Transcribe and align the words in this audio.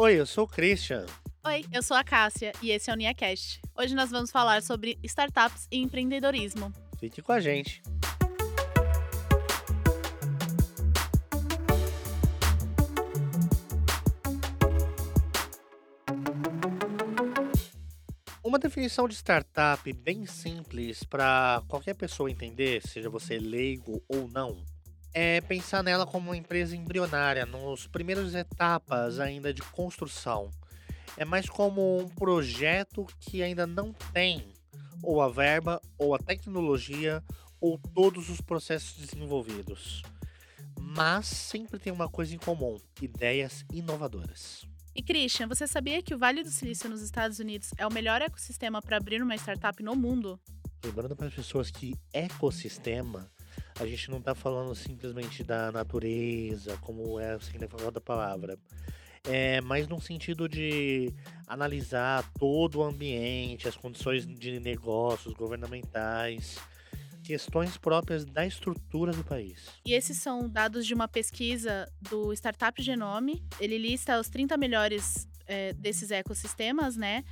Oi, 0.00 0.14
eu 0.14 0.26
sou 0.26 0.44
o 0.44 0.46
Christian. 0.46 1.04
Oi, 1.44 1.64
eu 1.72 1.82
sou 1.82 1.96
a 1.96 2.04
Cássia 2.04 2.52
e 2.62 2.70
esse 2.70 2.88
é 2.88 2.92
o 2.92 2.96
NiaCast. 2.96 3.60
Hoje 3.76 3.96
nós 3.96 4.12
vamos 4.12 4.30
falar 4.30 4.62
sobre 4.62 4.96
startups 5.02 5.66
e 5.72 5.78
empreendedorismo. 5.78 6.72
Fique 7.00 7.20
com 7.20 7.32
a 7.32 7.40
gente. 7.40 7.82
Uma 18.44 18.60
definição 18.60 19.08
de 19.08 19.16
startup 19.16 19.92
bem 19.94 20.26
simples 20.26 21.02
para 21.02 21.60
qualquer 21.66 21.94
pessoa 21.94 22.30
entender, 22.30 22.86
seja 22.86 23.10
você 23.10 23.36
leigo 23.36 24.00
ou 24.08 24.28
não, 24.28 24.64
é 25.14 25.40
pensar 25.40 25.82
nela 25.82 26.06
como 26.06 26.30
uma 26.30 26.36
empresa 26.36 26.76
embrionária, 26.76 27.46
nos 27.46 27.86
primeiras 27.86 28.34
etapas 28.34 29.18
ainda 29.18 29.52
de 29.52 29.62
construção. 29.62 30.50
É 31.16 31.24
mais 31.24 31.48
como 31.48 31.98
um 31.98 32.08
projeto 32.08 33.06
que 33.20 33.42
ainda 33.42 33.66
não 33.66 33.92
tem 34.12 34.52
ou 35.02 35.20
a 35.20 35.28
verba, 35.28 35.80
ou 35.96 36.14
a 36.14 36.18
tecnologia, 36.18 37.22
ou 37.60 37.78
todos 37.78 38.28
os 38.28 38.40
processos 38.40 38.96
desenvolvidos. 38.96 40.02
Mas 40.78 41.26
sempre 41.26 41.78
tem 41.78 41.92
uma 41.92 42.08
coisa 42.08 42.34
em 42.34 42.38
comum: 42.38 42.76
ideias 43.00 43.64
inovadoras. 43.72 44.66
E 44.94 45.02
Christian, 45.02 45.46
você 45.46 45.66
sabia 45.66 46.02
que 46.02 46.14
o 46.14 46.18
Vale 46.18 46.42
do 46.42 46.50
Silício 46.50 46.90
nos 46.90 47.02
Estados 47.02 47.38
Unidos 47.38 47.70
é 47.76 47.86
o 47.86 47.92
melhor 47.92 48.20
ecossistema 48.20 48.82
para 48.82 48.96
abrir 48.96 49.22
uma 49.22 49.36
startup 49.36 49.80
no 49.82 49.94
mundo? 49.94 50.40
Lembrando 50.84 51.14
para 51.14 51.26
as 51.26 51.34
pessoas 51.34 51.70
que 51.70 51.94
ecossistema, 52.12 53.30
a 53.80 53.86
gente 53.86 54.10
não 54.10 54.18
está 54.18 54.34
falando 54.34 54.74
simplesmente 54.74 55.44
da 55.44 55.70
natureza, 55.70 56.76
como 56.78 57.18
é 57.20 57.36
o 57.36 57.40
significado 57.40 57.90
da 57.92 58.00
palavra. 58.00 58.58
É 59.24 59.60
mais 59.60 59.86
no 59.86 60.00
sentido 60.00 60.48
de 60.48 61.12
analisar 61.46 62.28
todo 62.38 62.78
o 62.78 62.84
ambiente, 62.84 63.68
as 63.68 63.76
condições 63.76 64.26
de 64.26 64.58
negócios 64.58 65.34
governamentais, 65.34 66.58
questões 67.22 67.76
próprias 67.76 68.24
da 68.24 68.46
estrutura 68.46 69.12
do 69.12 69.22
país. 69.22 69.66
E 69.84 69.92
esses 69.92 70.18
são 70.18 70.48
dados 70.48 70.86
de 70.86 70.94
uma 70.94 71.06
pesquisa 71.06 71.86
do 72.00 72.32
Startup 72.32 72.82
Genome. 72.82 73.44
Ele 73.60 73.76
lista 73.76 74.18
os 74.18 74.28
30 74.28 74.56
melhores 74.56 75.28
é, 75.48 75.72
desses 75.72 76.10
ecossistemas, 76.10 76.96
né? 76.96 77.24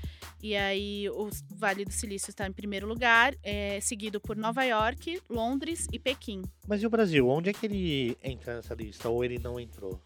E 0.43 0.57
aí 0.57 1.09
o 1.11 1.29
Vale 1.55 1.85
do 1.85 1.93
Silício 1.93 2.31
está 2.31 2.47
em 2.47 2.53
primeiro 2.53 2.87
lugar, 2.87 3.35
é, 3.43 3.79
seguido 3.81 4.21
por 4.21 4.37
Nova 4.37 4.65
York, 4.65 5.21
Londres 5.29 5.87
e 5.93 5.99
Pequim. 5.99 6.43
Mas 6.67 6.83
e 6.83 6.87
o 6.87 6.91
Brasil? 6.91 7.29
Onde 7.29 7.51
é 7.51 7.53
que 7.53 7.67
ele 7.67 8.17
entra 8.23 8.57
nessa 8.57 8.75
lista 8.75 9.09
ou 9.09 9.25
ele 9.25 9.39
não 9.39 9.61
entrou? 9.61 10.01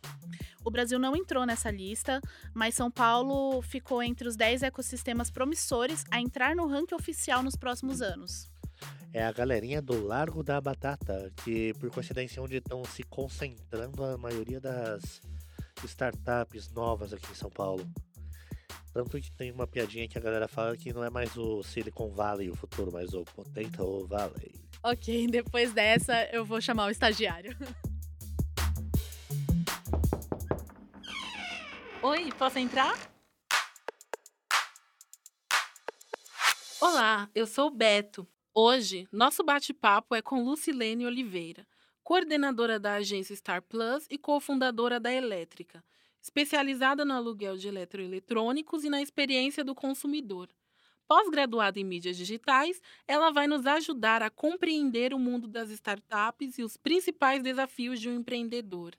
O 0.64 0.70
Brasil 0.70 0.98
não 0.98 1.16
entrou 1.16 1.46
nessa 1.46 1.70
lista, 1.70 2.20
mas 2.52 2.74
São 2.74 2.90
Paulo 2.90 3.62
ficou 3.62 4.02
entre 4.02 4.28
os 4.28 4.36
10 4.36 4.64
ecossistemas 4.64 5.30
promissores 5.30 6.04
a 6.10 6.20
entrar 6.20 6.54
no 6.54 6.66
ranking 6.66 6.94
oficial 6.94 7.42
nos 7.42 7.56
próximos 7.56 8.02
anos 8.02 8.50
é 9.12 9.24
a 9.24 9.32
galerinha 9.32 9.82
do 9.82 10.04
Largo 10.06 10.42
da 10.42 10.60
Batata, 10.60 11.32
que 11.42 11.74
por 11.74 11.90
coincidência 11.90 12.38
é 12.38 12.42
onde 12.42 12.56
estão 12.56 12.84
se 12.84 13.02
concentrando 13.02 14.04
a 14.04 14.16
maioria 14.16 14.60
das 14.60 15.20
startups 15.86 16.70
novas 16.72 17.12
aqui 17.12 17.30
em 17.30 17.34
São 17.34 17.50
Paulo. 17.50 17.86
Tanto 18.92 19.20
que 19.20 19.30
tem 19.32 19.52
uma 19.52 19.66
piadinha 19.66 20.08
que 20.08 20.18
a 20.18 20.20
galera 20.20 20.48
fala 20.48 20.76
que 20.76 20.92
não 20.92 21.04
é 21.04 21.10
mais 21.10 21.36
o 21.36 21.62
Silicon 21.62 22.10
Valley 22.10 22.50
o 22.50 22.56
futuro, 22.56 22.90
mas 22.92 23.14
o 23.14 23.24
Potato 23.24 24.06
Valley. 24.08 24.52
Ok, 24.82 25.26
depois 25.30 25.72
dessa 25.72 26.24
eu 26.32 26.44
vou 26.44 26.60
chamar 26.60 26.86
o 26.86 26.90
estagiário. 26.90 27.56
Oi, 32.02 32.32
posso 32.38 32.58
entrar? 32.58 32.96
Olá, 36.80 37.28
eu 37.34 37.46
sou 37.46 37.66
o 37.66 37.70
Beto. 37.70 38.26
Hoje, 38.54 39.06
nosso 39.12 39.44
bate-papo 39.44 40.14
é 40.14 40.22
com 40.22 40.42
Lucilene 40.42 41.04
Oliveira, 41.06 41.66
coordenadora 42.10 42.80
da 42.80 42.94
agência 42.94 43.36
Star 43.36 43.62
Plus 43.62 44.04
e 44.10 44.18
cofundadora 44.18 44.98
da 44.98 45.12
Elétrica, 45.12 45.80
especializada 46.20 47.04
no 47.04 47.14
aluguel 47.14 47.56
de 47.56 47.68
eletroeletrônicos 47.68 48.82
e 48.82 48.90
na 48.90 49.00
experiência 49.00 49.62
do 49.62 49.76
consumidor. 49.76 50.48
Pós-graduada 51.06 51.78
em 51.78 51.84
mídias 51.84 52.16
digitais, 52.16 52.82
ela 53.06 53.30
vai 53.30 53.46
nos 53.46 53.64
ajudar 53.64 54.24
a 54.24 54.28
compreender 54.28 55.14
o 55.14 55.20
mundo 55.20 55.46
das 55.46 55.70
startups 55.70 56.58
e 56.58 56.64
os 56.64 56.76
principais 56.76 57.44
desafios 57.44 58.00
de 58.00 58.08
um 58.08 58.16
empreendedor. 58.16 58.92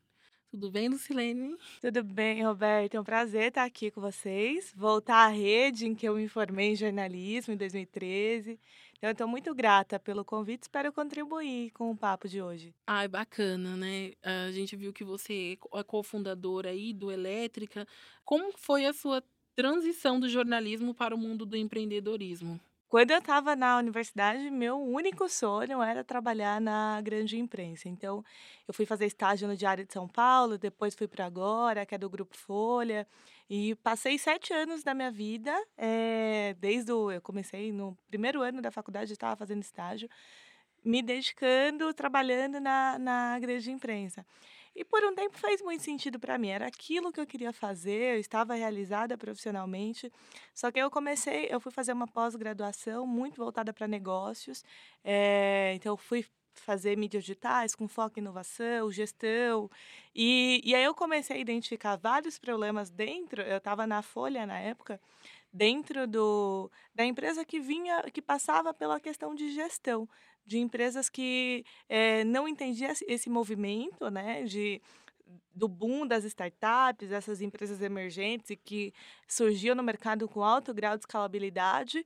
Tudo 0.49 0.71
bem, 0.71 0.87
Lucilene? 0.87 1.57
Tudo 1.81 2.03
bem, 2.05 2.45
Roberto. 2.45 2.95
É 2.95 2.99
um 3.01 3.03
prazer 3.03 3.49
estar 3.49 3.65
aqui 3.65 3.91
com 3.91 3.99
vocês. 3.99 4.73
Voltar 4.75 5.25
à 5.25 5.27
rede 5.27 5.85
em 5.85 5.95
que 5.95 6.07
eu 6.07 6.15
me 6.15 6.29
formei 6.29 6.71
em 6.71 6.75
jornalismo 6.77 7.53
em 7.53 7.57
2013 7.57 8.57
então, 8.57 8.90
eu 9.01 9.11
estou 9.11 9.27
muito 9.27 9.53
grata 9.55 9.99
pelo 9.99 10.23
convite, 10.23 10.63
espero 10.63 10.93
contribuir 10.93 11.71
com 11.71 11.89
o 11.89 11.97
papo 11.97 12.27
de 12.27 12.41
hoje. 12.41 12.73
Ai, 12.85 13.07
bacana, 13.07 13.75
né? 13.75 14.11
A 14.23 14.51
gente 14.51 14.75
viu 14.75 14.93
que 14.93 15.03
você 15.03 15.57
é 15.73 15.83
cofundadora 15.83 16.69
aí 16.69 16.93
do 16.93 17.11
Elétrica. 17.11 17.87
Como 18.23 18.51
foi 18.57 18.85
a 18.85 18.93
sua 18.93 19.23
transição 19.55 20.19
do 20.19 20.29
jornalismo 20.29 20.93
para 20.93 21.15
o 21.15 21.17
mundo 21.17 21.45
do 21.45 21.57
empreendedorismo? 21.57 22.59
Quando 22.91 23.11
eu 23.11 23.19
estava 23.19 23.55
na 23.55 23.77
universidade, 23.77 24.51
meu 24.51 24.77
único 24.77 25.29
sonho 25.29 25.81
era 25.81 26.03
trabalhar 26.03 26.59
na 26.59 26.99
grande 26.99 27.39
imprensa. 27.39 27.87
Então, 27.87 28.21
eu 28.67 28.73
fui 28.73 28.85
fazer 28.85 29.05
estágio 29.05 29.47
no 29.47 29.55
Diário 29.55 29.85
de 29.85 29.93
São 29.93 30.09
Paulo, 30.09 30.57
depois 30.57 30.93
fui 30.93 31.07
para 31.07 31.25
Agora, 31.25 31.85
que 31.85 31.95
é 31.95 31.97
do 31.97 32.09
Grupo 32.09 32.35
Folha, 32.35 33.07
e 33.53 33.75
passei 33.75 34.17
sete 34.17 34.53
anos 34.53 34.81
da 34.81 34.93
minha 34.93 35.11
vida, 35.11 35.53
é, 35.77 36.55
desde 36.57 36.89
o. 36.93 37.11
Eu 37.11 37.21
comecei 37.21 37.73
no 37.73 37.97
primeiro 38.07 38.41
ano 38.41 38.61
da 38.61 38.71
faculdade, 38.71 39.11
estava 39.11 39.35
fazendo 39.35 39.61
estágio, 39.61 40.07
me 40.85 41.01
dedicando, 41.01 41.93
trabalhando 41.93 42.61
na, 42.61 42.97
na 42.97 43.37
grande 43.39 43.69
imprensa. 43.69 44.25
E 44.73 44.85
por 44.85 45.03
um 45.03 45.13
tempo 45.13 45.37
fez 45.37 45.61
muito 45.61 45.83
sentido 45.83 46.17
para 46.17 46.37
mim. 46.37 46.47
Era 46.47 46.65
aquilo 46.67 47.11
que 47.11 47.19
eu 47.19 47.27
queria 47.27 47.51
fazer, 47.51 48.15
eu 48.15 48.21
estava 48.21 48.53
realizada 48.55 49.17
profissionalmente. 49.17 50.09
Só 50.53 50.71
que 50.71 50.79
eu 50.79 50.89
comecei, 50.89 51.47
eu 51.51 51.59
fui 51.59 51.73
fazer 51.73 51.91
uma 51.91 52.07
pós-graduação 52.07 53.05
muito 53.05 53.35
voltada 53.35 53.73
para 53.73 53.85
negócios. 53.85 54.63
É, 55.03 55.73
então, 55.75 55.91
eu 55.91 55.97
fui 55.97 56.25
fazer 56.53 56.97
mídias 56.97 57.23
digitais 57.23 57.75
com 57.75 57.87
foco 57.87 58.19
em 58.19 58.21
inovação, 58.21 58.91
gestão. 58.91 59.69
E, 60.13 60.61
e 60.63 60.75
aí 60.75 60.83
eu 60.83 60.93
comecei 60.93 61.37
a 61.37 61.39
identificar 61.39 61.95
vários 61.95 62.37
problemas 62.37 62.89
dentro. 62.89 63.41
Eu 63.41 63.57
estava 63.57 63.87
na 63.87 64.01
Folha 64.01 64.45
na 64.45 64.59
época, 64.59 64.99
dentro 65.51 66.07
do, 66.07 66.71
da 66.93 67.05
empresa 67.05 67.45
que 67.45 67.59
vinha, 67.59 68.03
que 68.11 68.21
passava 68.21 68.73
pela 68.73 68.99
questão 68.99 69.35
de 69.35 69.51
gestão 69.51 70.07
de 70.45 70.57
empresas 70.57 71.09
que 71.09 71.63
é, 71.87 72.23
não 72.23 72.47
entendiam 72.47 72.91
esse 73.07 73.29
movimento, 73.29 74.09
né, 74.09 74.43
de 74.43 74.81
do 75.53 75.67
boom 75.67 76.05
das 76.07 76.23
startups, 76.25 77.11
essas 77.11 77.41
empresas 77.41 77.81
emergentes 77.81 78.57
que 78.63 78.93
surgiam 79.27 79.75
no 79.75 79.83
mercado 79.83 80.27
com 80.27 80.43
alto 80.43 80.73
grau 80.73 80.97
de 80.97 81.03
escalabilidade. 81.03 82.05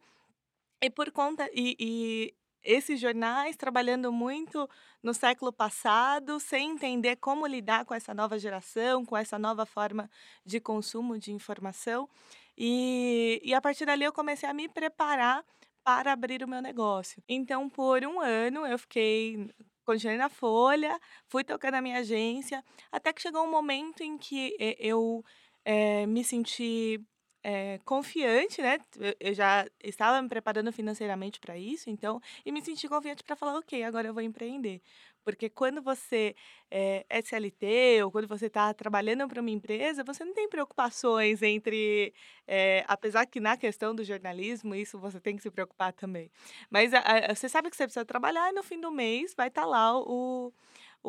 E 0.81 0.89
por 0.89 1.11
conta 1.11 1.49
e, 1.53 1.75
e 1.79 2.33
esses 2.65 2.99
jornais 2.99 3.55
trabalhando 3.55 4.11
muito 4.11 4.69
no 5.01 5.13
século 5.13 5.53
passado, 5.53 6.39
sem 6.39 6.71
entender 6.71 7.15
como 7.17 7.45
lidar 7.47 7.85
com 7.85 7.93
essa 7.93 8.13
nova 8.13 8.37
geração, 8.39 9.05
com 9.05 9.15
essa 9.15 9.37
nova 9.39 9.65
forma 9.65 10.09
de 10.45 10.59
consumo 10.59 11.17
de 11.17 11.31
informação. 11.31 12.09
E, 12.57 13.39
e 13.43 13.53
a 13.53 13.61
partir 13.61 13.85
dali 13.85 14.03
eu 14.03 14.13
comecei 14.13 14.49
a 14.49 14.53
me 14.53 14.67
preparar 14.67 15.45
para 15.83 16.11
abrir 16.11 16.43
o 16.43 16.47
meu 16.47 16.61
negócio. 16.61 17.21
Então, 17.29 17.69
por 17.69 18.03
um 18.03 18.19
ano, 18.19 18.65
eu 18.65 18.79
fiquei 18.79 19.47
continuei 19.85 20.17
na 20.17 20.29
Folha, 20.29 20.99
fui 21.27 21.43
tocando 21.43 21.75
a 21.75 21.81
minha 21.81 21.99
agência, 21.99 22.63
até 22.91 23.13
que 23.13 23.21
chegou 23.21 23.43
um 23.43 23.51
momento 23.51 24.01
em 24.01 24.17
que 24.17 24.57
eh, 24.59 24.75
eu 24.79 25.23
é, 25.63 26.05
me 26.07 26.23
senti 26.23 26.99
é, 27.47 27.79
confiante, 27.85 28.59
né? 28.59 28.79
Eu 29.19 29.31
já 29.35 29.67
estava 29.83 30.19
me 30.19 30.27
preparando 30.27 30.71
financeiramente 30.71 31.39
para 31.39 31.55
isso, 31.55 31.91
então, 31.91 32.19
e 32.43 32.51
me 32.51 32.59
senti 32.59 32.87
confiante 32.87 33.23
para 33.23 33.35
falar, 33.35 33.59
ok, 33.59 33.83
agora 33.83 34.07
eu 34.07 34.13
vou 34.15 34.23
empreender. 34.23 34.81
Porque 35.23 35.49
quando 35.49 35.81
você 35.81 36.35
é, 36.71 37.05
CLT 37.23 38.03
ou 38.03 38.11
quando 38.11 38.27
você 38.27 38.47
está 38.47 38.73
trabalhando 38.73 39.27
para 39.27 39.41
uma 39.41 39.49
empresa, 39.49 40.03
você 40.03 40.23
não 40.23 40.33
tem 40.33 40.49
preocupações 40.49 41.41
entre. 41.41 42.13
É, 42.47 42.83
apesar 42.87 43.25
que 43.25 43.39
na 43.39 43.57
questão 43.57 43.93
do 43.95 44.03
jornalismo, 44.03 44.75
isso 44.75 44.99
você 44.99 45.19
tem 45.19 45.35
que 45.35 45.41
se 45.43 45.49
preocupar 45.51 45.93
também. 45.93 46.31
Mas 46.69 46.93
a, 46.93 46.99
a, 46.99 47.35
você 47.35 47.49
sabe 47.49 47.69
que 47.69 47.75
você 47.75 47.85
precisa 47.85 48.05
trabalhar 48.05 48.49
e 48.49 48.53
no 48.53 48.63
fim 48.63 48.79
do 48.79 48.91
mês 48.91 49.33
vai 49.35 49.47
estar 49.47 49.63
tá 49.63 49.67
lá 49.67 49.97
o, 49.99 50.03
o 50.47 50.53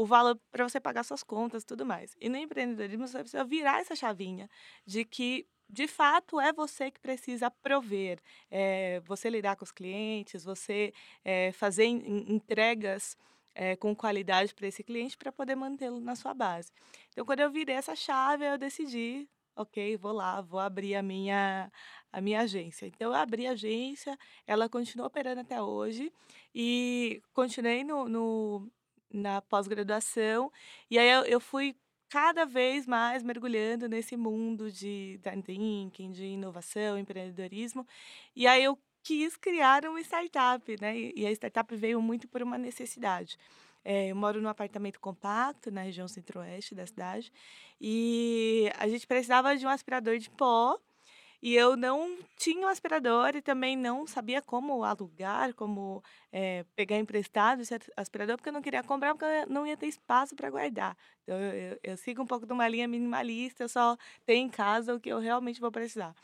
valor 0.04 0.38
para 0.50 0.68
você 0.68 0.80
pagar 0.80 1.04
suas 1.04 1.22
contas 1.22 1.62
e 1.62 1.66
tudo 1.66 1.86
mais. 1.86 2.14
E 2.20 2.28
no 2.28 2.36
empreendedorismo 2.36 3.06
você 3.06 3.18
precisa 3.20 3.44
virar 3.44 3.80
essa 3.80 3.94
chavinha 3.96 4.48
de 4.86 5.04
que 5.04 5.46
de 5.68 5.88
fato 5.88 6.40
é 6.40 6.52
você 6.52 6.90
que 6.90 7.00
precisa 7.00 7.50
prover, 7.50 8.20
é, 8.50 9.00
você 9.00 9.28
lidar 9.28 9.56
com 9.56 9.64
os 9.64 9.72
clientes, 9.72 10.44
você 10.44 10.92
é, 11.24 11.50
fazer 11.52 11.86
entregas 11.86 13.16
é, 13.54 13.74
com 13.76 13.94
qualidade 13.94 14.54
para 14.54 14.66
esse 14.68 14.84
cliente 14.84 15.16
para 15.16 15.32
poder 15.32 15.56
mantê-lo 15.56 15.98
na 16.00 16.14
sua 16.14 16.34
base. 16.34 16.70
Então, 17.10 17.24
quando 17.24 17.40
eu 17.40 17.50
virei 17.50 17.74
essa 17.76 17.96
chave, 17.96 18.44
eu 18.46 18.58
decidi 18.58 19.28
ok, 19.56 19.96
vou 19.96 20.12
lá, 20.12 20.42
vou 20.42 20.60
abrir 20.60 20.94
a 20.96 21.02
minha, 21.02 21.72
a 22.12 22.20
minha 22.20 22.40
agência. 22.42 22.86
Então, 22.86 23.10
eu 23.10 23.14
abri 23.14 23.46
a 23.46 23.52
agência, 23.52 24.16
ela 24.46 24.68
continua 24.68 25.06
operando 25.06 25.40
até 25.40 25.60
hoje 25.62 26.12
e 26.54 27.22
continuei 27.32 27.82
no, 27.82 28.06
no- 28.08 28.70
na 29.12 29.40
pós-graduação. 29.42 30.50
E 30.90 30.98
aí 30.98 31.08
eu, 31.10 31.24
eu 31.24 31.40
fui 31.40 31.76
cada 32.08 32.44
vez 32.44 32.86
mais 32.86 33.22
mergulhando 33.22 33.88
nesse 33.88 34.16
mundo 34.16 34.70
de 34.70 35.20
thinking, 35.44 36.12
de 36.12 36.24
inovação, 36.24 36.98
empreendedorismo. 36.98 37.86
E 38.34 38.46
aí 38.46 38.64
eu 38.64 38.78
quis 39.02 39.36
criar 39.36 39.84
uma 39.84 40.00
startup, 40.00 40.80
né? 40.80 40.98
E 40.98 41.26
a 41.26 41.30
startup 41.32 41.74
veio 41.76 42.00
muito 42.02 42.28
por 42.28 42.42
uma 42.42 42.58
necessidade. 42.58 43.38
Eh, 43.84 44.08
eu 44.08 44.16
moro 44.16 44.40
num 44.42 44.48
apartamento 44.48 44.98
compacto 44.98 45.70
na 45.70 45.82
região 45.82 46.08
centro-oeste 46.08 46.74
da 46.74 46.84
cidade 46.84 47.32
e 47.80 48.68
a 48.76 48.88
gente 48.88 49.06
precisava 49.06 49.56
de 49.56 49.64
um 49.64 49.68
aspirador 49.68 50.18
de 50.18 50.28
pó 50.30 50.76
e 51.46 51.54
eu 51.54 51.76
não 51.76 52.18
tinha 52.36 52.66
um 52.66 52.68
aspirador 52.68 53.36
e 53.36 53.40
também 53.42 53.76
não 53.76 54.06
sabia 54.06 54.42
como 54.42 54.82
alugar, 54.84 55.54
como 55.54 56.02
eh, 56.32 56.64
pegar 56.74 56.96
emprestado 56.98 57.62
esse 57.62 57.74
as- 57.74 57.90
aspirador, 57.96 58.36
porque 58.36 58.48
eu 58.48 58.52
não 58.52 58.62
queria 58.62 58.82
comprar, 58.82 59.14
porque 59.14 59.26
eu 59.26 59.46
não 59.48 59.64
ia 59.66 59.76
ter 59.76 59.86
espaço 59.86 60.34
para 60.34 60.50
guardar. 60.50 60.96
Então, 61.22 61.38
eu, 61.38 61.52
eu- 61.72 61.78
eu 61.92 61.96
sigo 61.96 62.22
um 62.22 62.26
pouco 62.26 62.46
de 62.46 62.52
uma 62.52 62.68
linha 62.68 62.88
minimalista, 62.88 63.62
eu 63.64 63.68
só 63.68 63.96
tenho 64.26 64.46
em 64.46 64.50
casa 64.50 64.94
o 64.94 65.00
que 65.00 65.08
eu 65.08 65.20
realmente 65.20 65.60
vou 65.60 65.70
precisar. 65.70 66.14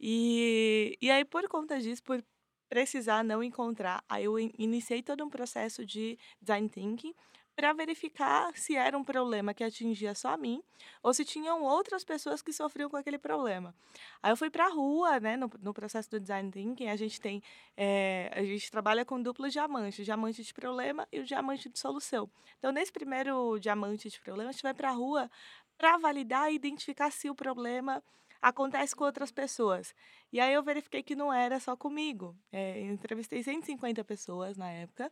E, 0.00 0.96
e 1.00 1.10
aí, 1.10 1.24
por 1.24 1.48
conta 1.48 1.80
disso, 1.80 2.02
por 2.02 2.22
precisar 2.68 3.22
não 3.24 3.42
encontrar, 3.42 4.02
aí 4.08 4.24
eu 4.24 4.38
in- 4.38 4.52
iniciei 4.58 5.02
todo 5.02 5.24
um 5.24 5.30
processo 5.30 5.84
de 5.86 6.18
design 6.40 6.68
thinking 6.68 7.14
para 7.54 7.72
verificar 7.72 8.56
se 8.56 8.74
era 8.76 8.96
um 8.96 9.04
problema 9.04 9.54
que 9.54 9.62
atingia 9.62 10.14
só 10.14 10.30
a 10.30 10.36
mim 10.36 10.62
ou 11.02 11.14
se 11.14 11.24
tinham 11.24 11.62
outras 11.62 12.04
pessoas 12.04 12.42
que 12.42 12.52
sofriam 12.52 12.90
com 12.90 12.96
aquele 12.96 13.18
problema. 13.18 13.74
Aí 14.22 14.32
eu 14.32 14.36
fui 14.36 14.50
para 14.50 14.66
a 14.66 14.70
rua, 14.70 15.20
né, 15.20 15.36
no, 15.36 15.50
no 15.60 15.72
processo 15.72 16.10
do 16.10 16.20
design 16.20 16.50
thinking, 16.50 16.88
a 16.88 16.96
gente 16.96 17.20
tem, 17.20 17.42
eh, 17.76 18.30
a 18.34 18.42
gente 18.42 18.70
trabalha 18.70 19.04
com 19.04 19.20
duplo 19.20 19.48
diamante, 19.48 20.02
o 20.02 20.04
diamante 20.04 20.42
de 20.42 20.52
problema 20.52 21.06
e 21.12 21.20
o 21.20 21.24
diamante 21.24 21.68
de 21.68 21.78
solução. 21.78 22.28
Então, 22.58 22.72
nesse 22.72 22.92
primeiro 22.92 23.58
diamante 23.58 24.08
de 24.08 24.20
problema, 24.20 24.50
a 24.50 24.52
gente 24.52 24.62
vai 24.62 24.74
para 24.74 24.90
a 24.90 24.92
rua 24.92 25.30
para 25.78 25.96
validar 25.98 26.50
e 26.50 26.56
identificar 26.56 27.10
se 27.10 27.28
o 27.30 27.34
problema 27.34 28.02
acontece 28.44 28.94
com 28.94 29.04
outras 29.04 29.32
pessoas. 29.32 29.94
E 30.30 30.38
aí 30.38 30.52
eu 30.52 30.62
verifiquei 30.62 31.02
que 31.02 31.16
não 31.16 31.32
era 31.32 31.58
só 31.58 31.74
comigo. 31.74 32.36
Eu 32.52 32.92
entrevistei 32.92 33.42
150 33.42 34.04
pessoas 34.04 34.56
na 34.56 34.70
época, 34.70 35.10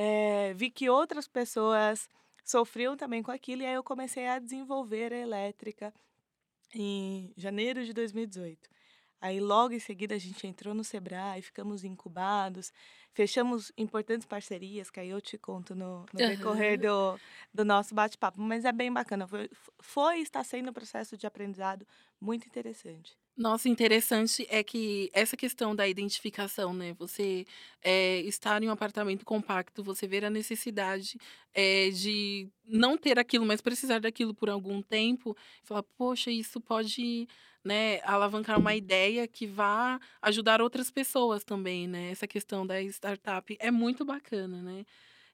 eh, 0.00 0.54
vi 0.54 0.70
que 0.70 0.88
outras 0.88 1.26
pessoas 1.26 2.08
sofriam 2.44 2.96
também 2.96 3.20
com 3.20 3.32
aquilo, 3.32 3.62
e 3.62 3.66
aí 3.66 3.74
eu 3.74 3.82
comecei 3.82 4.28
a 4.28 4.38
desenvolver 4.38 5.12
a 5.12 5.18
elétrica 5.18 5.92
em 6.72 7.32
janeiro 7.36 7.84
de 7.84 7.92
2018. 7.92 8.70
Aí 9.20 9.40
logo 9.40 9.74
em 9.74 9.80
seguida 9.80 10.14
a 10.14 10.18
gente 10.18 10.46
entrou 10.46 10.72
no 10.72 10.84
Sebrae, 10.84 11.42
ficamos 11.42 11.82
incubados, 11.82 12.72
fechamos 13.12 13.72
importantes 13.76 14.24
parcerias, 14.24 14.88
que 14.88 15.00
aí 15.00 15.08
eu 15.08 15.20
te 15.20 15.36
conto 15.36 15.74
no, 15.74 16.06
no 16.12 16.18
decorrer 16.18 16.78
do, 16.78 17.18
do 17.52 17.64
nosso 17.64 17.92
bate-papo. 17.92 18.40
Mas 18.40 18.64
é 18.64 18.70
bem 18.70 18.92
bacana, 18.92 19.26
foi, 19.26 19.50
foi 19.80 20.20
e 20.20 20.22
está 20.22 20.44
sendo 20.44 20.70
um 20.70 20.72
processo 20.72 21.16
de 21.16 21.26
aprendizado 21.26 21.84
muito 22.20 22.46
interessante. 22.46 23.18
Nossa, 23.40 23.68
interessante 23.68 24.44
é 24.50 24.64
que 24.64 25.08
essa 25.12 25.36
questão 25.36 25.72
da 25.74 25.86
identificação, 25.86 26.72
né? 26.74 26.92
Você 26.94 27.46
eh, 27.80 28.18
estar 28.22 28.60
em 28.64 28.68
um 28.68 28.72
apartamento 28.72 29.24
compacto, 29.24 29.80
você 29.80 30.08
ver 30.08 30.24
a 30.24 30.30
necessidade 30.30 31.16
eh, 31.54 31.90
de 31.90 32.48
não 32.66 32.98
ter 32.98 33.16
aquilo, 33.16 33.46
mas 33.46 33.60
precisar 33.60 34.00
daquilo 34.00 34.34
por 34.34 34.50
algum 34.50 34.82
tempo, 34.82 35.36
falar, 35.62 35.84
poxa, 35.96 36.32
isso 36.32 36.60
pode, 36.60 37.28
né, 37.64 38.00
alavancar 38.02 38.58
uma 38.58 38.74
ideia 38.74 39.28
que 39.28 39.46
vá 39.46 40.00
ajudar 40.20 40.60
outras 40.60 40.90
pessoas 40.90 41.44
também, 41.44 41.86
né? 41.86 42.10
Essa 42.10 42.26
questão 42.26 42.66
da 42.66 42.82
startup 42.82 43.56
é 43.60 43.70
muito 43.70 44.04
bacana, 44.04 44.60
né? 44.60 44.84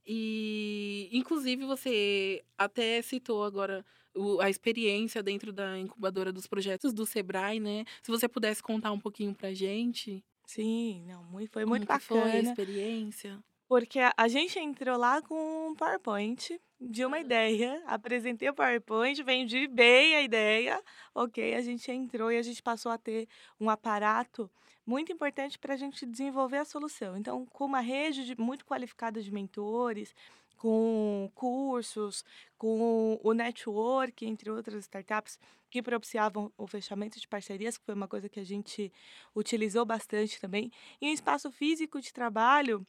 E, 0.06 1.08
inclusive, 1.12 1.64
você 1.66 2.44
até 2.58 3.02
citou 3.02 3.44
agora 3.44 3.84
o- 4.16 4.40
a 4.40 4.48
experiência 4.50 5.22
dentro 5.22 5.52
da 5.52 5.78
incubadora 5.78 6.32
dos 6.32 6.46
projetos 6.46 6.92
do 6.92 7.06
Sebrae, 7.06 7.60
né? 7.60 7.84
Se 8.02 8.10
você 8.10 8.28
pudesse 8.28 8.62
contar 8.62 8.92
um 8.92 9.00
pouquinho 9.00 9.34
pra 9.34 9.52
gente, 9.54 10.24
Sim, 10.46 11.02
não, 11.06 11.22
muito, 11.24 11.52
foi 11.52 11.64
muito 11.66 11.86
como 11.86 11.86
que 11.86 11.98
foi 11.98 12.36
a 12.36 12.40
bacana. 12.40 12.40
experiência? 12.40 13.42
Porque 13.68 13.98
a 14.00 14.12
a 14.16 14.28
gente 14.28 14.58
entrou 14.58 14.96
lá 14.98 15.22
com 15.22 15.68
um 15.70 15.74
PowerPoint 15.74 16.60
de 16.80 17.04
uma 17.04 17.18
ideia, 17.20 17.82
apresentei 17.86 18.48
o 18.48 18.54
PowerPoint, 18.54 19.22
vendi 19.22 19.66
bem 19.68 20.14
a 20.16 20.22
ideia, 20.22 20.82
ok, 21.14 21.54
a 21.54 21.60
gente 21.62 21.90
entrou 21.90 22.30
e 22.30 22.36
a 22.38 22.42
gente 22.42 22.62
passou 22.62 22.92
a 22.92 22.98
ter 22.98 23.26
um 23.58 23.70
aparato 23.70 24.50
muito 24.86 25.10
importante 25.12 25.58
para 25.58 25.74
a 25.74 25.76
gente 25.78 26.04
desenvolver 26.04 26.58
a 26.58 26.64
solução. 26.64 27.16
Então, 27.16 27.46
com 27.46 27.64
uma 27.64 27.80
rede 27.80 28.24
de- 28.26 28.36
muito 28.38 28.66
qualificada 28.66 29.22
de 29.22 29.30
mentores, 29.32 30.14
com 30.56 31.30
cursos, 31.34 32.24
com 32.56 33.18
o 33.22 33.32
network, 33.32 34.24
entre 34.26 34.50
outras 34.50 34.84
startups, 34.84 35.38
que 35.70 35.82
propiciavam 35.82 36.52
o 36.56 36.66
fechamento 36.66 37.18
de 37.20 37.26
parcerias, 37.26 37.76
que 37.76 37.84
foi 37.84 37.94
uma 37.94 38.08
coisa 38.08 38.28
que 38.28 38.40
a 38.40 38.44
gente 38.44 38.92
utilizou 39.34 39.84
bastante 39.84 40.40
também, 40.40 40.70
e 41.00 41.08
um 41.08 41.12
espaço 41.12 41.50
físico 41.50 42.00
de 42.00 42.12
trabalho 42.12 42.86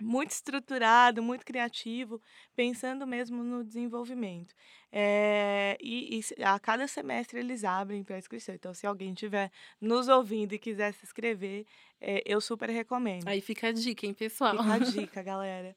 muito 0.00 0.30
estruturado, 0.30 1.22
muito 1.22 1.44
criativo, 1.44 2.20
pensando 2.54 3.06
mesmo 3.06 3.42
no 3.42 3.64
desenvolvimento. 3.64 4.54
Eh, 4.92 5.76
e 5.80 6.20
e 6.20 6.42
a 6.42 6.58
cada 6.58 6.88
semestre 6.88 7.38
eles 7.38 7.62
abrem 7.64 8.02
para 8.02 8.18
inscrição, 8.18 8.54
então 8.54 8.74
se 8.74 8.86
alguém 8.86 9.12
estiver 9.12 9.50
nos 9.80 10.08
ouvindo 10.08 10.52
e 10.52 10.58
quiser 10.58 10.92
se 10.94 11.04
inscrever, 11.04 11.64
eh, 12.00 12.22
eu 12.26 12.40
super 12.40 12.68
recomendo. 12.70 13.28
Aí 13.28 13.40
fica 13.40 13.68
a 13.68 13.72
dica, 13.72 14.06
hein, 14.06 14.14
pessoal? 14.14 14.56
Fica 14.56 14.74
a 14.74 14.78
dica, 15.10 15.22
galera. 15.22 15.76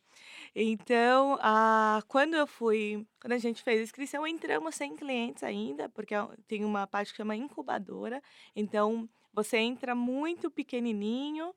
Então, 0.55 1.37
ah, 1.41 2.01
quando 2.07 2.35
eu 2.35 2.47
fui 2.47 3.05
quando 3.23 3.33
a 3.33 3.37
gente 3.37 3.63
fez 3.63 3.79
a 3.79 3.83
inscrição, 3.83 4.27
entramos 4.27 4.75
sem 4.75 4.95
clientes 4.97 5.43
ainda, 5.43 5.87
porque 5.87 6.13
é 6.13 6.27
tem 6.45 6.65
uma 6.65 6.85
parte 6.85 7.11
que 7.11 7.17
chama 7.17 7.35
incubadora, 7.35 8.21
então 8.53 9.07
você 9.33 9.57
entra 9.57 9.95
muito 9.95 10.51
pequenininho, 10.51 11.53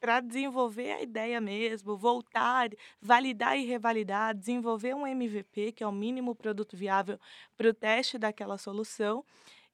para 0.00 0.20
desenvolver 0.20 0.92
a 0.92 1.02
ideia 1.02 1.40
mesmo, 1.40 1.96
voltar, 1.96 2.68
validar 3.00 3.56
e 3.58 3.64
revalidar, 3.64 4.34
desenvolver 4.34 4.94
um 4.94 5.06
MVP, 5.06 5.72
que 5.72 5.82
é 5.82 5.86
o 5.86 5.92
mínimo 5.92 6.34
produto 6.34 6.76
viável 6.76 7.18
para 7.56 7.68
o 7.68 7.74
teste 7.74 8.18
daquela 8.18 8.58
solução, 8.58 9.24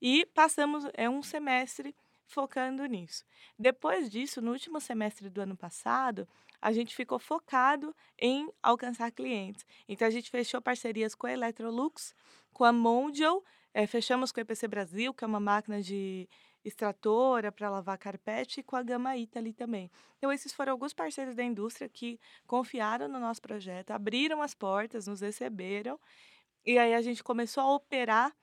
e 0.00 0.26
passamos 0.26 0.86
é 0.92 1.08
um 1.08 1.22
semestre 1.22 1.94
focando 2.26 2.84
nisso. 2.84 3.24
Depois 3.58 4.10
disso, 4.10 4.40
no 4.42 4.52
último 4.52 4.80
semestre 4.80 5.28
do 5.30 5.40
ano 5.40 5.56
passado, 5.56 6.28
a 6.60 6.72
gente 6.72 6.94
ficou 6.94 7.18
focado 7.18 7.94
em 8.18 8.50
alcançar 8.62 9.10
clientes. 9.10 9.64
Então 9.88 10.06
a 10.06 10.10
gente 10.10 10.30
fechou 10.30 10.60
parcerias 10.60 11.14
com 11.14 11.26
a 11.26 11.32
Electrolux, 11.32 12.14
com 12.52 12.64
a 12.64 12.72
Mondial, 12.72 13.42
eh, 13.72 13.86
fechamos 13.86 14.30
com 14.30 14.40
a 14.40 14.42
EPC 14.42 14.68
Brasil, 14.68 15.12
que 15.12 15.24
é 15.24 15.26
uma 15.26 15.40
máquina 15.40 15.82
de 15.82 16.28
extratora 16.64 17.52
para 17.52 17.68
lavar 17.70 17.98
carpete, 17.98 18.60
e 18.60 18.62
com 18.62 18.76
a 18.76 18.82
Gama 18.82 19.16
Italy 19.16 19.52
também. 19.52 19.90
Então 20.18 20.32
esses 20.32 20.52
foram 20.52 20.72
alguns 20.72 20.92
parceiros 20.92 21.34
da 21.34 21.42
indústria 21.42 21.88
que 21.88 22.18
confiaram 22.46 23.08
no 23.08 23.18
nosso 23.20 23.42
projeto, 23.42 23.90
abriram 23.90 24.40
as 24.42 24.54
portas, 24.54 25.06
nos 25.06 25.20
receberam, 25.20 25.98
e 26.64 26.78
aí 26.78 26.94
a 26.94 27.02
gente 27.02 27.22
começou 27.22 27.62
a 27.62 27.74
operar 27.74 28.34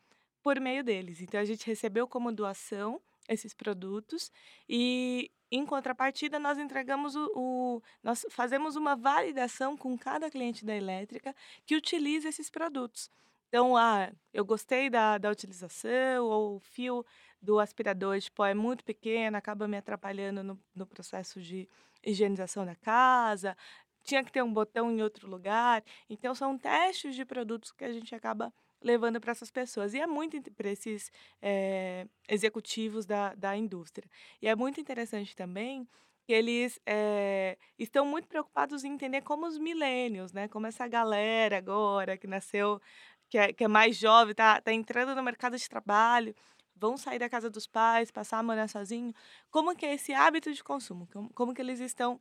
por 0.43 0.59
meio 0.59 0.83
deles. 0.83 1.21
Então 1.21 1.39
a 1.39 1.45
gente 1.45 1.65
recebeu 1.65 2.07
como 2.07 2.31
doação 2.31 3.01
esses 3.27 3.53
produtos 3.53 4.31
e 4.67 5.31
em 5.51 5.65
contrapartida 5.65 6.39
nós 6.39 6.57
entregamos 6.57 7.15
o, 7.15 7.31
o- 7.35 7.81
nós 8.03 8.25
fazemos 8.29 8.75
uma 8.75 8.95
validação 8.95 9.75
com 9.75 9.97
cada 9.97 10.29
cliente 10.29 10.63
da 10.65 10.75
elétrica 10.75 11.35
que 11.65 11.75
utiliza 11.75 12.29
esses 12.29 12.49
produtos. 12.49 13.09
Então, 13.49 13.75
ah, 13.75 14.09
eu 14.33 14.45
gostei 14.45 14.89
da, 14.89 15.17
da 15.17 15.29
utilização, 15.29 16.25
ou 16.25 16.55
o 16.55 16.59
fio 16.61 17.05
do 17.41 17.59
aspirador 17.59 18.17
de 18.19 18.31
pó 18.31 18.45
é 18.45 18.53
muito 18.53 18.83
pequeno, 18.83 19.37
acaba 19.37 19.67
me 19.67 19.77
atrapalhando 19.77 20.43
no, 20.43 20.59
no 20.75 20.85
processo 20.85 21.41
de 21.41 21.67
higienização 22.03 22.65
da 22.65 22.75
casa, 22.75 23.55
tinha 24.03 24.23
que 24.23 24.31
ter 24.31 24.43
um 24.43 24.53
botão 24.53 24.91
em 24.91 25.01
outro 25.01 25.27
lugar. 25.29 25.83
Então, 26.09 26.33
são 26.35 26.57
testes 26.57 27.15
de 27.15 27.25
produtos 27.25 27.71
que 27.71 27.83
a 27.83 27.91
gente 27.91 28.13
acaba 28.15 28.53
levando 28.81 29.19
para 29.21 29.31
essas 29.31 29.51
pessoas. 29.51 29.93
E 29.93 29.99
é 29.99 30.07
muito 30.07 30.41
para 30.53 30.69
esses 30.69 31.11
eh, 31.41 32.07
executivos 32.27 33.05
da, 33.05 33.35
da 33.35 33.55
indústria. 33.55 34.09
E 34.41 34.47
é 34.47 34.55
muito 34.55 34.79
interessante 34.81 35.35
também 35.35 35.87
que 36.25 36.33
eles 36.33 36.79
eh, 36.85 37.57
estão 37.77 38.05
muito 38.05 38.27
preocupados 38.27 38.83
em 38.83 38.93
entender 38.93 39.21
como 39.21 39.47
os 39.47 39.57
milênios, 39.57 40.33
né? 40.33 40.47
Como 40.47 40.67
essa 40.67 40.87
galera 40.87 41.57
agora 41.57 42.17
que 42.17 42.27
nasceu, 42.27 42.81
que 43.29 43.37
é, 43.37 43.53
que 43.53 43.63
é 43.63 43.67
mais 43.67 43.97
jovem, 43.97 44.33
tá, 44.35 44.61
tá 44.61 44.73
entrando 44.73 45.15
no 45.15 45.23
mercado 45.23 45.57
de 45.57 45.69
trabalho, 45.69 46.35
vão 46.81 46.97
sair 46.97 47.19
da 47.19 47.29
casa 47.29 47.49
dos 47.49 47.67
pais, 47.67 48.09
passar 48.09 48.39
a 48.39 48.43
morar 48.43 48.67
sozinho. 48.67 49.13
Como 49.51 49.75
que 49.75 49.85
é 49.85 49.93
esse 49.93 50.11
hábito 50.13 50.51
de 50.51 50.63
consumo? 50.63 51.07
Como, 51.35 51.53
que 51.53 51.61
eles 51.61 51.79
estão 51.79 52.19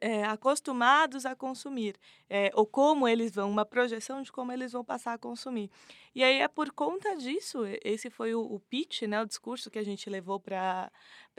é, 0.00 0.24
acostumados 0.24 1.26
a 1.26 1.34
consumir, 1.34 1.96
é, 2.30 2.50
ou 2.54 2.64
como 2.64 3.08
eles 3.08 3.34
vão, 3.34 3.50
uma 3.50 3.64
projeção 3.64 4.22
de 4.22 4.30
como 4.30 4.52
eles 4.52 4.72
vão 4.72 4.84
passar 4.84 5.14
a 5.14 5.18
consumir. 5.18 5.68
E 6.14 6.22
aí 6.22 6.40
é 6.40 6.48
por 6.48 6.70
conta 6.72 7.16
disso, 7.16 7.58
esse 7.84 8.08
foi 8.08 8.34
o, 8.34 8.40
o 8.40 8.60
pitch, 8.60 9.02
né, 9.02 9.20
o 9.20 9.26
discurso 9.26 9.70
que 9.70 9.78
a 9.78 9.84
gente 9.84 10.08
levou 10.08 10.38
para 10.40 10.90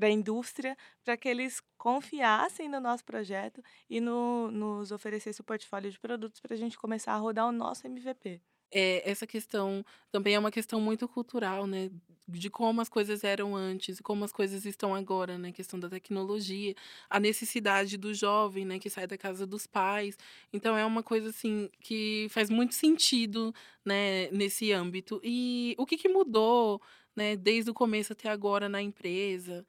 a 0.01 0.09
indústria, 0.09 0.77
para 1.03 1.17
que 1.17 1.29
eles 1.29 1.61
confiassem 1.77 2.69
no 2.69 2.79
nosso 2.79 3.05
projeto 3.05 3.61
e 3.89 4.01
no, 4.01 4.51
nos 4.51 4.91
oferecesse 4.91 5.41
o 5.41 5.45
portfólio 5.45 5.89
de 5.91 5.99
produtos 5.99 6.41
para 6.41 6.53
a 6.53 6.57
gente 6.57 6.77
começar 6.77 7.13
a 7.13 7.17
rodar 7.17 7.47
o 7.47 7.51
nosso 7.51 7.87
MVP. 7.87 8.41
É, 8.71 9.09
essa 9.09 9.25
questão 9.25 9.83
também 10.11 10.35
é 10.35 10.39
uma 10.39 10.51
questão 10.51 10.81
muito 10.81 11.07
cultural, 11.07 11.65
né? 11.67 11.89
De 12.27 12.49
como 12.49 12.81
as 12.81 12.89
coisas 12.89 13.23
eram 13.23 13.55
antes 13.55 13.99
e 13.99 14.03
como 14.03 14.25
as 14.25 14.33
coisas 14.33 14.65
estão 14.65 14.93
agora, 14.93 15.37
né? 15.37 15.51
Questão 15.53 15.79
da 15.79 15.89
tecnologia, 15.89 16.75
a 17.09 17.19
necessidade 17.19 17.95
do 17.97 18.13
jovem, 18.13 18.65
né? 18.65 18.79
Que 18.79 18.89
sai 18.89 19.07
da 19.07 19.17
casa 19.17 19.47
dos 19.47 19.65
pais. 19.67 20.17
Então 20.51 20.77
é 20.77 20.85
uma 20.85 21.01
coisa 21.03 21.29
assim 21.29 21.69
que 21.79 22.27
faz 22.29 22.49
muito 22.49 22.75
sentido, 22.75 23.53
né? 23.85 24.29
Nesse 24.31 24.71
âmbito. 24.73 25.21
E 25.23 25.73
o 25.77 25.85
que, 25.85 25.97
que 25.97 26.09
mudou, 26.09 26.81
né? 27.15 27.35
Desde 27.37 27.71
o 27.71 27.73
começo 27.73 28.11
até 28.13 28.29
agora 28.29 28.67
na 28.67 28.81
empresa, 28.81 29.65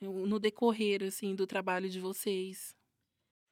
no 0.00 0.38
decorrer 0.40 1.04
assim 1.04 1.34
do 1.36 1.46
trabalho 1.48 1.90
de 1.90 2.00
vocês? 2.00 2.75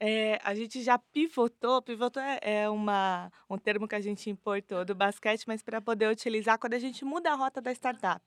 É, 0.07 0.39
a 0.45 0.55
gente 0.55 0.83
já 0.83 0.99
pivotou, 0.99 1.81
pivotou 1.81 2.23
é, 2.23 2.39
é 2.43 2.69
uma, 2.69 3.33
um 3.49 3.57
termo 3.57 3.89
que 3.89 3.95
a 3.95 4.03
gente 4.03 4.29
importou 4.29 4.85
do 4.85 4.95
basquete, 4.95 5.45
mas 5.47 5.63
para 5.63 5.81
poder 5.81 6.11
utilizar 6.11 6.59
quando 6.59 6.75
a 6.75 6.79
gente 6.79 7.07
muda 7.07 7.33
a 7.33 7.35
rota 7.35 7.59
da 7.59 7.73
startup. 7.73 8.23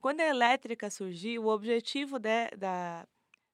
Quando 0.00 0.20
a 0.20 0.28
elétrica 0.28 0.88
surgiu, 0.88 1.42
o 1.42 1.48
objetivo 1.48 2.20
de, 2.20 2.48
da, 2.56 3.04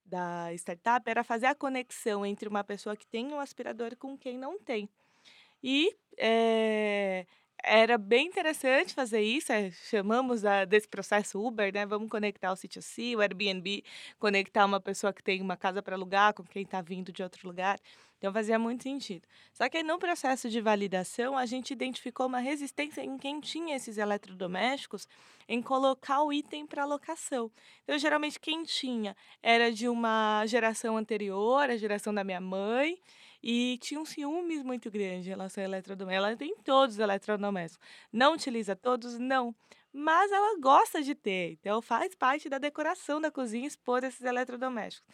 da 0.05 0.53
startup 0.53 1.11
era 1.11 1.25
fazer 1.25 1.47
a 1.47 1.55
conexão 1.55 2.27
entre 2.27 2.47
uma 2.47 2.63
pessoa 2.63 2.95
que 2.95 3.07
tem 3.07 3.33
um 3.33 3.41
aspirador 3.41 3.97
com 3.97 4.19
quem 4.19 4.37
não 4.37 4.59
tem. 4.59 4.87
E 5.63 5.97
é, 6.19 7.25
era 7.63 7.97
bem 7.97 8.27
interessante 8.27 8.93
fazer 8.93 9.21
isso, 9.21 9.53
é, 9.53 9.71
chamamos 9.71 10.45
a, 10.45 10.65
desse 10.65 10.89
processo 10.89 11.41
Uber, 11.41 11.73
né? 11.73 11.87
Vamos 11.87 12.09
conectar 12.09 12.53
o 12.53 12.57
C2C, 12.57 13.17
o 13.17 13.21
Airbnb, 13.21 13.85
conectar 14.19 14.65
uma 14.67 14.81
pessoa 14.81 15.13
que 15.13 15.23
tem 15.23 15.41
uma 15.41 15.57
casa 15.57 15.83
para 15.83 15.95
alugar 15.95 16.35
com 16.35 16.43
quem 16.43 16.63
está 16.63 16.83
vindo 16.83 17.13
de 17.13 17.23
outro 17.23 17.47
lugar. 17.47 17.79
Então 18.19 18.33
fazia 18.33 18.57
muito 18.57 18.85
sentido. 18.85 19.27
Só 19.53 19.69
que 19.69 19.79
aí, 19.79 19.83
no 19.83 19.99
processo 19.99 20.49
de 20.49 20.61
validação, 20.61 21.37
a 21.37 21.45
gente 21.45 21.73
identificou 21.73 22.27
uma 22.27 22.39
resistência 22.39 23.01
em 23.01 23.19
quem 23.19 23.41
tinha 23.41 23.75
esses 23.75 23.99
eletrodomésticos 23.99 25.09
em 25.49 25.61
colocar 25.61 26.23
o 26.23 26.33
item 26.33 26.65
para 26.65 26.85
locação. 26.85 27.51
Então, 27.83 27.99
geralmente, 27.99 28.39
quem 28.39 28.63
tinha 28.63 29.17
era 29.43 29.73
de 29.73 29.89
uma 29.89 30.45
geração 30.47 30.97
anterior, 30.97 31.69
a 31.69 31.77
geração 31.77 32.15
da 32.15 32.23
minha 32.23 32.41
mãe, 32.41 32.97
e 33.43 33.79
tinha 33.79 34.01
um 34.01 34.05
ciúmes 34.05 34.63
muito 34.63 34.91
grande 34.91 35.27
em 35.27 35.31
relação 35.31 35.63
ao 35.65 35.69
eletrodoméstico. 35.69 36.27
Ela 36.27 36.37
tem 36.37 36.55
todos 36.65 36.97
os 36.97 37.01
eletrodomésticos. 37.01 37.87
Não 38.13 38.35
utiliza 38.35 38.77
todos? 38.77 39.19
Não. 39.19 39.55
Mas 39.93 40.31
ela 40.31 40.59
gosta 40.59 41.03
de 41.03 41.15
ter. 41.15 41.53
Então, 41.53 41.83
faz 41.83 42.15
parte 42.15 42.49
da 42.49 42.59
decoração 42.59 43.21
da 43.21 43.31
cozinha 43.31 43.67
expor 43.67 44.05
esses 44.05 44.23
eletrodomésticos. 44.23 45.07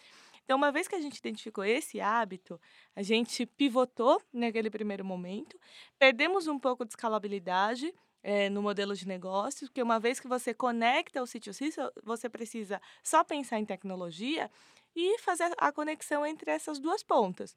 Então, 0.45 0.57
uma 0.57 0.73
vez 0.73 0.89
que 0.89 0.95
a 0.95 1.01
gente 1.01 1.19
identificou 1.19 1.65
esse 1.65 2.01
hábito, 2.01 2.61
a 2.97 3.03
gente 3.03 3.45
pivotou 3.45 4.23
naquele 4.33 4.71
primeiro 4.71 5.05
momento, 5.05 5.59
perdemos 5.99 6.47
um 6.47 6.59
pouco 6.59 6.85
de 6.85 6.93
escalabilidade 6.93 7.93
é, 8.23 8.49
no 8.49 8.63
modelo 8.63 8.95
de 8.95 9.07
negócios, 9.07 9.69
porque 9.69 9.83
uma 9.83 10.01
vez 10.01 10.19
que 10.19 10.27
você 10.27 10.55
conecta 10.55 11.23
o 11.23 11.27
sítio 11.27 11.53
você 12.03 12.29
precisa 12.29 12.81
só 13.03 13.23
pensar 13.23 13.59
em 13.59 13.65
tecnologia 13.65 14.51
e 14.97 15.19
fazer 15.19 15.53
a 15.59 15.71
conexão 15.71 16.25
entre 16.25 16.51
essas 16.51 16.79
duas 16.79 17.03
pontas. 17.03 17.55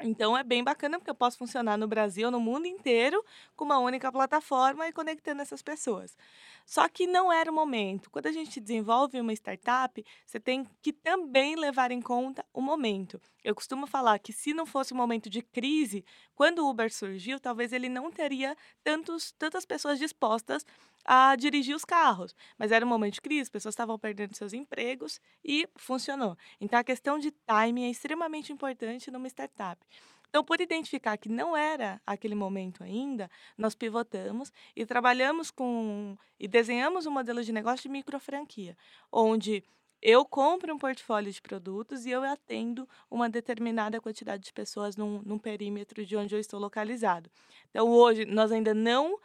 Então 0.00 0.36
é 0.36 0.44
bem 0.44 0.62
bacana 0.62 0.96
porque 0.98 1.10
eu 1.10 1.14
posso 1.14 1.36
funcionar 1.36 1.76
no 1.76 1.88
Brasil, 1.88 2.30
no 2.30 2.38
mundo 2.38 2.66
inteiro, 2.66 3.24
com 3.56 3.64
uma 3.64 3.78
única 3.80 4.12
plataforma 4.12 4.86
e 4.86 4.92
conectando 4.92 5.42
essas 5.42 5.60
pessoas. 5.60 6.16
Só 6.64 6.88
que 6.88 7.04
não 7.06 7.32
era 7.32 7.50
o 7.50 7.54
momento. 7.54 8.08
Quando 8.10 8.26
a 8.26 8.32
gente 8.32 8.60
desenvolve 8.60 9.20
uma 9.20 9.32
startup, 9.32 10.04
você 10.24 10.38
tem 10.38 10.64
que 10.80 10.92
também 10.92 11.56
levar 11.56 11.90
em 11.90 12.00
conta 12.00 12.44
o 12.52 12.60
momento. 12.60 13.20
Eu 13.42 13.56
costumo 13.56 13.88
falar 13.88 14.20
que 14.20 14.32
se 14.32 14.54
não 14.54 14.66
fosse 14.66 14.94
um 14.94 14.96
momento 14.96 15.28
de 15.28 15.42
crise, 15.42 16.04
quando 16.34 16.60
o 16.60 16.70
Uber 16.70 16.92
surgiu, 16.92 17.40
talvez 17.40 17.72
ele 17.72 17.88
não 17.88 18.08
teria 18.10 18.56
tantos, 18.84 19.32
tantas 19.32 19.64
pessoas 19.66 19.98
dispostas 19.98 20.64
a 21.10 21.34
dirigir 21.36 21.74
os 21.74 21.86
carros. 21.86 22.36
Mas 22.58 22.70
era 22.70 22.84
um 22.84 22.88
momento 22.88 23.14
de 23.14 23.22
crise, 23.22 23.42
as 23.42 23.48
pessoas 23.48 23.72
estavam 23.72 23.98
perdendo 23.98 24.36
seus 24.36 24.52
empregos 24.52 25.18
e 25.42 25.66
funcionou. 25.74 26.36
Então 26.60 26.78
a 26.78 26.84
questão 26.84 27.18
de 27.18 27.30
timing 27.30 27.84
é 27.84 27.90
extremamente 27.90 28.52
importante 28.52 29.10
numa 29.10 29.26
startup. 29.26 29.80
Então, 30.28 30.44
por 30.44 30.60
identificar 30.60 31.16
que 31.16 31.30
não 31.30 31.56
era 31.56 31.98
aquele 32.06 32.34
momento 32.34 32.84
ainda, 32.84 33.30
nós 33.56 33.74
pivotamos 33.74 34.52
e 34.76 34.84
trabalhamos 34.84 35.50
com 35.50 36.18
e 36.38 36.46
desenhamos 36.46 37.06
um 37.06 37.10
modelo 37.10 37.42
de 37.42 37.50
negócio 37.50 37.84
de 37.84 37.88
micro 37.88 38.20
franquia, 38.20 38.76
onde 39.10 39.64
eu 40.02 40.26
compro 40.26 40.74
um 40.74 40.78
portfólio 40.78 41.32
de 41.32 41.40
produtos 41.40 42.04
e 42.04 42.10
eu 42.10 42.22
atendo 42.22 42.86
uma 43.10 43.30
determinada 43.30 43.98
quantidade 44.02 44.44
de 44.44 44.52
pessoas 44.52 44.94
num, 44.94 45.22
num 45.24 45.38
perímetro 45.38 46.04
de 46.04 46.14
onde 46.14 46.34
eu 46.34 46.38
estou 46.38 46.60
localizado. 46.60 47.30
Então, 47.70 47.88
hoje, 47.88 48.26
nós 48.26 48.52
ainda 48.52 48.74
não 48.74 49.18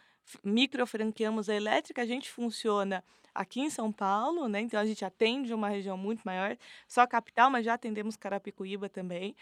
microfranqueamos 0.43 1.49
a 1.49 1.55
elétrica, 1.55 2.01
a 2.01 2.05
gente 2.05 2.29
funciona 2.29 3.03
aqui 3.33 3.61
em 3.61 3.69
São 3.69 3.91
Paulo, 3.91 4.47
né? 4.47 4.61
Então 4.61 4.79
a 4.79 4.85
gente 4.85 5.03
atende 5.03 5.53
uma 5.53 5.69
região 5.69 5.97
muito 5.97 6.21
maior, 6.23 6.57
só 6.87 7.05
capital, 7.07 7.49
mas 7.49 7.65
já 7.65 7.73
atendemos 7.73 8.15
Carapicuíba 8.15 8.89
também. 8.89 9.35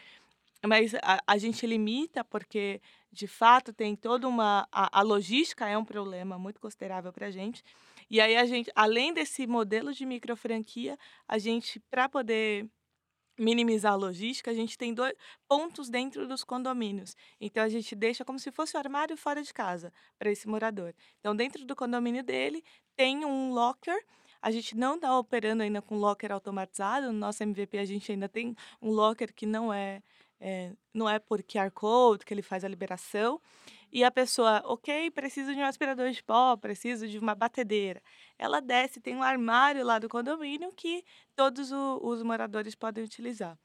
Mas 0.66 0.94
a, 0.96 1.22
a 1.26 1.38
gente 1.38 1.66
limita 1.66 2.24
porque, 2.24 2.80
de 3.12 3.28
fato, 3.28 3.74
tem 3.74 3.96
toda 3.96 4.28
uma. 4.28 4.68
A, 4.72 5.00
a 5.00 5.02
logística 5.02 5.68
é 5.68 5.78
um 5.78 5.86
problema 5.86 6.38
muito 6.38 6.60
considerável 6.60 7.12
para 7.12 7.28
a 7.28 7.32
gente. 7.32 7.64
E 8.10 8.22
aí 8.22 8.36
a 8.36 8.46
gente, 8.46 8.72
além 8.76 9.14
desse 9.14 9.48
modelo 9.48 9.94
de 9.94 10.06
microfranquia, 10.06 10.98
a 11.28 11.38
gente, 11.38 11.80
para 11.90 12.08
poder 12.08 12.68
minimizar 13.42 13.94
a 13.94 13.96
logística, 13.96 14.52
a 14.52 14.54
gente 14.54 14.78
tem 14.78 14.94
dois 14.94 15.14
pontos 15.48 15.90
dentro 15.90 16.28
dos 16.28 16.44
condomínios. 16.44 17.16
Então 17.40 17.64
a 17.64 17.70
gente 17.70 17.96
deixa 17.96 18.24
como 18.24 18.38
se 18.38 18.52
fosse 18.52 18.76
o 18.76 18.80
armário 18.80 19.18
fora 19.18 19.42
de 19.42 19.54
casa 19.54 19.92
para 20.20 20.32
esse 20.32 20.48
morador. 20.48 20.94
Então 21.20 21.36
dentro 21.36 21.66
do 21.66 21.76
condomínio 21.76 22.24
dele 22.24 22.64
tem 22.96 23.26
um 23.26 23.52
locker. 23.52 24.00
A 24.42 24.52
gente 24.52 24.76
não 24.76 24.96
está 24.96 25.18
operando 25.18 25.64
ainda 25.64 25.82
com 25.82 25.96
locker 25.96 26.32
automatizado. 26.32 27.08
No 27.08 27.18
nosso 27.18 27.42
MVP 27.44 27.78
a 27.78 27.86
gente 27.86 28.12
ainda 28.12 28.30
tem 28.30 28.56
um 28.82 28.92
locker 28.92 29.34
que 29.34 29.46
não 29.46 29.74
é, 29.74 30.04
é 30.42 30.74
não 30.94 31.08
é 31.08 31.20
por 31.20 31.42
QR 31.44 31.72
Code 31.72 32.26
que 32.26 32.34
ele 32.34 32.42
faz 32.42 32.66
a 32.66 32.68
liberação 32.68 33.40
e 33.92 34.04
a 34.04 34.12
pessoa, 34.12 34.62
ok, 34.66 35.12
preciso 35.12 35.54
de 35.54 35.60
um 35.60 35.66
aspirador 35.66 36.10
de 36.12 36.24
pó, 36.24 36.56
preciso 36.56 37.08
de 37.08 37.20
uma 37.20 37.36
batedeira. 37.36 38.02
Ela 38.40 38.62
desce, 38.62 39.02
tem 39.02 39.16
um 39.16 39.24
armário 39.24 39.86
lá 39.86 40.00
do 40.00 40.08
condomínio 40.10 40.72
que 40.76 41.04
todos 41.36 41.72
o, 41.72 42.00
os 42.02 42.24
moradores 42.24 42.74
podem 42.74 43.04
utilizar. 43.04 43.58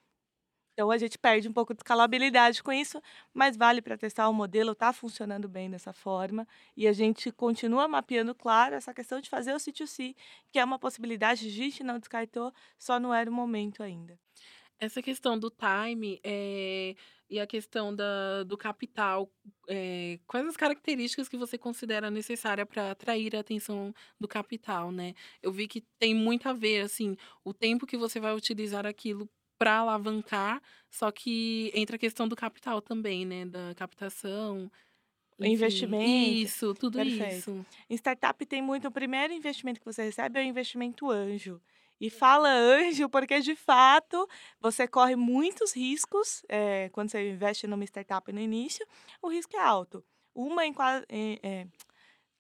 Então 0.73 0.91
a 0.91 0.99
gente 0.99 1.17
perde 1.17 1.49
um 1.49 1.53
pouco 1.55 1.73
de 1.73 1.79
escalabilidade 1.79 2.63
com 2.63 2.71
isso, 2.71 3.01
mas 3.33 3.57
vale 3.57 3.81
para 3.81 3.97
testar 3.97 4.29
o 4.29 4.35
modelo, 4.35 4.73
está 4.73 4.93
funcionando 4.93 5.49
bem 5.49 5.71
dessa 5.71 5.93
forma. 5.93 6.47
E 6.77 6.87
a 6.87 6.93
gente 6.93 7.33
continua 7.33 7.89
mapeando, 7.89 8.35
claro, 8.35 8.75
essa 8.75 8.93
questão 8.93 9.21
de 9.21 9.31
fazer 9.31 9.55
o 9.55 9.57
C2C, 9.57 10.15
que 10.53 10.59
é 10.59 10.65
uma 10.65 10.79
possibilidade, 10.79 11.47
a 11.47 11.51
gente 11.51 11.83
não 11.83 11.99
descartou, 11.99 12.53
só 12.79 13.01
não 13.01 13.15
era 13.15 13.31
o 13.31 13.33
momento 13.33 13.83
ainda. 13.83 14.19
Essa 14.79 15.03
questão 15.03 15.39
do 15.39 15.51
time 15.51 16.21
é, 16.23 16.95
e 17.29 17.41
a 17.41 17.47
questão 17.47 17.95
da, 17.95 18.43
do 18.45 18.57
capital, 18.57 19.31
é, 19.69 20.19
quais 20.27 20.47
as 20.47 20.57
características 20.57 21.29
que 21.29 21.37
você 21.37 21.57
considera 21.57 22.11
necessária 22.11 22.67
para 22.67 22.91
atrair 22.91 23.35
a 23.35 23.41
atenção 23.41 23.95
do 24.21 24.29
capital, 24.29 24.93
né? 24.93 25.15
Eu 25.43 25.51
vi 25.51 25.67
que 25.67 25.81
tem 25.99 26.15
muito 26.15 26.49
a 26.49 26.53
ver, 26.53 26.83
assim, 26.83 27.17
o 27.45 27.55
tempo 27.55 27.87
que 27.87 27.97
você 27.97 28.21
vai 28.21 28.35
utilizar 28.35 28.87
aquilo 28.87 29.29
para 29.59 29.79
alavancar, 29.79 30.63
só 30.91 31.11
que 31.11 31.73
entra 31.75 31.97
a 31.97 31.99
questão 31.99 32.29
do 32.29 32.37
capital 32.37 32.83
também, 32.83 33.25
né? 33.25 33.47
Da 33.47 33.75
captação. 33.75 34.71
Enfim, 35.41 35.53
investimento. 35.53 36.31
Isso, 36.31 36.75
tudo 36.75 36.99
Perfeito. 36.99 37.37
isso. 37.37 37.67
Em 37.91 37.95
startup 37.95 38.45
tem 38.47 38.63
muito. 38.63 38.89
O 38.89 38.93
primeiro 38.93 39.33
investimento 39.33 39.81
que 39.81 39.87
você 39.87 40.03
recebe 40.03 40.39
é 40.39 40.43
o 40.43 40.47
investimento 40.47 41.11
anjo. 41.11 41.61
E 42.01 42.11
fala 42.11 42.51
anjo, 42.51 43.09
porque 43.09 43.41
de 43.41 43.57
fato 43.57 44.29
você 44.61 44.87
corre 44.87 45.17
muitos 45.17 45.75
riscos 45.75 46.43
é, 46.49 46.89
quando 46.91 47.11
você 47.11 47.31
investe 47.31 47.67
numa 47.67 47.85
startup 47.85 48.31
no 48.33 48.41
início, 48.41 48.87
o 49.23 49.29
risco 49.29 49.57
é 49.57 49.61
alto. 49.61 50.05
Uma 50.35 50.67
em, 50.67 50.75
é, 51.43 51.67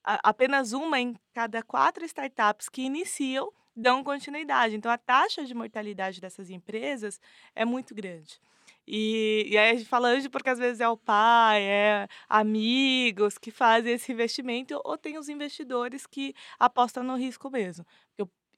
apenas 0.04 0.72
uma 0.72 1.00
em 1.00 1.16
cada 1.32 1.62
quatro 1.62 2.04
startups 2.04 2.68
que 2.68 2.82
iniciam 2.82 3.50
dão 3.75 4.02
continuidade. 4.02 4.75
Então 4.75 4.90
a 4.90 4.98
taxa 4.98 5.44
de 5.44 5.54
mortalidade 5.54 6.20
dessas 6.20 6.50
empresas 6.50 7.20
é 7.54 7.64
muito 7.64 7.94
grande. 7.94 8.40
E, 8.86 9.46
e 9.48 9.58
aí 9.58 9.70
a 9.70 9.75
gente 9.75 9.88
fala 9.88 10.08
anjo 10.08 10.30
porque 10.30 10.48
às 10.48 10.58
vezes 10.58 10.80
é 10.80 10.88
o 10.88 10.96
pai, 10.96 11.62
é 11.62 12.08
amigos 12.28 13.36
que 13.36 13.50
fazem 13.50 13.94
esse 13.94 14.12
investimento, 14.12 14.80
ou 14.84 14.96
tem 14.96 15.18
os 15.18 15.28
investidores 15.28 16.06
que 16.06 16.34
apostam 16.58 17.02
no 17.02 17.16
risco 17.16 17.50
mesmo. 17.50 17.84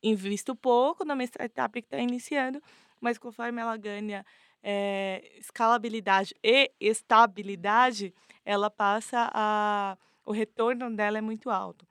Invisto 0.03 0.55
pouco 0.55 1.05
numa 1.05 1.25
startup 1.25 1.73
que 1.73 1.87
está 1.87 1.99
iniciando, 1.99 2.63
mas 3.01 3.19
conforme 3.19 3.61
ela 3.61 3.77
ganha 3.77 4.25
eh, 4.63 5.23
escalabilidade 5.39 6.35
e 6.43 6.71
estabilidade, 6.81 8.15
ela 8.45 8.71
passa 8.71 9.31
a 9.35 9.97
o 10.25 10.33
retorno 10.33 10.95
dela 10.95 11.17
é 11.19 11.21
muito 11.23 11.49
alto. 11.51 11.88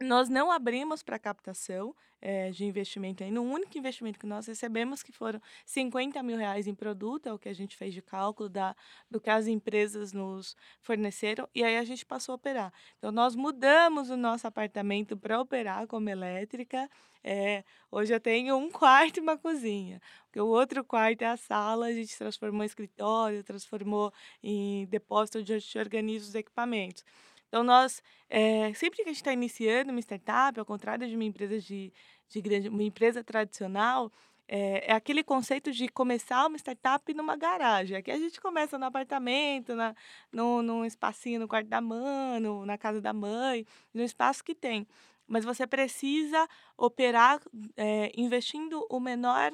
Nós 0.00 0.28
não 0.28 0.50
abrimos 0.50 1.02
para 1.02 1.18
captação, 1.18 1.94
eh, 2.20 2.50
de 2.50 2.64
investimento 2.64 3.24
ainda. 3.24 3.40
O 3.40 3.44
único 3.44 3.76
investimento 3.76 4.18
que 4.18 4.26
nós 4.26 4.46
recebemos, 4.46 5.02
que 5.02 5.10
foram 5.10 5.40
50 5.66 6.22
mil 6.22 6.36
reais 6.36 6.68
em 6.68 6.74
produto, 6.74 7.26
é 7.28 7.32
o 7.32 7.38
que 7.38 7.48
a 7.48 7.52
gente 7.52 7.76
fez 7.76 7.92
de 7.92 8.00
cálculo 8.02 8.48
da, 8.48 8.76
do 9.10 9.20
que 9.20 9.28
as 9.28 9.48
empresas 9.48 10.12
nos 10.12 10.56
forneceram, 10.80 11.48
e 11.52 11.64
aí 11.64 11.76
a 11.76 11.84
gente 11.84 12.06
passou 12.06 12.32
a 12.32 12.36
operar. 12.36 12.72
Então, 12.98 13.10
nós 13.10 13.34
mudamos 13.34 14.08
o 14.10 14.16
nosso 14.16 14.46
apartamento 14.46 15.16
para 15.16 15.40
operar 15.40 15.86
como 15.88 16.08
elétrica. 16.08 16.88
Eh, 17.24 17.64
hoje 17.90 18.14
eu 18.14 18.20
tenho 18.20 18.56
um 18.56 18.70
quarto 18.70 19.18
e 19.18 19.20
uma 19.20 19.36
cozinha, 19.36 20.00
porque 20.26 20.40
o 20.40 20.46
outro 20.46 20.84
quarto 20.84 21.22
é 21.22 21.26
a 21.26 21.36
sala, 21.36 21.86
a 21.86 21.92
gente 21.92 22.16
transformou 22.16 22.62
em 22.62 22.66
escritório, 22.66 23.42
transformou 23.42 24.12
em 24.42 24.86
depósito 24.86 25.38
a 25.38 25.42
gente 25.42 25.78
organiza 25.78 26.28
os 26.28 26.34
equipamentos. 26.36 27.04
Então, 27.48 27.62
nós, 27.64 28.02
eh, 28.28 28.72
sempre 28.74 28.96
que 28.96 29.02
a 29.02 29.06
gente 29.06 29.16
está 29.16 29.32
iniciando 29.32 29.90
uma 29.90 30.00
startup, 30.00 30.58
ao 30.60 30.66
contrário 30.66 31.08
de 31.08 31.14
uma 31.14 31.24
empresa 31.24 31.58
de, 31.58 31.92
de 32.28 32.40
grande, 32.42 32.68
uma 32.68 32.82
empresa 32.82 33.24
tradicional, 33.24 34.12
eh, 34.46 34.84
é 34.90 34.92
aquele 34.94 35.22
conceito 35.24 35.72
de 35.72 35.88
começar 35.88 36.46
uma 36.46 36.56
startup 36.58 37.12
numa 37.14 37.36
garagem. 37.36 37.96
Aqui 37.96 38.10
a 38.10 38.18
gente 38.18 38.40
começa 38.40 38.78
no 38.78 38.84
apartamento, 38.86 39.74
na, 39.74 39.94
no, 40.32 40.62
num 40.62 40.84
espacinho 40.84 41.40
no 41.40 41.48
quarto 41.48 41.68
da 41.68 41.80
mãe, 41.80 42.40
no- 42.40 42.66
na 42.66 42.76
casa 42.78 43.00
da 43.00 43.12
mãe, 43.12 43.64
no 43.94 44.02
espaço 44.02 44.44
que 44.44 44.54
tem. 44.54 44.86
Mas 45.26 45.44
você 45.44 45.66
precisa 45.66 46.48
operar 46.76 47.40
eh, 47.76 48.10
investindo 48.16 48.86
o 48.90 48.98
menor, 49.00 49.52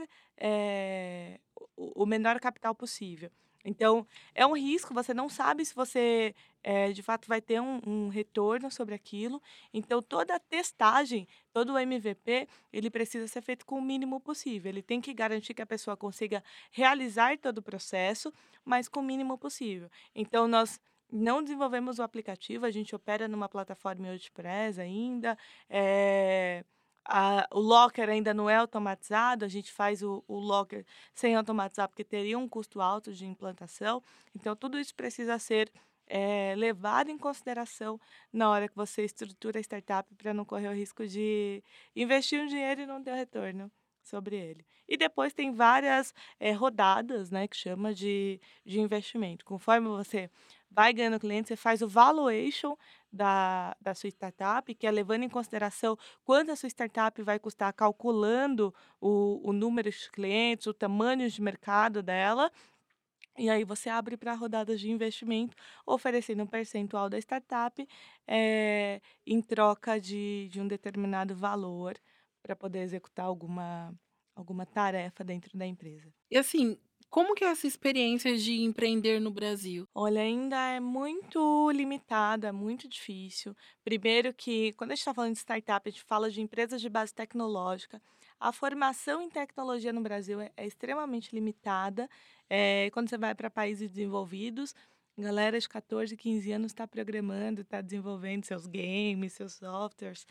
o 1.76 2.06
menor 2.06 2.40
capital 2.40 2.74
possível. 2.74 3.30
Então, 3.64 4.06
é 4.34 4.46
um 4.46 4.54
risco, 4.56 4.92
você 4.92 5.14
não 5.14 5.28
sabe 5.28 5.64
se 5.64 5.74
você 5.74 6.34
eh, 6.62 6.92
de 6.92 7.02
fato 7.02 7.26
vai 7.28 7.40
ter 7.40 7.60
um, 7.60 7.80
um 7.86 8.08
retorno 8.08 8.70
sobre 8.70 8.94
aquilo. 8.94 9.40
Então, 9.72 10.02
toda 10.02 10.34
a 10.36 10.38
testagem, 10.40 11.26
todo 11.52 11.72
o 11.72 11.78
MVP, 11.78 12.46
ele 12.72 12.90
precisa 12.90 13.26
ser 13.26 13.40
feito 13.42 13.64
com 13.66 13.78
o 13.78 13.82
mínimo 13.82 14.20
possível. 14.20 14.68
Ele 14.70 14.82
tem 14.82 15.00
que 15.00 15.14
garantir 15.14 15.54
que 15.54 15.62
a 15.62 15.66
pessoa 15.66 15.96
consiga 15.96 16.42
realizar 16.70 17.38
todo 17.38 17.58
o 17.58 17.62
processo, 17.62 18.32
mas 18.64 18.88
com 18.88 19.00
o 19.00 19.02
mínimo 19.02 19.38
possível. 19.38 19.90
Então, 20.14 20.46
nós 20.48 20.78
não 21.10 21.42
desenvolvemos 21.42 21.98
o 21.98 22.02
aplicativo, 22.02 22.66
a 22.66 22.70
gente 22.70 22.94
opera 22.94 23.28
numa 23.28 23.48
plataforma 23.48 24.08
WordPress 24.08 24.80
ainda. 24.80 25.36
eh, 25.70 26.64
a- 27.06 27.46
o 27.52 27.60
locker 27.60 28.08
ainda 28.08 28.32
não 28.34 28.48
é 28.48 28.56
automatizado, 28.56 29.44
a 29.44 29.48
gente 29.48 29.72
faz 29.72 30.02
o, 30.02 30.24
o 30.28 30.38
locker 30.38 30.84
sem 31.14 31.34
automatizar, 31.34 31.88
porque 31.88 32.04
teria 32.04 32.38
um 32.38 32.48
custo 32.48 32.80
alto 32.80 33.12
de 33.12 33.26
implantação. 33.26 34.02
Então, 34.34 34.56
tudo 34.56 34.78
isso 34.78 34.94
precisa 34.94 35.38
ser 35.38 35.70
eh, 36.06 36.54
levado 36.56 37.10
em 37.10 37.18
consideração 37.18 37.98
na 38.32 38.50
hora 38.50 38.68
que 38.68 38.76
você 38.76 39.02
estrutura 39.04 39.58
a 39.58 39.62
startup 39.62 40.14
para 40.16 40.34
não 40.34 40.44
correr 40.44 40.68
o 40.68 40.74
risco 40.74 41.06
de 41.06 41.62
investir 41.96 42.40
um 42.40 42.46
dinheiro 42.46 42.82
e 42.82 42.86
não 42.86 43.02
ter 43.02 43.14
retorno 43.14 43.70
sobre 44.02 44.36
ele. 44.36 44.66
E 44.86 44.96
depois 44.98 45.32
tem 45.32 45.50
várias 45.52 46.12
eh, 46.38 46.52
rodadas, 46.52 47.30
né, 47.30 47.48
que 47.48 47.56
chama 47.56 47.94
de, 47.94 48.40
de 48.64 48.80
investimento. 48.80 49.44
Conforme 49.44 49.88
você 49.88 50.30
vai 50.70 50.92
ganhando 50.92 51.18
cliente, 51.20 51.48
você 51.48 51.56
faz 51.56 51.80
o 51.82 51.88
valuation 51.88 52.76
da, 53.14 53.76
da 53.80 53.94
sua 53.94 54.08
startup, 54.08 54.74
que 54.74 54.86
é 54.86 54.90
levando 54.90 55.22
em 55.22 55.28
consideração 55.28 55.96
quanto 56.24 56.50
a 56.50 56.56
sua 56.56 56.68
startup 56.68 57.22
vai 57.22 57.38
custar, 57.38 57.72
calculando 57.72 58.74
o, 59.00 59.40
o 59.48 59.52
número 59.52 59.90
de 59.90 60.10
clientes, 60.10 60.66
o 60.66 60.74
tamanho 60.74 61.30
de 61.30 61.40
mercado 61.40 62.02
dela. 62.02 62.50
E 63.36 63.48
aí 63.50 63.64
você 63.64 63.88
abre 63.88 64.16
para 64.16 64.34
rodadas 64.34 64.80
de 64.80 64.90
investimento, 64.90 65.56
oferecendo 65.86 66.42
um 66.42 66.46
percentual 66.46 67.08
da 67.08 67.18
startup 67.18 67.86
eh, 68.26 69.00
em 69.26 69.40
troca 69.42 70.00
de, 70.00 70.48
de 70.50 70.60
um 70.60 70.68
determinado 70.68 71.34
valor 71.34 71.96
para 72.42 72.54
poder 72.54 72.80
executar 72.80 73.26
alguma, 73.26 73.92
alguma 74.36 74.66
tarefa 74.66 75.24
dentro 75.24 75.56
da 75.58 75.66
empresa. 75.66 76.12
E 76.30 76.36
assim, 76.36 76.78
como 77.14 77.32
que 77.32 77.44
é 77.44 77.46
essa 77.46 77.68
experiência 77.68 78.36
de 78.36 78.64
empreender 78.64 79.20
no 79.20 79.30
Brasil? 79.30 79.86
Olha, 79.94 80.20
ainda 80.20 80.56
é 80.70 80.80
muito 80.80 81.70
limitada, 81.70 82.52
muito 82.52 82.88
difícil. 82.88 83.56
Primeiro 83.84 84.34
que, 84.34 84.72
quando 84.72 84.90
a 84.90 84.94
gente 84.96 85.02
está 85.02 85.14
falando 85.14 85.34
de 85.34 85.38
startup, 85.38 85.88
a 85.88 85.92
gente 85.92 86.02
fala 86.02 86.28
de 86.28 86.40
empresas 86.40 86.80
de 86.80 86.88
base 86.88 87.14
tecnológica. 87.14 88.02
A 88.40 88.50
formação 88.50 89.22
em 89.22 89.30
tecnologia 89.30 89.92
no 89.92 90.00
Brasil 90.00 90.40
é, 90.40 90.50
é 90.56 90.66
extremamente 90.66 91.32
limitada. 91.32 92.10
Eh, 92.50 92.90
quando 92.92 93.08
você 93.08 93.16
vai 93.16 93.32
para 93.32 93.48
países 93.48 93.92
desenvolvidos, 93.92 94.74
galera 95.16 95.60
de 95.60 95.68
14, 95.68 96.16
15 96.16 96.50
anos 96.50 96.72
está 96.72 96.84
programando, 96.84 97.60
está 97.60 97.80
desenvolvendo 97.80 98.44
seus 98.44 98.66
games, 98.66 99.34
seus 99.34 99.52
softwares. 99.52 100.26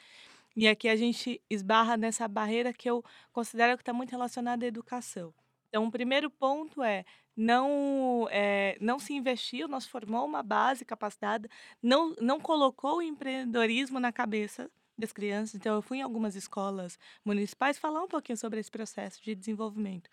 E 0.54 0.68
aqui 0.68 0.90
a 0.90 0.98
gente 0.98 1.42
esbarra 1.50 1.96
nessa 1.96 2.28
barreira 2.28 2.74
que 2.74 2.90
eu 2.90 3.02
considero 3.32 3.78
que 3.78 3.84
está 3.84 3.94
muito 3.94 4.12
relacionada 4.12 4.66
à 4.66 4.68
educação. 4.68 5.34
Então, 5.74 5.88
o 5.88 5.92
primeiro 5.92 6.30
ponto 6.30 6.84
é 6.84 7.04
não, 7.36 8.28
eh, 8.30 8.78
não 8.80 9.00
se 9.00 9.12
investiu, 9.12 9.68
nós 9.68 9.88
formou 9.88 10.24
uma 10.24 10.44
base 10.44 10.86
capacitada, 10.86 11.50
não, 11.82 12.14
não 12.22 12.40
colocou 12.40 12.98
o 12.98 13.02
empreendedorismo 13.02 14.00
na 14.00 14.12
cabeça 14.12 14.70
das 14.96 15.12
crianças. 15.12 15.56
Então, 15.56 15.74
eu 15.74 15.82
fui 15.82 15.98
em 15.98 16.04
algumas 16.04 16.36
escolas 16.36 17.00
municipais 17.26 17.80
falar 17.80 18.04
um 18.04 18.08
pouquinho 18.08 18.38
sobre 18.38 18.60
esse 18.60 18.70
processo 18.70 19.20
de 19.24 19.34
desenvolvimento 19.34 20.12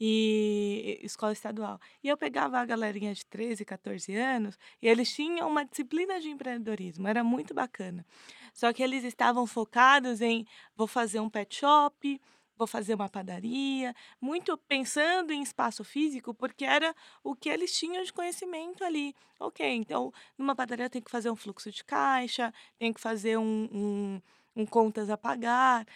e 0.00 0.98
escola 1.02 1.32
estadual. 1.32 1.78
E 2.02 2.08
eu 2.08 2.16
pegava 2.16 2.58
a 2.58 2.64
galerinha 2.64 3.14
de 3.14 3.24
13, 3.26 3.64
14 3.64 4.14
anos 4.16 4.58
e 4.82 4.88
eles 4.88 5.12
tinham 5.12 5.48
uma 5.48 5.64
disciplina 5.64 6.20
de 6.20 6.28
empreendedorismo, 6.28 7.06
era 7.06 7.22
muito 7.22 7.54
bacana. 7.54 8.04
Só 8.52 8.72
que 8.72 8.82
eles 8.82 9.04
estavam 9.04 9.46
focados 9.46 10.20
em 10.20 10.44
vou 10.76 10.88
fazer 10.88 11.20
um 11.20 11.30
pet 11.30 11.54
shop, 11.56 12.20
vou 12.58 12.66
fazer 12.66 12.94
uma 12.94 13.08
padaria, 13.08 13.94
muito 14.20 14.58
pensando 14.58 15.32
em 15.32 15.42
espaço 15.42 15.84
físico, 15.84 16.34
porque 16.34 16.64
era 16.64 16.94
o 17.22 17.34
que 17.34 17.48
eles 17.48 17.72
tinham 17.78 18.02
de 18.02 18.12
conhecimento 18.12 18.84
ali. 18.84 19.14
Ok, 19.40 19.64
então 19.66 20.12
numa 20.36 20.54
padaria 20.56 20.90
tenho 20.90 21.04
que 21.04 21.10
fazer 21.10 21.30
um 21.30 21.36
fluxo 21.36 21.70
de 21.70 21.84
caixa, 21.84 22.52
tenho 22.78 22.92
que 22.92 23.00
fazer 23.00 23.38
um, 23.38 23.68
um, 23.72 24.22
um 24.56 24.66
contas 24.66 25.08
a 25.10 25.16
pagar. 25.16 25.86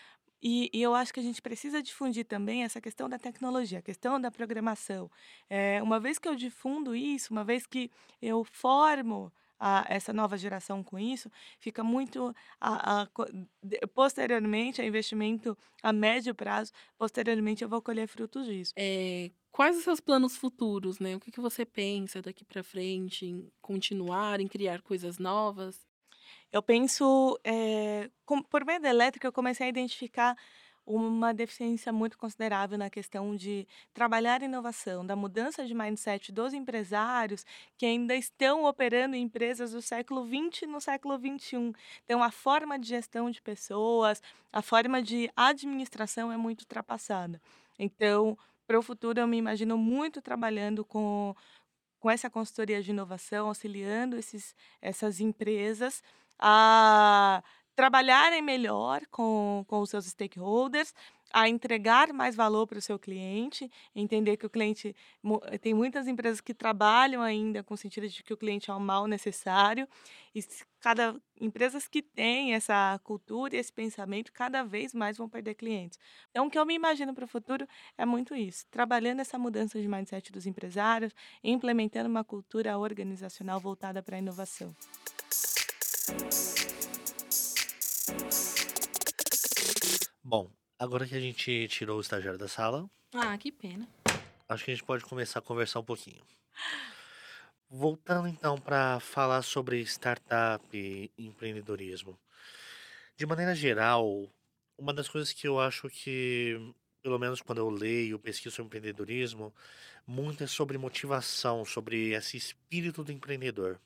E, 0.45 0.69
e 0.73 0.83
eu 0.83 0.95
acho 0.95 1.13
que 1.15 1.21
a 1.21 1.23
gente 1.23 1.41
precisa 1.41 1.83
difundir 1.83 2.25
também 2.27 2.65
essa 2.65 2.81
questão 2.81 3.09
da 3.09 3.19
tecnologia, 3.19 3.79
a 3.79 3.83
questão 3.83 4.21
da 4.21 4.31
programação. 4.31 5.11
Eh, 5.49 5.81
uma 5.83 6.01
vez 6.01 6.19
que 6.19 6.29
eu 6.29 6.35
difundo 6.35 6.97
isso, 6.97 7.33
uma 7.33 7.45
vez 7.45 7.65
que 7.67 7.91
eu 8.21 8.43
formo 8.45 9.33
a- 9.63 9.85
essa 9.89 10.13
nova 10.13 10.37
geração 10.37 10.83
com 10.83 10.99
isso, 10.99 11.31
fica 11.61 11.85
muito 11.85 12.35
a- 12.61 13.03
a 13.03 13.09
posteriormente 13.95 14.81
a 14.81 14.85
investimento 14.85 15.57
a 15.83 15.93
médio 15.93 16.35
prazo, 16.35 16.73
posteriormente 16.99 17.63
eu 17.63 17.69
vou 17.69 17.81
colher 17.83 18.09
frutos 18.09 18.47
disso. 18.47 18.73
É, 18.77 19.31
quais 19.51 19.77
os 19.77 19.85
seus 19.85 20.01
planos 20.01 20.37
futuros, 20.37 20.99
né? 20.99 21.15
O 21.17 21.21
que, 21.21 21.31
que 21.31 21.41
você 21.41 21.65
pensa 21.65 22.21
daqui 22.23 22.45
para 22.45 22.63
frente 22.63 23.27
em 23.27 23.51
continuar, 23.61 24.41
em 24.41 24.49
criar 24.49 24.83
coisas 24.83 25.19
novas? 25.19 25.87
Eu 26.53 26.63
penso, 26.63 27.39
eh, 27.45 28.11
com 28.25 28.43
por 28.43 28.65
meio 28.65 28.81
da 28.81 28.91
elétrica, 28.91 29.27
eu 29.27 29.33
comecei 29.33 29.67
a 29.67 29.71
identificar 29.71 30.37
uma 30.87 31.33
deficiência 31.33 31.93
muito 31.93 32.19
considerável 32.19 32.77
na 32.77 32.91
questão 32.91 33.37
de 33.37 33.67
trabalhar 33.95 34.43
inovação, 34.43 35.07
da 35.07 35.15
mudança 35.15 35.65
de 35.65 35.75
mindset 35.75 36.33
dos 36.33 36.53
empresários 36.53 37.45
que 37.79 37.87
ainda 37.87 38.15
estão 38.15 38.65
operando 38.65 39.15
em 39.15 39.23
empresas 39.23 39.73
do 39.73 39.81
século 39.81 40.27
XX 40.27 40.69
no 40.69 40.81
século 40.81 41.19
XXI. 41.19 41.73
Então, 42.05 42.23
a 42.23 42.31
forma 42.31 42.79
de 42.79 42.89
gestão 42.89 43.31
de 43.31 43.41
pessoas, 43.41 44.23
a 44.53 44.63
forma 44.63 45.03
de 45.03 45.31
administração 45.37 46.33
é 46.33 46.37
muito 46.37 46.63
ultrapassada. 46.63 47.41
Então, 47.79 48.37
para 48.67 48.79
o 48.79 48.83
futuro, 48.83 49.21
eu 49.21 49.27
me 49.27 49.37
imagino 49.37 49.77
muito 49.77 50.21
trabalhando 50.21 50.85
com 50.85 51.35
com 52.03 52.11
essa 52.11 52.29
consultoria 52.29 52.83
de 52.83 52.91
inovação, 52.91 53.47
auxiliando 53.47 54.17
esses, 54.17 54.57
essas 54.81 55.21
empresas 55.21 56.03
a 56.37 57.41
trabalharem 57.83 58.41
melhor 58.41 59.01
com, 59.11 59.65
com 59.67 59.81
os 59.81 59.91
seus 59.91 60.07
stakeholders, 60.07 60.95
a 61.33 61.49
entregar 61.49 62.13
mais 62.13 62.37
valor 62.37 62.65
para 62.65 62.79
o 62.79 62.81
seu 62.81 62.97
cliente, 62.97 63.69
entender 63.93 64.37
que 64.37 64.47
o 64.47 64.51
cliente. 64.51 64.95
mu- 65.21 65.41
Tem 65.61 65.75
muitas 65.75 66.07
empresas 66.07 66.41
que 66.41 66.55
trabalham 66.55 67.21
ainda 67.21 67.61
com 67.65 67.75
o 67.75 67.77
sentido 67.77 68.09
de 68.09 68.23
que 68.23 68.33
o 68.33 68.37
cliente 68.37 68.71
é 68.71 68.75
o 68.75 68.79
mal 68.79 69.09
necessário, 69.09 69.89
e 70.33 70.45
cada 70.79 71.21
empresas 71.41 71.89
que 71.89 72.01
têm 72.03 72.55
essa 72.55 73.01
cultura 73.03 73.57
e 73.57 73.59
esse 73.59 73.73
pensamento 73.73 74.33
cada 74.33 74.63
vez 74.63 74.95
mais 74.95 75.19
vão 75.19 75.29
perder 75.29 75.55
clientes. 75.57 75.99
Então, 76.31 76.47
o 76.47 76.51
que 76.51 76.57
eu 76.57 76.65
me 76.65 76.75
imagino 76.75 77.13
para 77.13 77.25
o 77.25 77.29
futuro 77.29 77.67
é 77.99 78.07
muito 78.07 78.33
isso, 78.33 78.65
trabalhando 78.71 79.19
essa 79.19 79.37
mudança 79.37 79.81
de 79.81 79.89
mindset 79.89 80.31
dos 80.31 80.47
empresários, 80.47 81.13
implementando 81.43 82.09
uma 82.09 82.23
cultura 82.23 82.79
organizacional 82.79 83.59
voltada 83.59 84.01
para 84.01 84.15
a 84.15 84.19
inovação. 84.21 84.73
Bom, 90.33 90.49
agora 90.79 91.07
que 91.07 91.15
a 91.15 91.21
gente 91.21 91.69
tirou 91.69 91.99
o 91.99 92.01
estagiário 92.01 92.39
da 92.39 92.49
sala, 92.49 92.89
Ah, 93.13 93.37
que 93.37 93.53
pena. 93.53 93.87
Acho 94.49 94.65
que 94.65 94.71
a 94.71 94.75
gente 94.75 94.83
pode 94.83 95.05
começar 95.05 95.41
a 95.41 95.43
conversar 95.43 95.81
um 95.81 95.85
pouquinho. 95.85 96.23
Voltando 97.69 98.27
então 98.29 98.57
para 98.57 98.99
falar 98.99 99.43
sobre 99.43 99.83
startup 99.83 100.65
e 100.75 101.11
empreendedorismo. 101.19 102.19
De 103.15 103.27
maneira 103.27 103.55
geral, 103.55 104.27
uma 104.79 104.95
das 104.95 105.07
coisas 105.07 105.35
que 105.35 105.47
eu 105.47 105.61
acho 105.61 105.91
que, 105.91 106.57
pelo 107.03 107.19
menos 107.19 107.43
quando 107.43 107.59
eu 107.59 107.69
leio, 107.69 108.19
pesquiso 108.19 108.57
sobre 108.57 108.79
empreendedorismo, 108.79 109.53
muito 110.07 110.43
é 110.43 110.47
sobre 110.47 110.79
motivação, 110.79 111.63
sobre 111.63 112.15
esse 112.15 112.39
espírito 112.39 113.05
do 113.05 113.13
empreendedor. 113.13 113.79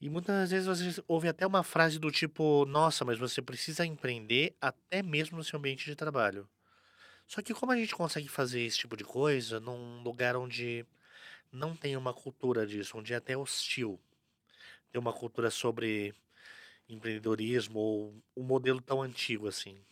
E 0.00 0.08
muitas 0.08 0.50
vezes 0.50 0.66
você 0.66 1.02
ouve 1.08 1.28
até 1.28 1.46
uma 1.46 1.62
frase 1.64 1.98
do 1.98 2.10
tipo: 2.10 2.64
Nossa, 2.66 3.04
mas 3.04 3.18
você 3.18 3.42
precisa 3.42 3.84
empreender 3.84 4.56
até 4.60 5.02
mesmo 5.02 5.36
no 5.36 5.44
seu 5.44 5.58
ambiente 5.58 5.84
de 5.84 5.96
trabalho. 5.96 6.48
Só 7.26 7.42
que 7.42 7.54
como 7.54 7.72
a 7.72 7.76
gente 7.76 7.94
consegue 7.94 8.28
fazer 8.28 8.62
esse 8.62 8.78
tipo 8.78 8.96
de 8.96 9.04
coisa 9.04 9.60
num 9.60 10.02
lugar 10.02 10.36
onde 10.36 10.86
não 11.52 11.76
tem 11.76 11.96
uma 11.96 12.14
cultura 12.14 12.66
disso, 12.66 12.98
onde 12.98 13.14
é 13.14 13.16
até 13.16 13.36
hostil 13.36 14.00
ter 14.92 14.98
uma 14.98 15.12
cultura 15.12 15.50
sobre 15.50 16.14
empreendedorismo 16.88 17.78
ou 17.80 18.24
um 18.36 18.44
modelo 18.44 18.82
tão 18.82 19.02
antigo 19.02 19.48
assim? 19.48 19.84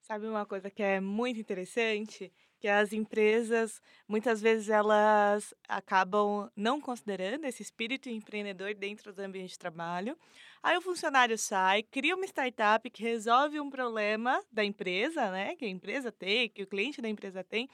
Sabe 0.00 0.26
uma 0.28 0.46
coisa 0.46 0.70
que 0.70 0.82
é 0.82 1.00
muito 1.00 1.40
interessante? 1.40 2.32
Que 2.66 2.70
as 2.70 2.92
empresas, 2.92 3.80
muitas 4.08 4.40
vezes, 4.40 4.68
elas 4.68 5.54
acabam 5.68 6.50
não 6.56 6.80
considerando 6.80 7.44
esse 7.44 7.62
espírito 7.62 8.08
empreendedor 8.08 8.74
dentro 8.74 9.12
do 9.12 9.22
ambiente 9.22 9.50
de 9.50 9.58
trabalho. 9.60 10.18
Aí 10.66 10.76
o 10.76 10.80
funcionário 10.80 11.38
sai, 11.38 11.84
cria 11.84 12.16
uma 12.16 12.24
startup 12.24 12.90
que 12.90 13.00
resolve 13.00 13.60
um 13.60 13.70
problema 13.70 14.42
da 14.50 14.64
empresa, 14.64 15.30
né? 15.30 15.54
Que 15.54 15.64
a 15.64 15.68
empresa 15.68 16.10
tem, 16.10 16.48
que 16.48 16.64
o 16.64 16.66
cliente 16.66 17.00
da 17.00 17.08
empresa 17.08 17.44
tem. 17.44 17.68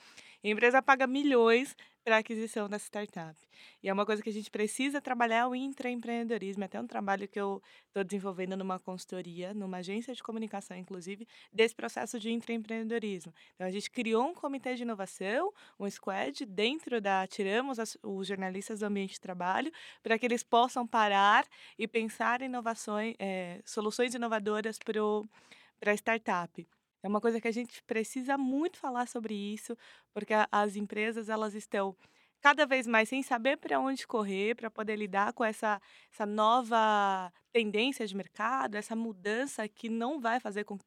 E 0.44 0.48
a 0.48 0.50
empresa 0.50 0.82
paga 0.82 1.06
milhões 1.06 1.74
para 2.04 2.16
a 2.16 2.18
aquisição 2.18 2.68
dessa 2.68 2.84
startup. 2.86 3.38
E 3.82 3.88
é 3.88 3.92
uma 3.92 4.04
coisa 4.04 4.22
que 4.22 4.28
a 4.28 4.32
gente 4.32 4.50
precisa 4.50 5.00
trabalhar 5.00 5.48
o 5.48 5.54
intraempreendedorismo. 5.54 6.64
É 6.64 6.66
até 6.66 6.80
um 6.80 6.86
trabalho 6.86 7.28
que 7.28 7.40
eu 7.40 7.62
estou 7.86 8.02
desenvolvendo 8.02 8.56
numa 8.56 8.78
consultoria, 8.78 9.54
numa 9.54 9.78
agência 9.78 10.14
de 10.14 10.22
comunicação, 10.22 10.76
inclusive, 10.76 11.26
desse 11.52 11.74
processo 11.74 12.18
de 12.18 12.30
intraempreendedorismo. 12.30 13.32
Então, 13.54 13.66
a 13.66 13.70
gente 13.70 13.90
criou 13.90 14.26
um 14.26 14.34
comitê 14.34 14.74
de 14.74 14.82
inovação, 14.82 15.52
um 15.78 15.88
squad, 15.88 16.44
dentro 16.44 17.00
da. 17.00 17.26
Tiramos 17.26 17.78
os 18.02 18.26
jornalistas 18.26 18.80
do 18.80 18.86
ambiente 18.86 19.14
de 19.14 19.20
trabalho, 19.20 19.70
para 20.02 20.18
que 20.18 20.26
eles 20.26 20.42
possam 20.42 20.86
parar 20.86 21.46
e 21.78 21.86
pensar 21.86 22.42
em 22.42 22.46
inovações, 22.82 23.14
é, 23.18 23.60
soluções 23.64 24.14
inovadoras 24.14 24.78
para 24.78 25.92
a 25.92 25.94
startup. 25.94 26.68
É 27.02 27.08
uma 27.08 27.20
coisa 27.20 27.40
que 27.40 27.48
a 27.48 27.52
gente 27.52 27.82
precisa 27.82 28.38
muito 28.38 28.78
falar 28.78 29.08
sobre 29.08 29.34
isso, 29.34 29.76
porque 30.12 30.32
as 30.50 30.76
empresas 30.76 31.28
elas 31.28 31.54
estão 31.54 31.96
cada 32.40 32.66
vez 32.66 32.86
mais 32.86 33.08
sem 33.08 33.22
saber 33.22 33.56
para 33.56 33.78
onde 33.78 34.06
correr 34.06 34.56
para 34.56 34.70
poder 34.70 34.96
lidar 34.96 35.32
com 35.32 35.44
essa, 35.44 35.80
essa 36.12 36.26
nova 36.26 37.32
tendência 37.52 38.06
de 38.06 38.16
mercado, 38.16 38.76
essa 38.76 38.96
mudança 38.96 39.68
que 39.68 39.88
não 39.88 40.20
vai 40.20 40.40
fazer 40.40 40.64
com 40.64 40.78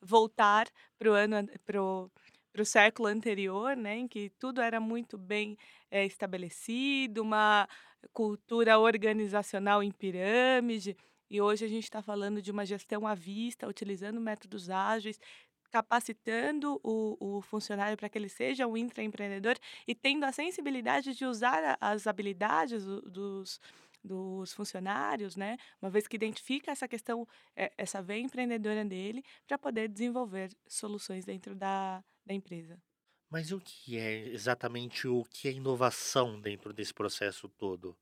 voltar 0.00 0.66
para 0.98 1.10
o 1.10 1.14
ano 1.14 1.48
pro, 1.64 2.10
pro 2.52 2.64
século 2.64 3.08
anterior, 3.08 3.76
né, 3.76 3.96
em 3.96 4.08
que 4.08 4.30
tudo 4.38 4.60
era 4.60 4.78
muito 4.78 5.16
bem 5.16 5.56
é, 5.90 6.04
estabelecido, 6.04 7.22
uma 7.22 7.66
cultura 8.12 8.78
organizacional 8.78 9.82
em 9.82 9.90
pirâmide. 9.90 10.96
E 11.30 11.40
hoje 11.40 11.64
a 11.64 11.68
gente 11.68 11.84
está 11.84 12.02
falando 12.02 12.42
de 12.42 12.50
uma 12.50 12.66
gestão 12.66 13.06
à 13.06 13.14
vista, 13.14 13.68
utilizando 13.68 14.20
métodos 14.20 14.68
ágeis, 14.68 15.20
capacitando 15.70 16.80
o, 16.82 17.36
o 17.36 17.40
funcionário 17.40 17.96
para 17.96 18.08
que 18.08 18.18
ele 18.18 18.28
seja 18.28 18.66
um 18.66 18.76
intraempreendedor 18.76 19.56
e 19.86 19.94
tendo 19.94 20.24
a 20.24 20.32
sensibilidade 20.32 21.14
de 21.14 21.24
usar 21.24 21.78
as 21.80 22.08
habilidades 22.08 22.84
dos, 22.84 23.60
dos 24.02 24.52
funcionários, 24.52 25.36
né? 25.36 25.56
Uma 25.80 25.90
vez 25.90 26.08
que 26.08 26.16
identifica 26.16 26.72
essa 26.72 26.88
questão, 26.88 27.26
é, 27.54 27.72
essa 27.78 28.02
veia 28.02 28.20
empreendedora 28.20 28.84
dele, 28.84 29.22
para 29.46 29.56
poder 29.56 29.88
desenvolver 29.88 30.50
soluções 30.66 31.24
dentro 31.24 31.54
da, 31.54 32.02
da 32.26 32.34
empresa. 32.34 32.76
Mas 33.30 33.52
o 33.52 33.60
que 33.60 33.96
é 33.96 34.26
exatamente 34.28 35.06
o 35.06 35.24
que 35.24 35.46
é 35.46 35.52
inovação 35.52 36.40
dentro 36.40 36.72
desse 36.72 36.92
processo 36.92 37.48
todo? 37.48 37.96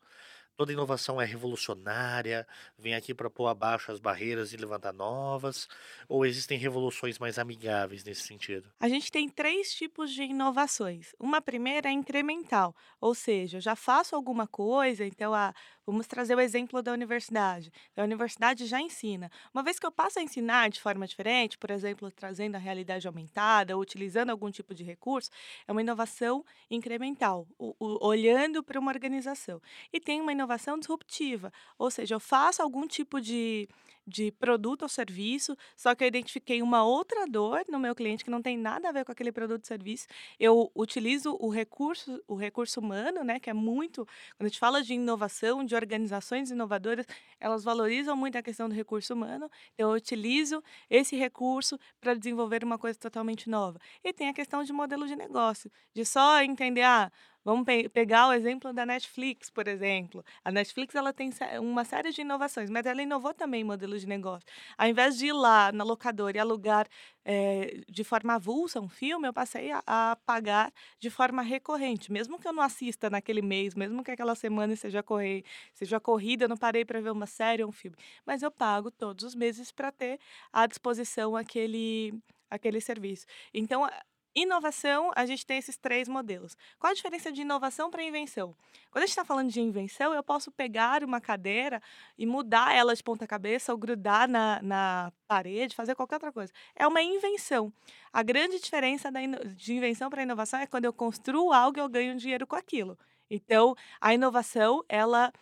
Toda 0.58 0.72
inovação 0.72 1.22
é 1.22 1.24
revolucionária, 1.24 2.44
vem 2.76 2.92
aqui 2.92 3.14
para 3.14 3.30
pôr 3.30 3.46
abaixo 3.46 3.92
as 3.92 4.00
barreiras 4.00 4.52
e 4.52 4.56
levantar 4.56 4.92
novas, 4.92 5.68
ou 6.08 6.26
existem 6.26 6.58
revoluções 6.58 7.16
mais 7.16 7.38
amigáveis 7.38 8.02
nesse 8.02 8.22
sentido? 8.22 8.68
A 8.80 8.88
gente 8.88 9.08
tem 9.12 9.28
três 9.28 9.72
tipos 9.72 10.10
de 10.10 10.24
inovações. 10.24 11.14
Uma 11.16 11.40
primeira 11.40 11.88
é 11.88 11.92
incremental, 11.92 12.74
ou 13.00 13.14
seja, 13.14 13.58
eu 13.58 13.60
já 13.60 13.76
faço 13.76 14.16
alguma 14.16 14.48
coisa, 14.48 15.04
então 15.04 15.32
a 15.32 15.54
Vamos 15.88 16.06
trazer 16.06 16.34
o 16.34 16.40
exemplo 16.40 16.82
da 16.82 16.92
universidade. 16.92 17.72
A 17.96 18.02
universidade 18.02 18.66
já 18.66 18.78
ensina. 18.78 19.30
Uma 19.54 19.62
vez 19.62 19.78
que 19.78 19.86
eu 19.86 19.90
passo 19.90 20.18
a 20.18 20.22
ensinar 20.22 20.68
de 20.68 20.82
forma 20.82 21.06
diferente, 21.06 21.56
por 21.56 21.70
exemplo, 21.70 22.10
trazendo 22.10 22.56
a 22.56 22.58
realidade 22.58 23.06
aumentada, 23.06 23.74
ou 23.74 23.80
utilizando 23.80 24.28
algum 24.28 24.50
tipo 24.50 24.74
de 24.74 24.84
recurso, 24.84 25.30
é 25.66 25.72
uma 25.72 25.80
inovação 25.80 26.44
incremental, 26.70 27.48
o, 27.58 27.74
o, 27.80 28.06
olhando 28.06 28.62
para 28.62 28.78
uma 28.78 28.92
organização. 28.92 29.62
E 29.90 29.98
tem 29.98 30.20
uma 30.20 30.30
inovação 30.30 30.47
disruptiva, 30.56 31.52
ou 31.78 31.90
seja, 31.90 32.14
eu 32.14 32.20
faço 32.20 32.62
algum 32.62 32.87
tipo 32.87 33.20
de 33.20 33.68
de 34.08 34.32
produto 34.32 34.82
ou 34.82 34.88
serviço, 34.88 35.56
só 35.76 35.94
que 35.94 36.02
eu 36.02 36.08
identifiquei 36.08 36.62
uma 36.62 36.82
outra 36.82 37.26
dor 37.26 37.62
no 37.68 37.78
meu 37.78 37.94
cliente 37.94 38.24
que 38.24 38.30
não 38.30 38.40
tem 38.40 38.56
nada 38.56 38.88
a 38.88 38.92
ver 38.92 39.04
com 39.04 39.12
aquele 39.12 39.30
produto 39.30 39.61
ou 39.61 39.66
serviço. 39.66 40.06
Eu 40.40 40.72
utilizo 40.74 41.37
o 41.38 41.50
recurso, 41.50 42.22
o 42.26 42.34
recurso 42.34 42.80
humano, 42.80 43.22
né, 43.22 43.38
que 43.38 43.50
é 43.50 43.52
muito, 43.52 44.06
quando 44.37 44.46
a 44.46 44.48
gente 44.48 44.58
fala 44.58 44.82
de 44.82 44.94
inovação, 44.94 45.62
de 45.62 45.74
organizações 45.74 46.50
inovadoras, 46.50 47.06
elas 47.38 47.62
valorizam 47.62 48.16
muito 48.16 48.38
a 48.38 48.42
questão 48.42 48.68
do 48.68 48.74
recurso 48.74 49.12
humano. 49.12 49.50
Então 49.74 49.90
eu 49.90 49.96
utilizo 49.96 50.62
esse 50.88 51.14
recurso 51.14 51.78
para 52.00 52.14
desenvolver 52.14 52.64
uma 52.64 52.78
coisa 52.78 52.98
totalmente 52.98 53.50
nova. 53.50 53.78
E 54.02 54.12
tem 54.12 54.28
a 54.28 54.32
questão 54.34 54.64
de 54.64 54.72
modelo 54.72 55.06
de 55.06 55.14
negócio, 55.14 55.70
de 55.92 56.04
só 56.04 56.42
entender, 56.42 56.82
ah, 56.82 57.12
Vamos 57.48 57.64
pe 57.64 57.88
pegar 57.88 58.28
o 58.28 58.32
exemplo 58.34 58.74
da 58.74 58.84
Netflix, 58.84 59.48
por 59.48 59.66
exemplo. 59.66 60.22
A 60.44 60.52
Netflix 60.52 60.94
ela 60.94 61.14
tem 61.14 61.30
uma 61.62 61.82
série 61.82 62.12
de 62.12 62.20
inovações, 62.20 62.68
mas 62.68 62.84
ela 62.84 63.00
inovou 63.00 63.32
também 63.32 63.62
em 63.62 63.64
modelo 63.64 63.98
de 63.98 64.06
negócio. 64.06 64.46
Ao 64.76 64.87
invés 64.87 65.16
de 65.16 65.28
ir 65.28 65.32
lá 65.32 65.72
na 65.72 65.82
locadora 65.82 66.37
e 66.37 66.40
alugar 66.40 66.87
é, 67.24 67.80
de 67.88 68.04
forma 68.04 68.34
avulsa 68.34 68.82
um 68.82 68.88
filme, 68.88 69.26
eu 69.26 69.32
passei 69.32 69.72
a, 69.72 69.82
a, 69.87 70.16
pagar 70.26 70.70
de 71.00 71.08
forma 71.08 71.40
recorrente. 71.40 72.12
Mesmo 72.12 72.38
que 72.38 72.46
eu 72.46 72.52
não 72.52 72.62
assista 72.62 73.08
naquele 73.08 73.40
mês, 73.40 73.74
mesmo 73.74 74.04
que 74.04 74.11
aquela 74.11 74.34
semana 74.34 74.76
seja, 74.76 75.02
correr, 75.02 75.42
seja 75.72 75.98
corrida, 75.98 76.44
eu 76.44 76.50
não 76.50 76.56
parei 76.58 76.84
para 76.84 77.00
ver 77.00 77.12
uma 77.12 77.26
série 77.26 77.62
ou 77.62 77.70
um 77.70 77.72
filme. 77.72 77.96
Mas 78.26 78.42
eu 78.42 78.50
pago 78.50 78.90
todos 78.90 79.24
os 79.24 79.34
meses 79.34 79.72
para 79.72 79.90
ter 79.90 80.20
à 80.52 80.66
disposição 80.66 81.34
aquele 81.34 82.12
aquele 82.50 82.80
serviço. 82.80 83.26
Então, 83.52 83.88
Inovação, 84.34 85.10
a 85.16 85.26
gente 85.26 85.44
tem 85.44 85.58
esses 85.58 85.76
três 85.76 86.08
modelos. 86.08 86.56
Qual 86.78 86.90
a 86.90 86.94
diferença 86.94 87.32
de 87.32 87.40
inovação 87.40 87.90
para 87.90 88.02
invenção? 88.02 88.54
Quando 88.90 89.02
a 89.02 89.06
gente 89.06 89.10
está 89.10 89.24
falando 89.24 89.50
de 89.50 89.60
invenção, 89.60 90.14
eu 90.14 90.22
posso 90.22 90.50
pegar 90.52 91.02
uma 91.02 91.20
cadeira 91.20 91.82
e 92.16 92.24
mudar 92.24 92.74
ela 92.74 92.94
de 92.94 93.02
ponta 93.02 93.26
cabeça 93.26 93.72
ou 93.72 93.78
grudar 93.78 94.28
na, 94.28 94.60
na 94.62 95.12
parede, 95.26 95.74
fazer 95.74 95.94
qualquer 95.94 96.16
outra 96.16 96.32
coisa. 96.32 96.52
É 96.76 96.86
uma 96.86 97.02
invenção. 97.02 97.72
A 98.12 98.22
grande 98.22 98.60
diferença 98.60 99.10
da 99.10 99.20
de 99.20 99.74
invenção 99.74 100.08
para 100.08 100.22
inovação 100.22 100.60
é 100.60 100.66
quando 100.66 100.84
eu 100.84 100.92
construo 100.92 101.52
algo 101.52 101.78
e 101.78 101.80
eu 101.80 101.88
ganho 101.88 102.16
dinheiro 102.16 102.46
com 102.46 102.56
aquilo. 102.56 102.96
Então, 103.30 103.74
a 104.00 104.14
inovação, 104.14 104.84
ela 104.88 105.32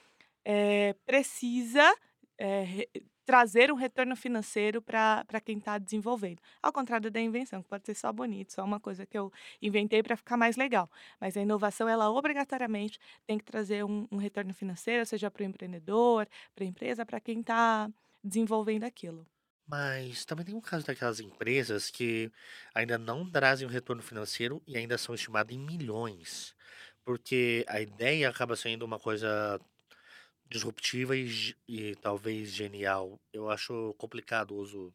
é, 0.45 0.95
precisa 1.05 1.95
é, 2.39 2.89
trazer 3.27 3.73
um 3.73 3.75
retorno 3.75 4.17
financeiro 4.17 4.81
para 4.81 5.41
quem 5.45 5.59
está 5.59 5.77
desenvolvendo. 5.79 6.41
Ao 6.63 6.73
contrário 6.73 7.11
da 7.11 7.21
invenção, 7.21 7.63
que 7.63 7.69
pode 7.69 7.85
ser 7.85 7.95
só 7.95 8.13
bonito, 8.13 8.53
só 8.53 8.65
uma 8.65 8.81
coisa 8.81 9.05
que 9.05 9.19
eu 9.19 9.33
inventei 9.61 10.03
para 10.03 10.17
ficar 10.17 10.37
mais 10.37 10.57
legal. 10.57 10.89
Mas 11.21 11.37
a 11.37 11.43
inovação, 11.43 11.89
ela 11.89 12.11
obrigatoriamente 12.11 12.99
tem 13.27 13.37
que 13.37 13.45
trazer 13.45 13.85
um, 13.85 14.07
um 14.11 14.17
retorno 14.17 14.55
financeiro, 14.55 15.05
seja 15.05 15.31
para 15.31 15.43
o 15.43 15.47
empreendedor, 15.47 16.29
para 16.55 16.65
a 16.65 16.67
empresa, 16.69 17.05
para 17.05 17.21
quem 17.21 17.41
está 17.41 17.91
desenvolvendo 18.23 18.85
aquilo. 18.85 19.27
Mas 19.69 20.25
também 20.25 20.45
tem 20.45 20.55
um 20.55 20.61
caso 20.61 20.87
daquelas 20.87 21.19
empresas 21.21 21.91
que 21.91 22.31
ainda 22.75 22.97
não 22.99 23.29
trazem 23.29 23.67
um 23.67 23.71
retorno 23.71 24.03
financeiro 24.03 24.63
e 24.67 24.77
ainda 24.77 24.97
são 24.97 25.15
estimadas 25.15 25.55
em 25.55 25.59
milhões. 25.59 26.55
Porque 27.05 27.65
a 27.69 27.81
ideia 27.81 28.29
acaba 28.29 28.57
sendo 28.57 28.85
uma 28.85 28.99
coisa 28.99 29.61
disruptiva 30.49 31.17
e, 31.17 31.55
e 31.69 31.95
talvez 31.97 32.53
genial. 32.53 33.21
Eu 33.33 33.51
acho 33.51 33.95
complicado 33.99 34.53
o 34.53 34.59
uso 34.59 34.95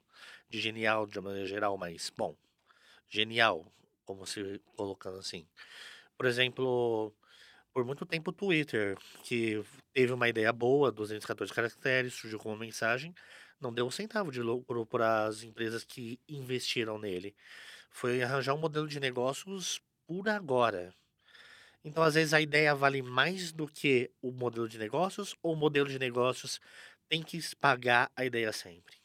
de 0.49 0.59
genial 0.59 1.05
de 1.05 1.19
maneira 1.19 1.47
geral, 1.47 1.77
mas, 1.77 2.11
bom, 2.15 2.35
genial, 3.09 3.65
como 4.05 4.25
se 4.25 4.61
colocando 4.75 5.19
assim. 5.19 5.47
Por 6.17 6.25
exemplo, 6.25 7.13
por 7.73 7.85
muito 7.85 8.05
tempo 8.05 8.31
o 8.31 8.33
Twitter, 8.33 8.97
que 9.23 9.63
teve 9.93 10.13
uma 10.13 10.29
ideia 10.29 10.51
boa, 10.51 10.91
214 10.91 11.53
caracteres, 11.53 12.13
surgiu 12.13 12.39
com 12.39 12.49
uma 12.49 12.57
mensagem, 12.57 13.13
não 13.59 13.73
deu 13.73 13.85
um 13.85 13.91
centavo 13.91 14.31
de 14.31 14.41
lucro 14.41 14.85
para 14.85 15.25
as 15.25 15.43
empresas 15.43 15.83
que 15.83 16.19
investiram 16.27 16.97
nele. 16.97 17.35
Foi 17.89 18.21
arranjar 18.21 18.53
um 18.55 18.57
modelo 18.57 18.87
de 18.87 18.99
negócios 18.99 19.81
por 20.07 20.27
agora. 20.29 20.93
Então, 21.83 22.03
às 22.03 22.13
vezes, 22.13 22.33
a 22.33 22.41
ideia 22.41 22.75
vale 22.75 23.01
mais 23.01 23.51
do 23.51 23.67
que 23.67 24.11
o 24.21 24.31
modelo 24.31 24.69
de 24.69 24.77
negócios, 24.77 25.35
ou 25.41 25.53
o 25.53 25.55
modelo 25.55 25.89
de 25.89 25.97
negócios 25.97 26.59
tem 27.09 27.23
que 27.23 27.39
pagar 27.59 28.11
a 28.15 28.23
ideia 28.25 28.51
sempre? 28.53 29.00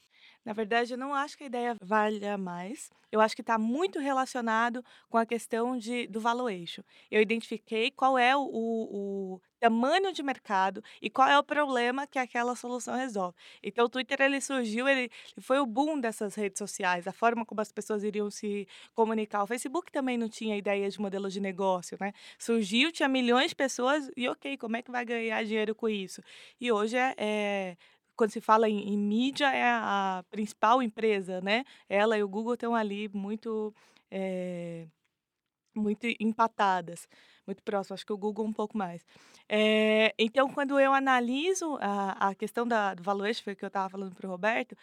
Na 0.47 0.53
verdade, 0.53 0.95
eu 0.95 0.99
não 0.99 1.13
acho 1.13 1.37
que 1.37 1.43
a 1.43 1.49
ideia 1.49 1.77
valha 1.83 2.39
mais. 2.39 2.89
Eu 3.11 3.21
acho 3.21 3.35
que 3.35 3.43
está 3.43 3.59
muito 3.59 3.99
relacionado 3.99 4.85
com 5.11 5.19
a 5.19 5.27
questão 5.27 5.77
de, 5.77 6.07
do 6.07 6.21
valuation. 6.21 6.83
Eu 7.11 7.21
identifiquei 7.21 7.91
qual 7.91 8.17
é 8.17 8.37
o, 8.37 8.43
o, 8.43 9.41
tamanho 9.59 10.13
de 10.13 10.23
mercado 10.23 10.85
e 11.03 11.11
qual 11.11 11.29
é 11.29 11.37
o 11.37 11.43
problema 11.43 12.07
que 12.07 12.17
aquela 12.17 12.55
solução 12.55 12.95
resolve. 12.95 13.37
Então, 13.61 13.87
o 13.87 13.89
Twitter 13.89 14.21
ele 14.21 14.41
surgiu, 14.41 14.87
ele 14.87 15.11
foi 15.41 15.59
o 15.59 15.67
boom 15.67 15.99
dessas 15.99 16.37
redes 16.37 16.59
sociais, 16.59 17.09
a 17.09 17.13
forma 17.13 17.45
como 17.45 17.61
as 17.61 17.73
pessoas 17.73 18.05
iriam 18.05 18.31
se 18.31 18.69
comunicar. 18.95 19.43
O 19.43 19.49
Facebook 19.49 19.91
também 19.91 20.17
não 20.17 20.29
tinha 20.29 20.57
ideia 20.57 20.89
de 20.89 21.01
modelo 21.01 21.29
de 21.29 21.41
negócio, 21.41 21.97
né? 22.01 22.13
Surgiu, 22.39 22.93
tinha 22.93 23.09
milhões 23.09 23.49
de 23.49 23.57
pessoas 23.57 24.09
e 24.17 24.29
ok, 24.29 24.57
como 24.59 24.77
é 24.77 24.83
que 24.83 24.93
vai 24.93 25.05
ganhar 25.05 25.43
dinheiro 25.45 25.75
com 25.75 25.89
isso? 25.89 26.23
E 26.61 26.71
hoje 26.71 26.97
é, 26.97 27.15
é 27.19 27.77
quando 28.16 28.31
se 28.31 28.40
fala 28.40 28.68
em, 28.68 28.94
em 28.94 28.98
mídia, 28.98 29.52
é 29.52 29.64
a 29.64 30.24
principal 30.31 30.83
empresa, 30.83 31.40
né? 31.40 31.64
Ela 31.88 32.16
e 32.18 32.22
o 32.22 32.29
Google 32.29 32.55
estão 32.55 32.74
ali 32.74 33.09
muito, 33.12 33.74
é, 34.11 34.87
muito 35.74 36.07
empatadas, 36.20 37.09
muito 37.46 37.62
próximas. 37.62 37.98
Acho 38.00 38.07
que 38.07 38.12
o 38.12 38.18
Google 38.18 38.44
um 38.46 38.52
pouco 38.52 38.76
mais. 38.76 39.05
É, 39.48 40.14
então, 40.18 40.48
quando 40.48 40.79
eu 40.81 40.92
analiso 40.92 41.76
a, 41.81 42.31
a 42.31 42.35
questão 42.35 42.66
da, 42.66 42.94
do 42.94 43.02
valuation, 43.02 43.44
foi 43.44 43.52
o 43.52 43.57
que 43.57 43.64
eu 43.64 43.68
estava 43.68 43.88
falando 43.90 44.14
para 44.14 44.26
o 44.26 44.31
Roberto, 44.31 44.76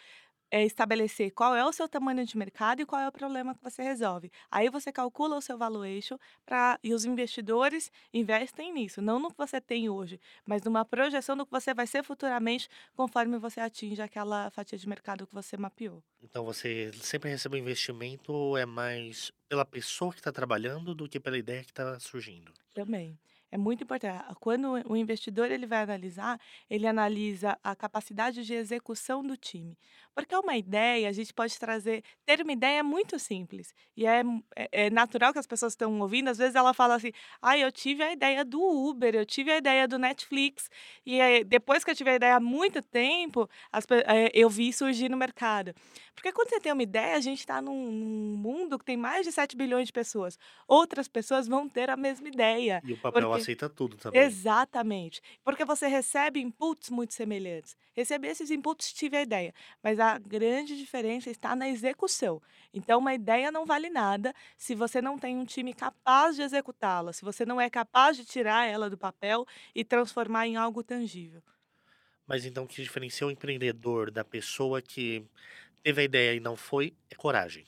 é 0.54 0.62
estabelecer 0.62 1.32
qual 1.32 1.56
é 1.56 1.64
o 1.66 1.72
seu 1.72 1.88
tamanho 1.88 2.24
de 2.24 2.38
mercado 2.38 2.80
e 2.80 2.86
qual 2.86 3.02
é 3.02 3.08
o 3.08 3.12
problema 3.12 3.56
que 3.56 3.60
você 3.60 3.82
resolve. 3.82 4.30
Aí 4.48 4.70
você 4.70 4.92
calcula 4.92 5.36
o 5.36 5.40
seu 5.40 5.58
valuation 5.58 6.16
pra, 6.46 6.78
e 6.80 6.94
os 6.94 7.04
investidores 7.04 7.90
investem 8.12 8.72
nisso, 8.72 9.02
não 9.02 9.18
no 9.18 9.32
que 9.32 9.36
você 9.36 9.60
tem 9.60 9.88
hoje, 9.88 10.20
mas 10.46 10.62
numa 10.62 10.84
projeção 10.84 11.36
do 11.36 11.44
que 11.44 11.50
você 11.50 11.74
vai 11.74 11.88
ser 11.88 12.04
futuramente 12.04 12.68
conforme 12.94 13.36
você 13.36 13.58
atinge 13.58 14.00
aquela 14.00 14.48
fatia 14.52 14.78
de 14.78 14.88
mercado 14.88 15.26
que 15.26 15.34
você 15.34 15.56
mapeou. 15.56 16.00
Então 16.22 16.44
você 16.44 16.92
sempre 17.00 17.30
recebe 17.30 17.56
um 17.56 17.58
investimento 17.60 18.56
é 18.56 18.64
mais 18.64 19.32
pela 19.48 19.64
pessoa 19.64 20.12
que 20.12 20.20
está 20.20 20.30
trabalhando 20.30 20.94
do 20.94 21.08
que 21.08 21.18
pela 21.18 21.36
ideia 21.36 21.64
que 21.64 21.72
está 21.72 21.98
surgindo. 21.98 22.52
Também. 22.72 23.18
É 23.54 23.56
muito 23.56 23.84
importante. 23.84 24.24
Quando 24.40 24.82
o 24.84 24.96
investidor 24.96 25.48
ele 25.48 25.64
vai 25.64 25.82
analisar, 25.82 26.40
ele 26.68 26.88
analisa 26.88 27.56
a 27.62 27.76
capacidade 27.76 28.44
de 28.44 28.52
execução 28.52 29.24
do 29.24 29.36
time. 29.36 29.78
Porque 30.14 30.34
é 30.34 30.38
uma 30.38 30.56
ideia, 30.56 31.08
a 31.08 31.12
gente 31.12 31.34
pode 31.34 31.58
trazer. 31.58 32.04
Ter 32.24 32.40
uma 32.40 32.52
ideia 32.52 32.78
é 32.78 32.82
muito 32.82 33.18
simples. 33.18 33.74
E 33.96 34.06
é, 34.06 34.22
é, 34.54 34.86
é 34.86 34.90
natural 34.90 35.32
que 35.32 35.38
as 35.38 35.46
pessoas 35.46 35.72
estão 35.72 36.00
ouvindo. 36.00 36.28
Às 36.28 36.38
vezes 36.38 36.54
ela 36.54 36.72
fala 36.72 36.94
assim: 36.94 37.12
ah, 37.42 37.58
eu 37.58 37.72
tive 37.72 38.02
a 38.02 38.12
ideia 38.12 38.44
do 38.44 38.60
Uber, 38.60 39.14
eu 39.14 39.26
tive 39.26 39.50
a 39.50 39.58
ideia 39.58 39.88
do 39.88 39.98
Netflix. 39.98 40.70
E 41.04 41.20
aí, 41.20 41.42
depois 41.42 41.82
que 41.82 41.90
eu 41.90 41.96
tive 41.96 42.10
a 42.10 42.14
ideia 42.14 42.36
há 42.36 42.40
muito 42.40 42.80
tempo, 42.80 43.48
as, 43.72 43.84
é, 43.90 44.30
eu 44.32 44.48
vi 44.48 44.72
surgir 44.72 45.08
no 45.08 45.16
mercado. 45.16 45.74
Porque 46.14 46.32
quando 46.32 46.48
você 46.48 46.60
tem 46.60 46.72
uma 46.72 46.82
ideia, 46.82 47.16
a 47.16 47.20
gente 47.20 47.40
está 47.40 47.60
num, 47.60 47.90
num, 47.90 48.36
mundo 48.36 48.78
que 48.78 48.84
tem 48.84 48.96
mais 48.96 49.26
de 49.26 49.32
7 49.32 49.56
bilhões 49.56 49.88
de 49.88 49.92
pessoas. 49.92 50.38
Outras 50.66 51.08
pessoas 51.08 51.48
vão 51.48 51.68
ter 51.68 51.90
a 51.90 51.96
mesma 51.96 52.28
ideia. 52.28 52.80
E 52.84 52.92
o 52.92 52.96
papel 52.96 53.22
porque... 53.28 53.42
aceita 53.42 53.68
tudo 53.68 53.96
também. 53.96 54.20
Exatamente. 54.20 55.20
Porque 55.42 55.64
você 55.64 55.88
recebe 55.88 56.40
inputs 56.40 56.88
muito 56.88 57.12
semelhantes. 57.14 57.76
Receber 57.94 58.28
esses 58.28 58.50
inputs, 58.50 58.92
tive 58.92 59.16
a 59.16 59.22
ideia. 59.22 59.52
Mas 59.82 59.98
a 60.12 60.18
grande 60.18 60.76
diferença 60.76 61.30
está 61.30 61.54
na 61.56 61.68
execução. 61.68 62.40
Então, 62.72 62.98
uma 62.98 63.14
ideia 63.14 63.50
não 63.50 63.64
vale 63.64 63.88
nada 63.90 64.34
se 64.56 64.74
você 64.74 65.00
não 65.00 65.18
tem 65.18 65.36
um 65.36 65.44
time 65.44 65.72
capaz 65.72 66.36
de 66.36 66.42
executá-la, 66.42 67.12
se 67.12 67.24
você 67.24 67.44
não 67.46 67.60
é 67.60 67.70
capaz 67.70 68.16
de 68.16 68.24
tirar 68.24 68.66
ela 68.66 68.90
do 68.90 68.98
papel 68.98 69.46
e 69.74 69.84
transformar 69.84 70.46
em 70.46 70.56
algo 70.56 70.82
tangível. 70.82 71.42
Mas 72.26 72.44
então, 72.44 72.64
o 72.64 72.66
que 72.66 72.82
diferencia 72.82 73.26
o 73.26 73.30
empreendedor 73.30 74.10
da 74.10 74.24
pessoa 74.24 74.80
que 74.80 75.24
teve 75.82 76.00
a 76.02 76.04
ideia 76.04 76.34
e 76.34 76.40
não 76.40 76.56
foi, 76.56 76.94
é 77.10 77.14
coragem. 77.14 77.66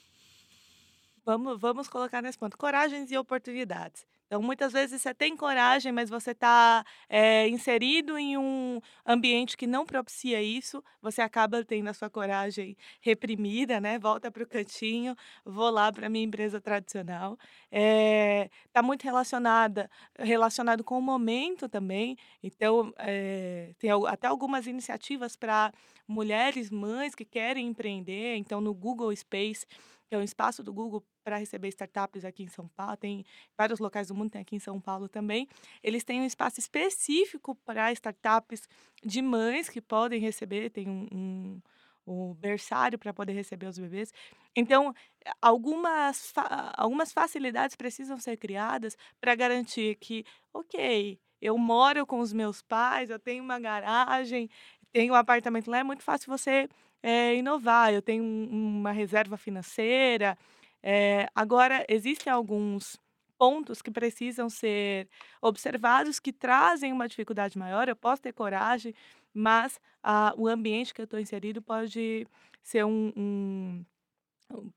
Vamos, 1.25 1.61
vamos 1.61 1.89
colocar 1.89 2.23
nesse 2.23 2.39
ponto. 2.39 2.57
Coragens 2.57 3.11
e 3.11 3.19
oportunidades. 3.19 4.07
Então, 4.27 4.43
muitas 4.43 4.73
vezes 4.73 5.01
você 5.01 5.15
tem 5.15 5.37
coragem, 5.37 5.93
mas 5.93 6.11
você 6.11 6.33
está 6.33 6.85
é, 7.09 7.45
eh, 7.45 7.49
inserido 7.49 8.19
em 8.19 8.37
um 8.37 8.81
ambiente 9.07 9.57
que 9.57 9.67
não 9.67 9.87
propicia 9.87 10.43
isso, 10.43 10.83
você 11.01 11.23
acaba 11.23 11.65
tendo 11.65 11.89
a 11.89 11.95
sua 11.95 12.11
coragem 12.11 12.77
reprimida, 13.01 13.81
né? 13.81 13.99
Volta 13.99 14.31
para 14.31 14.43
o 14.43 14.47
cantinho, 14.47 15.15
vou 15.45 15.71
lá 15.71 15.93
para 15.93 16.07
a 16.07 16.11
minha 16.11 16.25
empresa 16.25 16.61
tradicional. 16.61 17.39
Está 17.71 17.79
eh, 17.79 18.51
é, 18.75 18.83
muito 18.83 19.05
relacionada, 19.05 19.89
relacionado 20.19 20.83
com 20.83 20.99
o 20.99 21.03
momento 21.03 21.69
também. 21.69 22.17
Então, 22.43 22.93
é, 22.99 23.75
tem 23.79 23.91
até 24.09 24.27
algumas 24.27 24.67
iniciativas 24.67 25.37
para 25.37 25.73
mulheres, 26.07 26.71
mães 26.71 27.15
que 27.15 27.25
querem 27.25 27.69
empreender. 27.69 28.37
Então, 28.37 28.61
no 28.61 28.75
Google 28.75 29.15
Space 29.15 29.67
que 30.09 30.15
é 30.15 30.19
um 30.19 30.23
espaço 30.23 30.63
do 30.63 30.73
Google 30.73 31.05
para 31.27 31.39
receber 31.39 31.67
startups 31.71 32.25
aqui 32.25 32.45
em 32.45 32.49
São 32.49 32.69
Paulo, 32.69 32.97
tem 32.97 33.27
vários 33.59 33.81
locais 33.81 34.07
do 34.07 34.15
mundo, 34.15 34.31
tem 34.31 34.41
aqui 34.41 34.55
em 34.55 34.61
São 34.61 34.81
Paulo 34.81 35.09
também. 35.09 35.49
Eles 35.83 36.05
têm 36.05 36.21
um 36.21 36.25
espaço 36.25 36.61
específico 36.61 37.57
para 37.65 37.91
startups 37.91 38.69
de 39.05 39.21
mães 39.21 39.69
que 39.69 39.81
podem 39.81 40.21
receber, 40.21 40.71
tem 40.71 40.89
um, 40.89 41.61
um, 42.07 42.33
berçário 42.35 42.97
para 42.97 43.13
poder 43.13 43.33
receber 43.33 43.67
os 43.67 43.77
bebês. 43.77 44.15
Então, 44.55 44.95
algumas, 45.43 46.31
fa 46.31 46.73
algumas 46.77 47.13
facilidades 47.13 47.75
precisam 47.75 48.19
ser 48.19 48.37
criadas 48.37 48.97
para 49.21 49.35
garantir 49.35 49.97
que, 49.97 50.25
ok, 50.55 51.19
eu 51.43 51.59
moro 51.59 52.07
com 52.07 52.21
os 52.21 52.33
meus 52.33 52.63
pais, 52.63 53.11
eu 53.11 53.19
tenho 53.19 53.43
uma 53.43 53.59
garagem, 53.59 54.49
tenho 54.93 55.13
um 55.13 55.17
apartamento 55.17 55.69
lá, 55.73 55.79
é 55.79 55.83
muito 55.83 56.05
fácil 56.05 56.31
você 56.31 56.69
é, 57.03 57.35
inovar, 57.35 57.93
eu 57.93 58.01
tenho 58.01 58.23
uma 58.23 58.93
reserva 58.93 59.37
financeira. 59.37 60.39
É, 60.89 61.29
agora, 61.35 61.85
existem 61.89 62.33
alguns 62.33 62.97
pontos 63.37 63.83
que 63.83 63.91
precisam 63.91 64.49
ser 64.49 65.09
observados 65.43 66.21
que 66.21 66.33
trazem 66.33 66.93
uma 66.93 67.09
dificuldade 67.09 67.59
maior. 67.59 67.89
Eu 67.89 67.97
posso 67.97 68.23
ter 68.23 68.33
coragem, 68.33 68.95
mas 69.35 69.81
ah, 70.01 70.33
o 70.37 70.47
ambiente 70.47 70.95
que 70.95 71.01
eu 71.01 71.05
estou 71.05 71.19
inserido 71.19 71.61
pode 71.61 72.25
ser 72.63 72.85
um, 72.85 73.13
um 73.17 73.85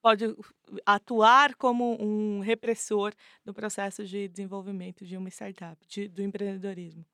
pode 0.02 0.26
atuar 0.86 1.56
como 1.56 1.95
um 2.02 2.39
repressor 2.39 3.13
no 3.45 3.54
processo 3.54 4.04
de 4.04 4.28
desenvolvimento 4.28 5.06
de 5.06 5.15
uma 5.15 5.30
startup, 5.30 5.78
de, 5.88 6.08
do 6.08 6.24
empreendedorismo. 6.24 7.06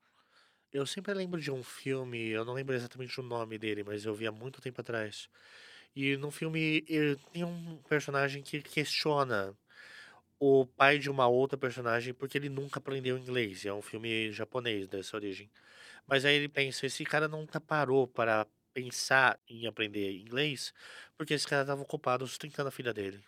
Eu 0.72 0.86
sempre 0.86 1.14
lembro 1.14 1.40
de 1.40 1.52
um 1.52 1.64
filme, 1.64 2.28
eu 2.30 2.44
não 2.44 2.54
lembro 2.54 2.76
exatamente 2.76 3.20
o 3.20 3.24
nome 3.24 3.58
dele, 3.58 3.84
mas 3.84 4.06
eu 4.06 4.14
vi 4.14 4.28
há 4.28 4.32
muito 4.32 4.62
tempo 4.62 4.82
atrás. 4.82 5.30
E 5.96 6.18
no 6.18 6.30
filme 6.32 6.82
tem 7.32 7.44
um 7.44 7.78
personagem 7.90 8.44
que 8.44 8.62
questiona 8.62 9.58
o 10.40 10.66
pai 10.66 11.00
de 11.00 11.10
uma 11.10 11.28
outra 11.28 11.58
personagem 11.58 12.14
porque 12.14 12.38
ele 12.38 12.50
nunca 12.50 12.80
aprendeu 12.80 13.18
inglês. 13.18 13.66
É 13.66 13.74
um 13.74 13.82
filme 13.82 14.32
japonês 14.32 14.88
dessa 14.88 15.18
origem. 15.18 15.52
Mas 16.08 16.26
aí 16.26 16.36
ele 16.36 16.50
pensa, 16.50 16.86
esse 16.86 17.04
cara 17.06 17.28
nunca 17.28 17.62
parou 17.62 18.08
para 18.08 18.48
pensar 18.74 19.40
em 19.50 19.68
aprender 19.68 20.14
inglês 20.20 20.74
porque 21.18 21.34
esse 21.36 21.48
cara 21.48 21.64
estava 21.64 21.82
ocupado 21.82 22.28
sustentando 22.28 22.70
a 22.70 22.72
filha 22.72 22.94
dele. 22.94 23.24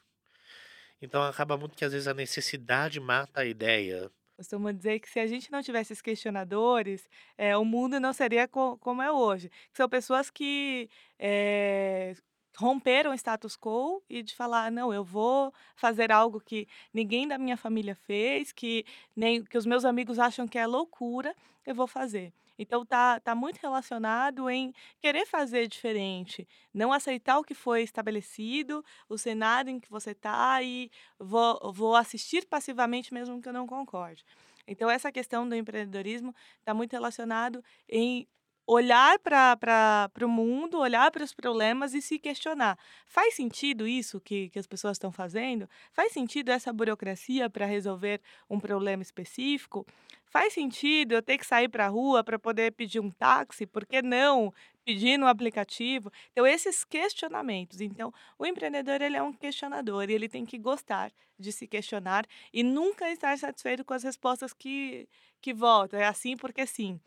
Então 1.01 1.23
acaba 1.23 1.58
muito 1.58 1.75
que 1.75 1.86
às 1.86 1.91
vezes 1.93 2.08
a 2.08 2.13
necessidade 2.13 2.99
mata 2.99 3.41
a 3.41 3.45
ideia. 3.45 4.12
Costumo 4.38 4.71
dizer 4.71 4.99
que 4.99 5.10
se 5.10 5.19
a 5.19 5.25
gente 5.25 5.51
não 5.51 5.63
tivesse 5.63 5.93
esses 5.93 6.01
questionadores, 6.01 7.10
eh, 7.38 7.58
o 7.58 7.65
mundo 7.65 7.99
não 7.99 8.13
seria 8.13 8.47
co 8.47 8.77
como 8.77 9.01
é 9.01 9.12
hoje. 9.12 9.49
São 9.73 9.89
pessoas 9.89 10.30
que, 10.30 10.88
eh, 11.17 12.13
romperam 12.58 13.12
o 13.12 13.13
status 13.13 13.56
quo 13.58 14.02
e 14.10 14.24
de 14.24 14.36
falar: 14.36 14.72
"Não, 14.72 14.93
eu 14.93 15.04
vou 15.04 15.54
fazer 15.76 16.12
algo 16.12 16.39
que 16.41 16.67
ninguém 16.93 17.28
da 17.28 17.38
minha 17.38 17.58
família 17.58 17.96
fez, 17.96 18.52
que 18.52 18.86
nem 19.15 19.43
que 19.43 19.58
os 19.58 19.65
meus 19.65 19.86
amigos 19.86 20.20
acham 20.20 20.48
que 20.48 20.58
é 20.58 20.65
loucura, 20.67 21.36
eu 21.65 21.76
vou 21.76 21.88
fazer". 21.88 22.34
Então 22.60 22.84
tá 22.86 23.20
tá 23.20 23.36
muito 23.36 23.58
relacionado 23.58 24.50
em 24.50 24.74
querer 25.00 25.26
fazer 25.28 25.67
diferente, 25.67 26.48
não 26.74 26.91
aceitar 26.91 27.38
o 27.39 27.43
que 27.43 27.54
foi 27.54 27.84
estabelecido, 27.84 28.84
o 29.08 29.17
cenário 29.17 29.70
em 29.70 29.80
que 29.80 29.89
você 29.89 30.12
está 30.12 30.62
e 30.63 30.89
vou 31.20 31.72
vou 31.74 31.96
assistir 31.96 32.46
passivamente 32.48 33.13
mesmo 33.13 33.41
que 33.41 33.48
eu 33.50 33.54
não 33.54 33.67
concorde. 33.67 34.26
Então 34.67 34.89
essa 34.89 35.12
questão 35.12 35.48
do 35.48 35.56
empreendedorismo 35.56 36.36
está 36.60 36.74
muito 36.74 36.91
relacionado 36.93 37.63
em 37.88 38.28
olhar 38.67 39.17
para 39.17 40.10
o 40.21 40.27
mundo, 40.27 40.77
olhar 40.77 41.10
para 41.10 41.23
os 41.23 41.34
problemas 41.34 41.93
e 41.93 42.01
se 42.01 42.19
questionar. 42.19 42.77
Faz 43.06 43.34
sentido 43.34 43.88
isso 43.88 44.19
que, 44.19 44.49
que 44.49 44.60
as 44.60 44.67
pessoas 44.67 44.97
estão 44.97 45.10
fazendo? 45.10 45.69
Faz 45.93 46.12
sentido 46.12 46.49
essa 46.49 46.73
burocracia 46.73 47.49
para 47.49 47.65
resolver 47.65 48.21
um 48.49 48.60
problema 48.60 49.01
específico? 49.01 49.88
Faz 50.25 50.51
sentido 50.51 51.13
eu 51.13 51.21
ter 51.21 51.38
que 51.38 51.45
sair 51.45 51.69
para 51.69 51.86
a 51.86 51.89
rua 51.89 52.25
para 52.25 52.38
poder 52.38 52.73
pedir 52.73 52.99
um 52.99 53.10
táxi? 53.10 53.65
Por 53.65 53.86
que 53.86 54.01
não 54.01 54.53
pedir 54.84 55.17
no 55.17 55.27
aplicativo? 55.27 56.12
Então, 56.34 56.45
esses 56.45 56.84
questionamentos. 56.84 57.80
Então, 57.80 58.13
o 58.38 58.45
empreendedor 58.45 59.01
ele 59.01 59.15
é 59.15 59.23
um 59.23 59.32
questionador 59.32 60.10
e 60.10 60.13
ele 60.13 60.27
tem 60.27 60.45
que 60.45 60.58
gostar 60.58 61.13
de 61.39 61.53
se 61.53 61.67
questionar 61.67 62.25
e 62.53 62.63
nunca 62.63 63.10
estar 63.10 63.38
satisfeito 63.38 63.86
com 63.86 63.93
as 63.93 64.03
respostas 64.03 64.51
que, 64.51 65.08
que 65.39 65.53
voltam. 65.53 65.97
É 65.97 66.06
assim 66.06 66.36
porque 66.36 66.67
sim 66.67 66.99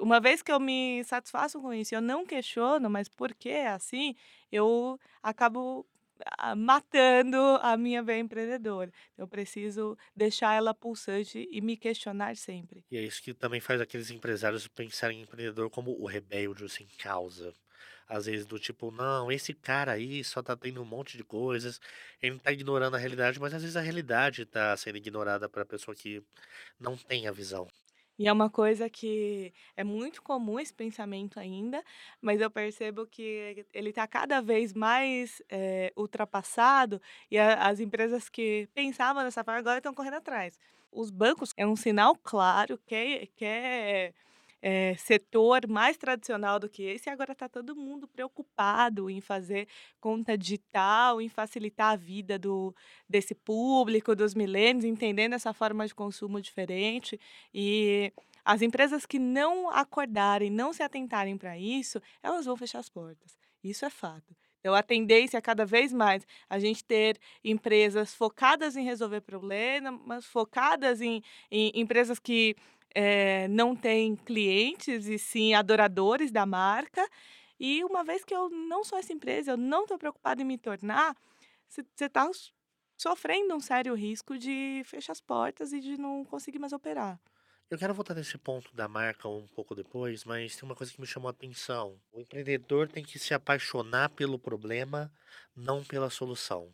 uma 0.00 0.20
vez 0.20 0.42
que 0.42 0.52
eu 0.52 0.60
me 0.60 1.02
satisfaço 1.04 1.60
com 1.60 1.72
isso, 1.72 1.94
eu 1.94 2.00
não 2.00 2.26
questiono, 2.26 2.88
mas 2.88 3.08
por 3.08 3.34
que 3.34 3.48
é 3.48 3.68
assim, 3.68 4.14
eu 4.50 4.98
acabo 5.22 5.86
ah, 6.38 6.54
matando 6.54 7.36
a 7.60 7.76
minha 7.76 8.02
veia 8.02 8.20
empreendedora. 8.20 8.92
Eu 9.16 9.26
preciso 9.26 9.96
deixar 10.14 10.54
ela 10.54 10.74
pulsante 10.74 11.48
e 11.50 11.60
me 11.60 11.76
questionar 11.76 12.36
sempre. 12.36 12.84
E 12.90 12.96
é 12.96 13.02
isso 13.02 13.22
que 13.22 13.34
também 13.34 13.60
faz 13.60 13.80
aqueles 13.80 14.10
empresários 14.10 14.68
pensarem 14.68 15.18
em 15.18 15.22
empreendedor 15.22 15.70
como 15.70 15.90
o 16.00 16.06
rebelde, 16.06 16.68
sem 16.68 16.86
causa. 16.98 17.54
Às 18.08 18.26
vezes 18.26 18.44
do 18.44 18.58
tipo, 18.58 18.90
não, 18.90 19.32
esse 19.32 19.54
cara 19.54 19.92
aí 19.92 20.22
só 20.22 20.42
tá 20.42 20.56
tendo 20.56 20.82
um 20.82 20.84
monte 20.84 21.16
de 21.16 21.24
coisas, 21.24 21.80
ele 22.20 22.38
tá 22.38 22.52
ignorando 22.52 22.94
a 22.94 22.98
realidade, 22.98 23.40
mas 23.40 23.54
às 23.54 23.62
vezes 23.62 23.76
a 23.76 23.80
realidade 23.80 24.44
tá 24.44 24.76
sendo 24.76 24.98
ignorada 24.98 25.48
para 25.48 25.62
a 25.62 25.66
pessoa 25.66 25.94
que 25.94 26.22
não 26.78 26.96
tem 26.96 27.26
a 27.26 27.32
visão. 27.32 27.66
E 28.18 28.28
é 28.28 28.32
uma 28.32 28.50
coisa 28.50 28.88
que 28.90 29.52
é 29.76 29.82
muito 29.82 30.22
comum 30.22 30.60
esse 30.60 30.72
pensamento 30.72 31.40
ainda, 31.40 31.82
mas 32.20 32.40
eu 32.40 32.50
percebo 32.50 33.06
que 33.06 33.66
ele 33.72 33.90
está 33.90 34.06
cada 34.06 34.40
vez 34.40 34.72
mais 34.74 35.42
eh, 35.48 35.92
ultrapassado 35.96 37.00
e 37.30 37.38
a- 37.38 37.66
as 37.68 37.80
empresas 37.80 38.28
que 38.28 38.68
pensavam 38.74 39.22
dessa 39.24 39.42
forma 39.44 39.58
agora 39.60 39.78
estão 39.78 39.94
correndo 39.94 40.14
atrás. 40.16 40.58
Os 40.90 41.10
bancos 41.10 41.52
é 41.56 41.66
um 41.66 41.74
sinal 41.76 42.14
claro 42.22 42.78
que 42.86 42.94
é, 42.94 43.26
que 43.34 43.44
é 43.44 44.12
eh, 44.62 44.94
setor 44.96 45.66
mais 45.68 45.96
tradicional 45.96 46.60
do 46.60 46.68
que 46.68 46.84
esse, 46.84 47.10
e 47.10 47.12
agora 47.12 47.32
está 47.32 47.48
todo 47.48 47.74
mundo 47.74 48.06
preocupado 48.06 49.10
em 49.10 49.20
fazer 49.20 49.66
conta 50.00 50.38
digital, 50.38 51.20
em 51.20 51.28
facilitar 51.28 51.92
a 51.92 51.96
vida 51.96 52.38
do, 52.38 52.74
desse 53.08 53.34
público, 53.34 54.14
dos 54.14 54.34
milênios, 54.34 54.84
entendendo 54.84 55.34
essa 55.34 55.52
forma 55.52 55.86
de 55.86 55.94
consumo 55.94 56.40
diferente. 56.40 57.18
E 57.52 58.12
as 58.44 58.62
empresas 58.62 59.04
que 59.04 59.18
não 59.18 59.68
acordarem, 59.70 60.50
não 60.50 60.72
se 60.72 60.82
atentarem 60.82 61.36
para 61.36 61.58
isso, 61.58 62.00
elas 62.22 62.46
vão 62.46 62.56
fechar 62.56 62.78
as 62.78 62.88
portas. 62.88 63.36
Isso 63.62 63.84
é 63.84 63.90
fato. 63.90 64.34
Então, 64.60 64.74
a 64.76 64.82
tendência 64.82 65.38
é 65.38 65.40
cada 65.40 65.66
vez 65.66 65.92
mais 65.92 66.24
a 66.48 66.56
gente 66.60 66.84
ter 66.84 67.18
empresas 67.42 68.14
focadas 68.14 68.76
em 68.76 68.84
resolver 68.84 69.20
problemas, 69.20 70.24
focadas 70.24 71.00
em, 71.00 71.20
em 71.50 71.72
empresas 71.74 72.20
que 72.20 72.54
eh, 72.94 73.48
não 73.48 73.74
têm 73.76 74.16
clientes 74.16 75.06
e 75.06 75.18
sim 75.18 75.54
adoradores 75.54 76.30
da 76.32 76.46
marca. 76.46 77.06
E 77.60 77.84
uma 77.84 78.04
vez 78.04 78.24
que 78.24 78.34
eu 78.34 78.48
não 78.50 78.84
sou 78.84 78.98
essa 78.98 79.12
empresa, 79.12 79.52
eu 79.52 79.56
não 79.56 79.82
estou 79.82 79.98
preocupada 79.98 80.42
em 80.42 80.44
me 80.44 80.58
tornar, 80.58 81.16
você 81.68 81.84
está 82.06 82.28
sofrendo 83.00 83.54
um 83.54 83.60
sério 83.60 83.94
risco 83.94 84.38
de 84.38 84.82
fechar 84.86 85.12
as 85.12 85.20
portas 85.20 85.72
e 85.72 85.80
de 85.80 85.96
não 85.98 86.24
conseguir 86.24 86.58
mais 86.58 86.72
operar. 86.72 87.20
Eu 87.68 87.76
quero 87.76 87.92
voltar 87.92 88.14
nesse 88.14 88.38
ponto 88.38 88.72
da 88.72 88.86
marca 88.86 89.28
um 89.28 89.48
pouco 89.48 89.74
depois, 89.74 90.24
mas 90.24 90.54
tem 90.54 90.62
uma 90.64 90.76
coisa 90.76 90.92
que 90.92 91.00
me 91.00 91.06
chamou 91.08 91.26
a 91.28 91.32
atenção. 91.32 92.00
O 92.12 92.20
empreendedor 92.20 92.88
tem 92.88 93.02
que 93.02 93.18
se 93.18 93.34
apaixonar 93.34 94.10
pelo 94.10 94.38
problema, 94.38 95.12
não 95.56 95.84
pela 95.84 96.08
solução. 96.10 96.72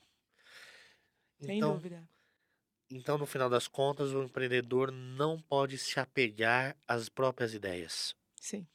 Sem 1.40 1.64
Então, 1.64 1.64
dúvida. 1.64 2.08
Então, 2.90 3.18
no 3.18 3.26
final 3.26 3.50
das 3.50 3.68
contas, 3.68 4.12
o 4.12 4.22
empreendedor 4.22 4.90
não 4.90 5.38
pode 5.38 5.76
se 5.76 6.00
apegar 6.00 6.76
às 6.86 7.08
próprias 7.08 7.52
ideias. 7.52 8.16
Sim. 8.40 8.66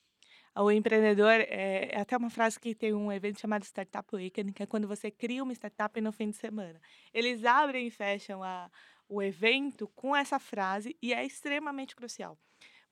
O 0.55 0.69
empreendedor, 0.69 1.31
é, 1.31 1.89
é 1.91 1.99
até 1.99 2.15
uma 2.15 2.29
frase 2.29 2.59
que 2.59 2.75
tem 2.75 2.93
um 2.93 3.11
evento 3.11 3.39
chamado 3.39 3.63
Startup 3.63 4.07
Weekend, 4.15 4.53
que 4.53 4.61
é 4.61 4.67
quando 4.67 4.87
você 4.87 5.09
cria 5.09 5.43
uma 5.43 5.53
startup 5.53 5.99
no 5.99 6.11
fim 6.11 6.29
de 6.29 6.37
semana. 6.37 6.79
Eles 7.11 7.43
abrem 7.43 7.87
e 7.87 7.91
fecham 7.91 8.43
a, 8.43 8.69
o 9.09 9.21
evento 9.21 9.87
com 9.95 10.15
essa 10.15 10.37
frase 10.39 10.95
e 11.01 11.11
é 11.11 11.25
extremamente 11.25 11.95
crucial, 11.95 12.37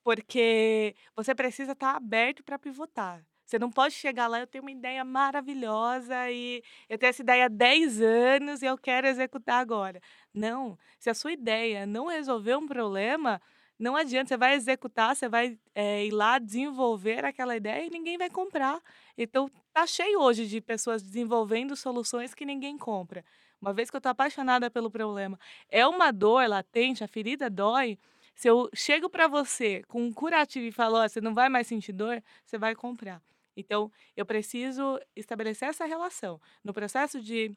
porque 0.03 0.95
você 1.15 1.35
precisa 1.35 1.73
estar 1.73 1.95
aberto 1.95 2.43
para 2.43 2.57
pivotar. 2.57 3.23
Você 3.51 3.59
não 3.59 3.69
pode 3.69 3.93
chegar 3.95 4.27
lá, 4.27 4.39
eu 4.39 4.47
tenho 4.47 4.63
uma 4.63 4.71
ideia 4.71 5.03
maravilhosa 5.03 6.31
e 6.31 6.63
eu 6.87 6.97
tenho 6.97 7.09
essa 7.09 7.21
ideia 7.21 7.45
há 7.47 7.49
10 7.49 8.01
anos 8.01 8.61
e 8.61 8.65
eu 8.65 8.77
quero 8.77 9.05
executar 9.07 9.59
agora. 9.59 9.99
Não, 10.33 10.79
se 10.97 11.09
a 11.09 11.13
sua 11.13 11.33
ideia 11.33 11.85
não 11.85 12.07
resolver 12.07 12.55
um 12.55 12.65
problema, 12.65 13.41
não 13.77 13.97
adianta, 13.97 14.29
você 14.29 14.37
vai 14.37 14.53
executar, 14.53 15.13
você 15.13 15.27
vai 15.27 15.59
eh, 15.75 16.05
ir 16.05 16.11
lá 16.11 16.39
desenvolver 16.39 17.25
aquela 17.25 17.53
ideia 17.53 17.85
e 17.85 17.89
ninguém 17.89 18.17
vai 18.17 18.29
comprar. 18.29 18.81
Então, 19.17 19.51
tá 19.73 19.85
cheio 19.85 20.21
hoje 20.21 20.47
de 20.47 20.61
pessoas 20.61 21.03
desenvolvendo 21.03 21.75
soluções 21.75 22.33
que 22.33 22.45
ninguém 22.45 22.77
compra. 22.77 23.21
Uma 23.61 23.73
vez 23.73 23.89
que 23.89 23.97
eu 23.97 23.99
estou 23.99 24.11
apaixonada 24.11 24.71
pelo 24.71 24.89
problema, 24.89 25.37
é 25.67 25.85
uma 25.85 26.09
dor 26.13 26.47
latente, 26.47 27.03
a 27.03 27.07
ferida 27.07 27.49
dói. 27.49 27.99
Se 28.33 28.47
eu 28.47 28.69
chego 28.73 29.09
para 29.09 29.27
você 29.27 29.83
com 29.89 30.01
um 30.01 30.13
curativo 30.13 30.65
e 30.67 30.71
falo, 30.71 30.95
"Ó, 30.95 31.05
você 31.05 31.19
não 31.19 31.33
vai 31.33 31.49
mais 31.49 31.67
sentir 31.67 31.91
dor, 31.91 32.23
você 32.45 32.57
vai 32.57 32.73
comprar. 32.73 33.21
Então, 33.55 33.91
eu 34.15 34.25
preciso 34.25 34.99
estabelecer 35.15 35.69
essa 35.69 35.85
relação. 35.85 36.39
No 36.63 36.73
processo 36.73 37.21
de 37.21 37.55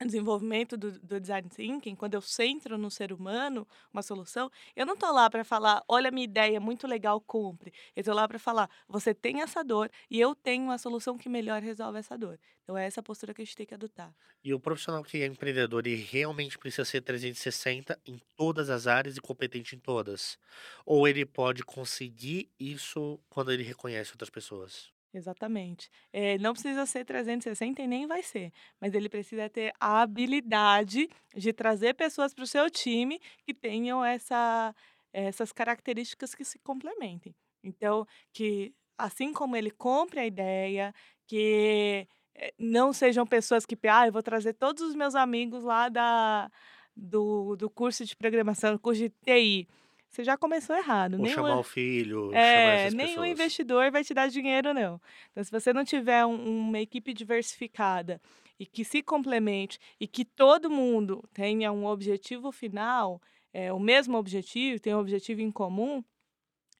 desenvolvimento 0.00 0.76
do, 0.76 0.98
do 1.00 1.20
design 1.20 1.48
thinking, 1.48 1.94
quando 1.94 2.14
eu 2.14 2.20
centro 2.20 2.76
no 2.76 2.90
ser 2.90 3.12
humano 3.12 3.66
uma 3.92 4.02
solução, 4.02 4.50
eu 4.74 4.86
não 4.86 4.94
estou 4.94 5.12
lá 5.12 5.28
para 5.30 5.44
falar, 5.44 5.82
olha 5.88 6.08
a 6.08 6.10
minha 6.10 6.24
ideia, 6.24 6.60
muito 6.60 6.86
legal, 6.86 7.20
compre. 7.20 7.72
Eu 7.94 8.00
estou 8.00 8.14
lá 8.14 8.26
para 8.26 8.38
falar, 8.38 8.68
você 8.88 9.14
tem 9.14 9.42
essa 9.42 9.62
dor 9.62 9.90
e 10.10 10.20
eu 10.20 10.34
tenho 10.34 10.64
uma 10.64 10.78
solução 10.78 11.16
que 11.16 11.28
melhor 11.28 11.62
resolve 11.62 11.98
essa 11.98 12.16
dor. 12.16 12.38
Então 12.62 12.76
é 12.76 12.86
essa 12.86 13.02
postura 13.02 13.34
que 13.34 13.42
a 13.42 13.44
gente 13.44 13.56
tem 13.56 13.66
que 13.66 13.74
adotar. 13.74 14.14
E 14.42 14.52
o 14.52 14.60
profissional 14.60 15.02
que 15.02 15.22
é 15.22 15.26
empreendedor, 15.26 15.86
ele 15.86 15.96
realmente 15.96 16.58
precisa 16.58 16.84
ser 16.84 17.00
360 17.00 17.98
em 18.04 18.20
todas 18.36 18.70
as 18.70 18.86
áreas 18.86 19.16
e 19.16 19.20
competente 19.20 19.76
em 19.76 19.78
todas. 19.78 20.38
Ou 20.84 21.06
ele 21.06 21.24
pode 21.24 21.64
conseguir 21.64 22.50
isso 22.58 23.20
quando 23.28 23.52
ele 23.52 23.62
reconhece 23.62 24.12
outras 24.12 24.30
pessoas. 24.30 24.92
Exatamente. 25.14 25.90
Eh, 26.12 26.38
não 26.38 26.52
precisa 26.54 26.86
ser 26.86 27.04
360 27.04 27.82
e 27.82 27.86
nem 27.86 28.06
vai 28.06 28.22
ser, 28.22 28.50
mas 28.80 28.94
ele 28.94 29.08
precisa 29.10 29.48
ter 29.50 29.72
a 29.78 30.00
habilidade 30.00 31.06
de 31.34 31.52
trazer 31.52 31.94
pessoas 31.94 32.32
para 32.32 32.44
o 32.44 32.46
seu 32.46 32.70
time 32.70 33.20
que 33.44 33.52
tenham 33.52 34.02
essa, 34.02 34.74
essas 35.12 35.52
características 35.52 36.34
que 36.34 36.44
se 36.44 36.58
complementem. 36.60 37.34
Então, 37.62 38.06
que 38.32 38.74
assim 38.96 39.32
como 39.34 39.54
ele 39.56 39.70
compre 39.70 40.20
a 40.20 40.26
ideia, 40.26 40.94
que 41.26 42.08
eh, 42.34 42.54
não 42.58 42.90
sejam 42.92 43.26
pessoas 43.26 43.66
que, 43.66 43.76
ah, 43.88 44.06
eu 44.06 44.12
vou 44.12 44.22
trazer 44.22 44.54
todos 44.54 44.82
os 44.82 44.94
meus 44.94 45.14
amigos 45.14 45.62
lá 45.62 45.90
da, 45.90 46.50
do, 46.96 47.54
do 47.56 47.68
curso 47.68 48.02
de 48.06 48.16
programação, 48.16 48.78
curso 48.78 49.02
de 49.02 49.10
TI. 49.10 49.68
Você 50.12 50.24
já 50.24 50.36
começou 50.36 50.76
errado. 50.76 51.18
Ou 51.18 51.18
Nem 51.18 51.34
chamar 51.34 51.56
o, 51.56 51.60
o 51.60 51.62
filho, 51.62 52.30
chamar 52.42 52.78
é, 52.78 52.88
o 53.20 53.24
pessoas. 53.24 53.30
investidor 53.32 53.90
vai 53.90 54.04
te 54.04 54.14
dar 54.14 54.28
dinheiro, 54.28 54.74
não. 54.74 55.00
Então, 55.30 55.42
se 55.44 55.50
você 55.50 55.72
não 55.72 55.84
tiver 55.84 56.24
um- 56.26 56.68
uma 56.68 56.78
equipe 56.80 57.14
diversificada 57.14 58.20
e 58.58 58.66
que 58.66 58.84
se 58.84 59.02
complemente 59.02 59.78
e 59.98 60.06
que 60.06 60.24
todo 60.24 60.70
mundo 60.70 61.22
tenha 61.32 61.72
um 61.72 61.86
objetivo 61.86 62.52
final, 62.52 63.20
é, 63.52 63.72
o 63.72 63.80
mesmo 63.80 64.16
objetivo, 64.18 64.80
tem 64.80 64.94
um 64.94 64.98
objetivo 65.00 65.40
em 65.40 65.50
comum, 65.50 66.04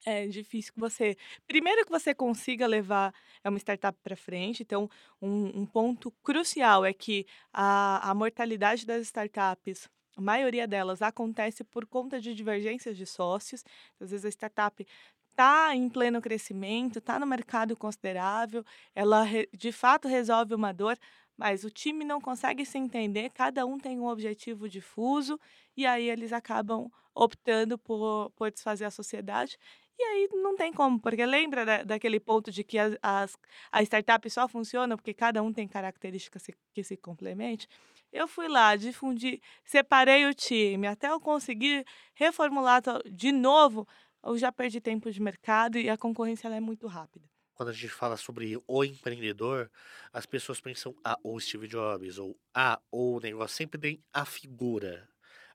é 0.05 0.27
difícil 0.27 0.73
que 0.75 0.81
você. 0.81 1.17
Primeiro 1.47 1.85
que 1.85 1.91
você 1.93 2.15
consiga 2.15 2.67
levar 2.67 3.15
é 3.45 3.49
uma 3.49 3.59
startup 3.59 3.97
para 4.03 4.17
frente. 4.17 4.63
Então, 4.63 4.89
um, 5.21 5.61
um 5.61 5.67
ponto 5.67 6.11
crucial 6.25 6.85
é 6.85 6.93
que 6.93 7.27
a, 7.53 8.11
a 8.11 8.15
mortalidade 8.15 8.85
das 8.87 9.03
startups, 9.03 9.89
a 10.17 10.21
maioria 10.21 10.67
delas, 10.67 11.03
acontece 11.03 11.65
por 11.65 11.87
conta 11.87 12.21
de 12.21 12.35
divergências 12.35 12.97
de 12.97 13.07
sócios. 13.07 13.65
Às 14.01 14.11
vezes 14.11 14.25
a 14.25 14.29
startup 14.29 14.87
está 15.31 15.75
em 15.75 15.89
pleno 15.89 16.21
crescimento, 16.21 16.99
está 16.99 17.19
no 17.19 17.27
mercado 17.27 17.77
considerável, 17.77 18.65
ela 18.95 19.25
de 19.53 19.73
fato 19.73 20.07
resolve 20.07 20.55
uma 20.55 20.73
dor, 20.73 20.99
mas 21.37 21.65
o 21.65 21.71
time 21.71 22.05
não 22.05 22.21
consegue 22.21 22.65
se 22.65 22.79
entender, 22.79 23.31
cada 23.31 23.65
um 23.65 23.79
tem 23.79 23.99
um 23.99 24.07
objetivo 24.07 24.69
difuso, 24.69 25.41
e 25.77 25.87
aí 25.87 26.09
eles 26.09 26.33
acabam 26.33 26.91
optando 27.15 27.79
por, 27.79 28.31
por 28.37 28.51
desfazer 28.51 28.85
a 28.85 28.91
sociedade. 28.91 29.59
E 30.03 30.05
aí 30.05 30.29
não 30.33 30.57
tem 30.57 30.73
como, 30.73 31.01
porque 31.01 31.25
lembra 31.25 31.65
da- 31.65 31.83
daquele 31.85 32.19
ponto 32.19 32.51
de 32.51 32.65
que 32.65 32.77
as, 32.79 32.97
as, 33.03 33.37
a 33.71 33.83
startup 33.83 34.29
só 34.31 34.49
funciona 34.49 34.97
porque 34.97 35.15
cada 35.15 35.43
um 35.43 35.53
tem 35.53 35.69
características 35.69 36.45
que 36.75 36.83
se 36.85 36.97
complemente? 36.97 37.69
Eu 38.13 38.27
fui 38.27 38.49
lá, 38.49 38.75
difundi, 38.77 39.41
separei 39.65 40.27
o 40.27 40.35
time, 40.35 40.87
até 40.89 41.09
eu 41.11 41.21
conseguir 41.21 41.85
reformular 42.15 42.83
de 43.11 43.31
novo, 43.33 43.87
eu 44.25 44.37
já 44.37 44.51
perdi 44.53 44.81
tempo 44.81 45.11
de 45.11 45.21
mercado 45.23 45.79
e 45.79 45.89
a 45.89 45.97
concorrência 45.97 46.49
é 46.49 46.61
muito 46.61 46.87
rápida. 46.89 47.27
quando 47.55 47.69
a 47.71 47.73
gente 47.73 47.89
fala 47.91 48.17
sobre 48.17 48.59
o 48.67 48.85
empreendedor, 48.85 49.71
as 50.13 50.27
pessoas 50.27 50.61
pensam, 50.61 50.95
ah, 51.05 51.19
ou 51.23 51.39
Steve 51.39 51.69
Jobs, 51.69 52.19
ou 52.19 52.37
ah, 52.55 52.81
ou 52.91 53.17
o 53.19 53.21
negócio, 53.21 53.57
sempre 53.57 53.81
tem 53.81 54.05
a 54.13 54.25
figura, 54.25 55.09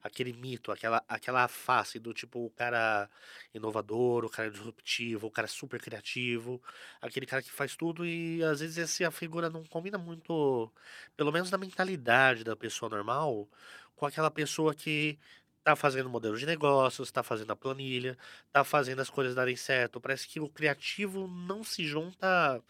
aquele 0.07 0.33
mito, 0.33 0.71
aquela, 0.71 1.03
aquela 1.07 1.47
face 1.47 1.99
do 1.99 2.13
tipo 2.13 2.45
o 2.45 2.49
cara 2.51 3.09
inovador, 3.53 4.25
o 4.25 4.29
cara 4.29 4.49
disruptivo, 4.51 5.27
o 5.27 5.31
cara 5.31 5.47
super 5.47 5.81
criativo, 5.81 6.61
aquele 7.01 7.25
cara 7.25 7.41
que 7.43 7.51
faz 7.51 7.75
tudo 7.75 8.05
e 8.05 8.43
às 8.43 8.59
vezes 8.61 8.77
essa 8.77 9.11
figura 9.11 9.49
não 9.49 9.63
combina 9.65 9.97
muito, 9.97 10.71
pelo 11.15 11.31
menos 11.31 11.51
na 11.51 11.57
mentalidade 11.57 12.43
da 12.43 12.55
pessoa 12.55 12.89
normal, 12.89 13.47
com 13.95 14.05
aquela 14.05 14.31
pessoa 14.31 14.73
que 14.75 15.19
tá 15.63 15.75
fazendo 15.75 16.09
modelo 16.09 16.37
de 16.37 16.45
negócios, 16.45 17.11
tá 17.11 17.23
fazendo 17.23 17.51
a 17.51 17.55
planilha, 17.55 18.17
tá 18.51 18.63
fazendo 18.63 19.01
as 19.01 19.09
coisas 19.09 19.35
darem 19.35 19.55
certo. 19.55 19.99
Parece 19.99 20.27
que 20.27 20.39
o 20.39 20.49
criativo 20.49 21.27
não 21.27 21.63
se 21.63 21.85
junta 21.85 22.63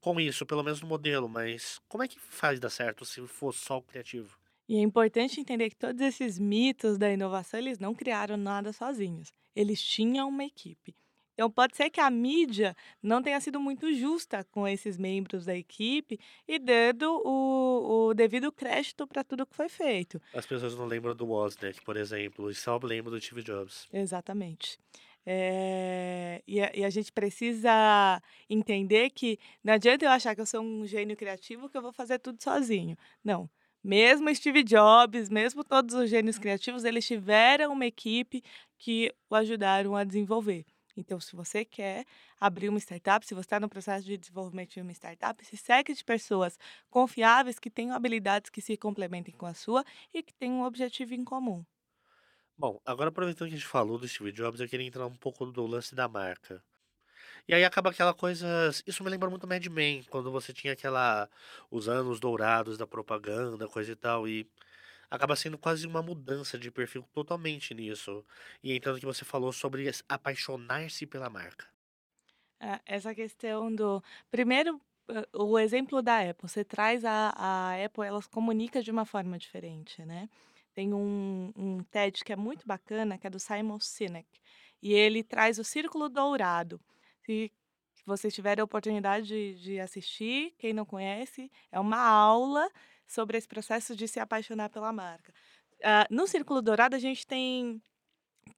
com 0.00 0.20
isso, 0.20 0.46
pelo 0.46 0.62
menos 0.62 0.80
no 0.82 0.88
modelo, 0.88 1.28
mas 1.28 1.80
como 1.88 2.02
é 2.04 2.08
que 2.08 2.20
faz 2.20 2.60
dar 2.60 2.70
certo 2.70 3.04
se 3.04 3.26
for 3.28 3.52
só 3.54 3.78
o 3.78 3.82
criativo? 3.82 4.36
E 4.68 4.76
é 4.76 4.80
importante 4.80 5.40
entender 5.40 5.68
que 5.70 5.76
todos 5.76 6.00
esses 6.00 6.38
mitos 6.38 6.96
da 6.96 7.12
inovação, 7.12 7.60
eles 7.60 7.78
não 7.78 7.94
criaram 7.94 8.36
nada 8.36 8.72
sozinhos. 8.72 9.32
Eles 9.54 9.82
tinham 9.82 10.28
uma 10.28 10.44
equipe. 10.44 10.94
Então, 11.34 11.50
pode 11.50 11.76
ser 11.76 11.90
que 11.90 12.00
a 12.00 12.08
mídia 12.08 12.76
não 13.02 13.20
tenha 13.20 13.40
sido 13.40 13.58
muito 13.58 13.92
justa 13.92 14.44
com 14.44 14.66
esses 14.66 14.96
membros 14.96 15.44
da 15.44 15.54
equipe 15.54 16.18
e 16.46 16.58
dando 16.60 17.20
o, 17.24 18.08
o 18.08 18.14
devido 18.14 18.52
crédito 18.52 19.06
para 19.06 19.24
tudo 19.24 19.44
que 19.44 19.54
foi 19.54 19.68
feito. 19.68 20.22
As 20.32 20.46
pessoas 20.46 20.76
não 20.76 20.86
lembram 20.86 21.14
do 21.14 21.26
Wozniak, 21.26 21.82
por 21.82 21.96
exemplo, 21.96 22.50
e 22.50 22.54
só 22.54 22.78
lembram 22.80 23.12
do 23.12 23.20
Steve 23.20 23.42
Jobs. 23.42 23.88
Exatamente. 23.92 24.78
É, 25.26 26.42
e, 26.46 26.60
a, 26.60 26.70
e 26.74 26.84
a 26.84 26.90
gente 26.90 27.10
precisa 27.10 28.22
entender 28.48 29.10
que 29.10 29.38
não 29.62 29.74
adianta 29.74 30.04
eu 30.04 30.10
achar 30.10 30.34
que 30.34 30.40
eu 30.40 30.46
sou 30.46 30.60
um 30.62 30.86
gênio 30.86 31.16
criativo 31.16 31.68
que 31.68 31.76
eu 31.76 31.82
vou 31.82 31.92
fazer 31.92 32.18
tudo 32.20 32.40
sozinho. 32.42 32.96
Não. 33.24 33.50
Mesmo 33.84 34.34
Steve 34.34 34.62
Jobs, 34.64 35.28
mesmo 35.28 35.62
todos 35.62 35.94
os 35.94 36.08
gênios 36.08 36.38
criativos, 36.38 36.84
eles 36.84 37.06
tiveram 37.06 37.72
uma 37.72 37.84
equipe 37.86 38.42
que 38.78 39.12
o 39.28 39.34
ajudaram 39.34 39.94
a 39.94 40.04
desenvolver. 40.04 40.64
Então, 40.96 41.20
se 41.20 41.36
você 41.36 41.64
quer 41.64 42.06
abrir 42.40 42.68
uma 42.70 42.78
startup, 42.78 43.26
se 43.26 43.34
você 43.34 43.40
está 43.40 43.60
no 43.60 43.68
processo 43.68 44.06
de 44.06 44.16
desenvolvimento 44.16 44.72
de 44.72 44.80
uma 44.80 44.92
startup, 44.92 45.44
se 45.44 45.56
segue 45.56 45.92
de 45.92 46.04
pessoas 46.04 46.58
confiáveis 46.88 47.58
que 47.58 47.68
tenham 47.70 47.94
habilidades 47.94 48.50
que 48.50 48.62
se 48.62 48.76
complementem 48.76 49.34
com 49.36 49.44
a 49.46 49.54
sua 49.54 49.84
e 50.14 50.22
que 50.22 50.32
tenham 50.32 50.60
um 50.60 50.64
objetivo 50.64 51.12
em 51.14 51.24
comum. 51.24 51.64
Bom, 52.56 52.80
agora 52.84 53.10
aproveitando 53.10 53.48
que 53.48 53.54
a 53.54 53.58
gente 53.58 53.66
falou 53.68 53.96
do 53.98 54.08
Steve 54.08 54.32
Jobs, 54.32 54.60
eu 54.60 54.68
queria 54.68 54.86
entrar 54.86 55.06
um 55.06 55.14
pouco 55.16 55.46
do 55.46 55.66
lance 55.66 55.94
da 55.94 56.08
marca. 56.08 56.62
E 57.46 57.54
aí 57.54 57.64
acaba 57.64 57.90
aquela 57.90 58.14
coisa. 58.14 58.46
Isso 58.86 59.04
me 59.04 59.10
lembra 59.10 59.28
muito 59.28 59.46
Mad 59.46 59.64
Men, 59.66 60.02
quando 60.04 60.30
você 60.30 60.52
tinha 60.52 60.72
aquela. 60.72 61.28
os 61.70 61.88
anos 61.88 62.18
dourados 62.20 62.78
da 62.78 62.86
propaganda, 62.86 63.68
coisa 63.68 63.92
e 63.92 63.96
tal. 63.96 64.26
E 64.26 64.46
acaba 65.10 65.36
sendo 65.36 65.58
quase 65.58 65.86
uma 65.86 66.02
mudança 66.02 66.58
de 66.58 66.70
perfil 66.70 67.04
totalmente 67.12 67.74
nisso. 67.74 68.24
E 68.62 68.74
entrando 68.74 68.98
que 68.98 69.06
você 69.06 69.24
falou 69.24 69.52
sobre 69.52 69.90
apaixonar-se 70.08 71.06
pela 71.06 71.28
marca. 71.28 71.66
É, 72.60 72.80
essa 72.86 73.14
questão 73.14 73.74
do. 73.74 74.02
Primeiro, 74.30 74.80
o 75.32 75.58
exemplo 75.58 76.02
da 76.02 76.20
Apple. 76.20 76.48
Você 76.48 76.64
traz 76.64 77.04
a, 77.04 77.34
a 77.36 77.84
Apple, 77.84 78.04
ela 78.04 78.22
comunica 78.30 78.82
de 78.82 78.90
uma 78.90 79.04
forma 79.04 79.38
diferente, 79.38 80.02
né? 80.04 80.28
Tem 80.74 80.92
um, 80.92 81.52
um 81.56 81.82
TED 81.84 82.24
que 82.24 82.32
é 82.32 82.36
muito 82.36 82.66
bacana, 82.66 83.18
que 83.18 83.26
é 83.26 83.30
do 83.30 83.38
Simon 83.38 83.78
Sinek. 83.78 84.26
E 84.82 84.92
ele 84.92 85.22
traz 85.22 85.58
o 85.58 85.64
círculo 85.64 86.08
dourado. 86.08 86.80
Se 87.24 87.50
vocês 88.06 88.34
tiverem 88.34 88.60
a 88.60 88.64
oportunidade 88.64 89.26
de, 89.26 89.54
de 89.54 89.80
assistir, 89.80 90.54
quem 90.58 90.72
não 90.72 90.84
conhece, 90.84 91.50
é 91.72 91.80
uma 91.80 91.98
aula 91.98 92.68
sobre 93.06 93.38
esse 93.38 93.48
processo 93.48 93.96
de 93.96 94.06
se 94.06 94.20
apaixonar 94.20 94.68
pela 94.68 94.92
marca. 94.92 95.32
Uh, 95.80 96.14
no 96.14 96.26
Círculo 96.26 96.60
Dourado, 96.60 96.96
a 96.96 96.98
gente 96.98 97.26
tem 97.26 97.82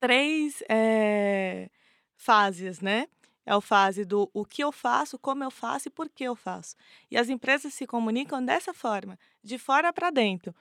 três 0.00 0.62
é, 0.68 1.70
fases, 2.16 2.80
né? 2.80 3.08
É 3.44 3.52
a 3.52 3.60
fase 3.60 4.04
do 4.04 4.28
o 4.34 4.44
que 4.44 4.62
eu 4.62 4.72
faço, 4.72 5.18
como 5.18 5.44
eu 5.44 5.50
faço 5.50 5.86
e 5.86 5.90
por 5.90 6.08
que 6.08 6.24
eu 6.24 6.34
faço. 6.34 6.74
E 7.08 7.16
as 7.16 7.28
empresas 7.28 7.72
se 7.72 7.86
comunicam 7.86 8.44
dessa 8.44 8.74
forma, 8.74 9.16
de 9.42 9.56
fora 9.56 9.92
para 9.92 10.10
dentro. 10.10 10.54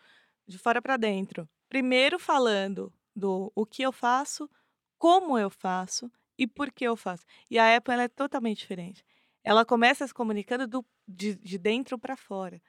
De 0.48 0.60
fora 0.60 0.80
para 0.82 0.96
dentro. 0.96 1.50
Primeiro 1.68 2.20
falando 2.20 2.94
do 3.16 3.52
o 3.56 3.66
que 3.66 3.82
eu 3.82 3.92
faço, 3.92 4.48
como 5.00 5.38
eu 5.38 5.50
faço 5.50 6.12
e 6.38 6.48
por 6.48 6.72
que 6.72 6.86
eu 6.86 6.96
faço. 6.96 7.26
E 7.50 7.58
a 7.58 7.76
Apple 7.76 7.96
é 7.96 8.08
totalmente 8.08 8.60
diferente. 8.60 9.04
Ela 9.44 9.66
começa 9.66 10.08
se 10.08 10.14
comunicando 10.14 10.68
do, 10.68 10.86
de, 11.08 11.36
de 11.36 11.58
dentro 11.58 11.98
para 11.98 12.16
fora. 12.18 12.62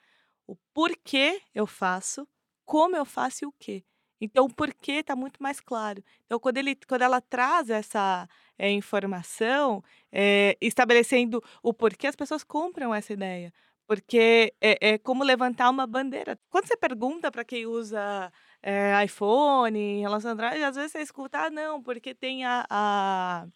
O 0.46 0.56
porquê 0.74 1.40
eu 1.54 1.66
faço, 1.66 2.28
como 2.64 2.96
eu 2.96 3.04
faço 3.04 3.44
e 3.44 3.46
o 3.46 3.52
quê. 3.58 3.84
Então, 4.20 4.46
o 4.46 4.54
porquê 4.54 4.92
está 4.92 5.14
muito 5.14 5.42
mais 5.42 5.60
claro. 5.60 6.02
Então, 6.24 6.38
quando, 6.38 6.56
ele, 6.58 6.76
quando 6.88 7.02
ela 7.02 7.20
traz 7.20 7.68
essa 7.68 8.28
é, 8.58 8.70
informação, 8.70 9.82
é, 10.10 10.56
estabelecendo 10.60 11.42
o 11.62 11.74
porquê, 11.74 12.06
as 12.06 12.16
pessoas 12.16 12.42
compram 12.42 12.94
essa 12.94 13.12
ideia. 13.12 13.52
Porque 13.86 14.54
é, 14.60 14.94
é 14.94 14.98
como 14.98 15.22
levantar 15.22 15.70
uma 15.70 15.86
bandeira. 15.86 16.38
Quando 16.48 16.66
você 16.66 16.76
pergunta 16.76 17.30
para 17.30 17.44
quem 17.44 17.66
usa 17.66 18.32
é, 18.62 19.04
iPhone, 19.04 19.78
em 19.78 20.00
relação 20.00 20.30
a 20.30 20.34
Android, 20.34 20.62
às 20.62 20.76
vezes 20.76 20.92
você 20.92 21.00
escuta, 21.00 21.38
ah, 21.38 21.50
não, 21.50 21.82
porque 21.82 22.14
tem 22.14 22.44
a, 22.44 22.66
a 22.68 23.46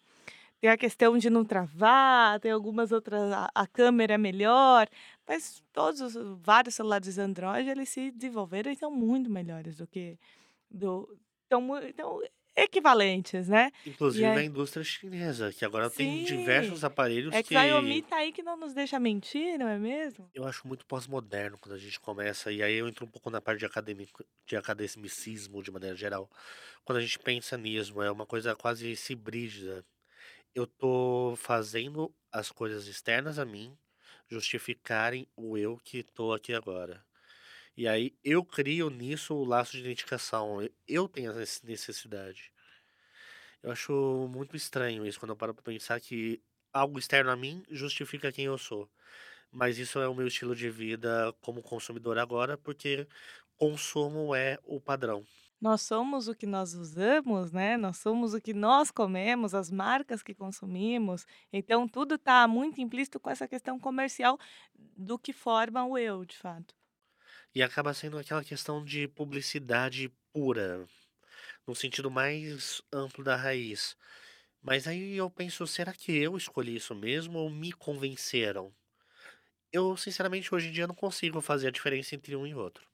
tem 0.61 0.69
a 0.69 0.77
questão 0.77 1.17
de 1.17 1.29
não 1.29 1.43
travar, 1.43 2.39
tem 2.39 2.51
algumas 2.51 2.91
outras, 2.91 3.31
a, 3.31 3.49
a 3.55 3.67
câmera 3.67 4.13
é 4.13 4.17
melhor, 4.17 4.87
mas 5.27 5.63
todos 5.73 6.01
os 6.01 6.15
vários 6.39 6.75
celulares 6.75 7.17
Android, 7.17 7.67
eles 7.69 7.89
se 7.89 8.11
desenvolveram 8.11 8.71
e 8.71 8.75
são 8.75 8.91
muito 8.91 9.29
melhores 9.29 9.77
do 9.77 9.87
que 9.87 10.19
do 10.69 11.17
tão, 11.49 11.63
então 11.83 12.21
equivalentes, 12.55 13.47
né? 13.49 13.71
Inclusive 13.85 14.39
a 14.39 14.43
indústria 14.43 14.83
chinesa, 14.83 15.51
que 15.53 15.63
agora 15.65 15.89
tem 15.89 16.19
diversos 16.21 16.83
aparelhos 16.83 17.37
É 17.37 17.41
que 17.41 17.55
a 17.55 17.65
Xiaomi 17.65 18.03
tá 18.03 18.17
aí 18.17 18.31
que 18.31 18.43
não 18.43 18.55
nos 18.57 18.73
deixa 18.73 18.99
mentir, 18.99 19.57
não 19.57 19.67
é 19.67 19.77
mesmo? 19.79 20.31
eu 20.33 20.45
acho 20.47 20.65
muito 20.67 20.85
pós-moderno 20.85 21.57
quando 21.59 21.75
a 21.75 21.77
gente 21.77 21.99
começa, 21.99 22.51
e 22.51 22.63
aí 22.63 22.75
eu 22.75 22.87
entro 22.87 23.05
um 23.05 23.09
pouco 23.09 23.29
na 23.29 23.41
parte 23.41 23.59
de 23.59 23.65
acadêmico, 23.65 24.23
de 24.47 24.55
academicismo 24.55 25.61
de 25.61 25.71
maneira 25.71 25.95
geral. 25.95 26.29
Quando 26.85 26.99
a 26.99 27.01
gente 27.01 27.19
pensa 27.19 27.57
nisso, 27.57 28.01
é 28.01 28.11
uma 28.11 28.25
coisa 28.25 28.55
quase 28.55 28.93
híbrida. 29.09 29.85
Eu 30.55 30.67
tô 30.67 31.35
fazendo 31.37 32.15
as 32.31 32.51
coisas 32.51 32.87
externas 32.87 33.39
a 33.39 33.45
mim 33.45 33.77
justificarem 34.29 35.27
o 35.37 35.57
eu 35.57 35.77
que 35.77 36.03
tô 36.03 36.33
aqui 36.33 36.53
agora. 36.53 37.05
E 37.75 37.87
aí 37.87 38.15
eu 38.23 38.45
crio 38.45 38.89
nisso 38.89 39.33
o 39.35 39.43
laço 39.45 39.73
de 39.73 39.79
identificação. 39.79 40.59
Eu 40.87 41.07
tenho 41.09 41.31
essa 41.39 41.65
necessidade. 41.65 42.53
Eu 43.63 43.71
acho 43.71 44.27
muito 44.29 44.55
estranho 44.55 45.05
isso 45.05 45.19
quando 45.19 45.31
eu 45.31 45.35
paro 45.37 45.53
pra 45.53 45.63
pensar 45.63 45.99
que 45.99 46.41
algo 46.73 46.97
externo 46.99 47.31
a 47.31 47.35
mim 47.35 47.63
justifica 47.69 48.31
quem 48.31 48.45
eu 48.45 48.57
sou. 48.57 48.89
Mas 49.51 49.77
isso 49.79 49.99
é 49.99 50.07
o 50.07 50.15
meu 50.15 50.27
estilo 50.27 50.55
de 50.55 50.69
vida 50.69 51.33
como 51.41 51.61
consumidor 51.63 52.17
agora, 52.19 52.57
porque 52.57 53.07
consumo 53.57 54.35
é 54.35 54.59
o 54.63 54.81
padrão. 54.81 55.27
Nós 55.59 55.81
somos 55.81 56.27
o 56.27 56.35
que 56.35 56.47
nós 56.47 56.73
usamos, 56.73 57.51
né? 57.51 57.77
Nós 57.77 57.97
somos 57.97 58.33
o 58.33 58.41
que 58.41 58.53
nós 58.53 58.89
comemos, 58.91 59.53
as 59.53 59.69
marcas 59.69 60.23
que 60.23 60.33
consumimos. 60.33 61.25
Então, 61.53 61.87
tudo 61.87 62.15
está 62.15 62.47
muito 62.47 62.81
implícito 62.81 63.19
com 63.19 63.29
essa 63.29 63.47
questão 63.47 63.79
comercial 63.79 64.39
do 64.75 65.19
que 65.19 65.31
forma 65.33 65.85
o 65.85 65.97
eu, 65.97 66.25
de 66.25 66.35
fato. 66.37 66.73
E 67.55 67.61
acaba 67.63 67.93
sendo 67.93 68.17
aquela 68.17 68.43
questão 68.43 68.83
de 68.83 69.07
publicidade 69.07 70.09
pura, 70.33 70.85
no 71.67 71.75
sentido 71.75 72.11
mais 72.11 72.81
amplo 72.93 73.23
da 73.23 73.35
raiz. 73.35 73.97
Mas 74.61 74.87
aí 74.87 75.15
eu 75.17 75.29
penso, 75.31 75.67
será 75.67 75.93
que 75.93 76.11
eu 76.17 76.37
escolhi 76.37 76.75
isso 76.77 76.95
mesmo 76.95 77.39
ou 77.39 77.49
me 77.49 77.71
convenceram? 77.73 78.75
Eu, 79.71 79.97
sinceramente, 79.97 80.53
hoje 80.55 80.69
em 80.69 80.71
dia 80.71 80.87
não 80.87 80.95
consigo 80.95 81.41
fazer 81.41 81.67
a 81.69 81.71
diferença 81.71 82.15
entre 82.15 82.35
um 82.37 82.47
e 82.47 82.55
outro. 82.55 82.87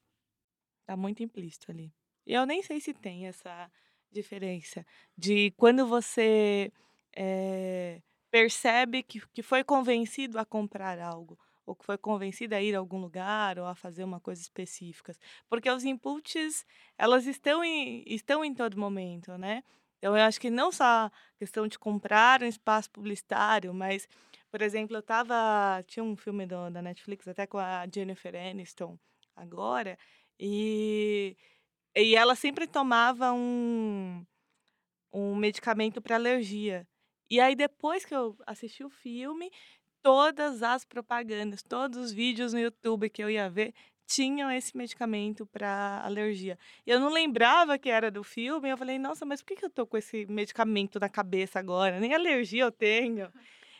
Tá 0.85 0.95
muito 0.95 1.21
implícito 1.23 1.71
ali. 1.71 1.93
Eu 2.25 2.45
nem 2.45 2.61
sei 2.63 2.79
se 2.79 2.93
tem 2.93 3.27
essa 3.27 3.71
diferença 4.11 4.85
de 5.17 5.51
quando 5.51 5.85
você 5.87 6.71
eh, 7.15 8.01
percebe 8.31 9.03
que, 9.03 9.19
que 9.33 9.43
foi 9.43 9.63
convencido 9.63 10.39
a 10.39 10.45
comprar 10.45 10.99
algo 10.99 11.37
ou 11.67 11.75
que 11.75 11.85
foi 11.85 11.97
convencida 11.97 12.55
a 12.55 12.61
ir 12.61 12.73
a 12.73 12.79
algum 12.79 12.97
lugar 12.97 13.59
ou 13.59 13.65
a 13.65 13.75
fazer 13.75 14.05
uma 14.05 14.21
coisa 14.21 14.41
específica. 14.41 15.13
Porque 15.49 15.69
os 15.69 15.83
inputs, 15.83 16.65
elas 16.97 17.27
estão 17.27 17.61
em, 17.61 18.03
estão 18.07 18.43
em 18.43 18.55
todo 18.55 18.79
momento, 18.79 19.37
né? 19.37 19.63
Então, 19.97 20.15
eu 20.15 20.23
acho 20.23 20.39
que 20.39 20.49
não 20.49 20.71
só 20.71 20.83
a 20.85 21.11
questão 21.37 21.67
de 21.67 21.77
comprar 21.77 22.41
um 22.41 22.45
espaço 22.45 22.89
publicitário, 22.89 23.73
mas, 23.73 24.07
por 24.49 24.61
exemplo, 24.61 24.95
eu 24.95 25.01
tava... 25.03 25.83
Tinha 25.87 26.03
um 26.03 26.15
filme 26.15 26.45
do, 26.45 26.69
da 26.69 26.81
Netflix 26.81 27.27
até 27.27 27.45
com 27.45 27.57
a 27.57 27.85
Jennifer 27.93 28.33
Aniston 28.35 28.97
agora, 29.35 29.97
e, 30.39 31.35
e 31.95 32.15
ela 32.15 32.35
sempre 32.35 32.65
tomava 32.65 33.33
um, 33.33 34.25
um 35.11 35.35
medicamento 35.35 36.01
para 36.01 36.15
alergia. 36.15 36.87
E 37.29 37.41
aí, 37.41 37.55
depois 37.55 38.05
que 38.05 38.15
eu 38.15 38.37
assisti 38.47 38.83
o 38.83 38.89
filme, 38.89 39.51
todas 40.01 40.63
as 40.63 40.85
propagandas, 40.85 41.63
todos 41.63 41.97
os 41.97 42.11
vídeos 42.11 42.53
no 42.53 42.59
YouTube 42.59 43.09
que 43.09 43.23
eu 43.23 43.29
ia 43.29 43.49
ver 43.49 43.73
tinham 44.07 44.49
esse 44.49 44.75
medicamento 44.77 45.45
para 45.45 46.01
alergia. 46.05 46.57
Eu 46.85 46.99
não 46.99 47.09
lembrava 47.09 47.77
que 47.77 47.89
era 47.89 48.09
do 48.09 48.23
filme, 48.23 48.69
eu 48.69 48.77
falei: 48.77 48.97
"Nossa, 48.97 49.25
mas 49.25 49.41
por 49.41 49.55
que 49.55 49.65
eu 49.65 49.69
tô 49.69 49.85
com 49.85 49.97
esse 49.97 50.25
medicamento 50.27 50.99
na 50.99 51.09
cabeça 51.09 51.59
agora? 51.59 51.99
Nem 51.99 52.13
alergia 52.13 52.63
eu 52.63 52.71
tenho". 52.71 53.31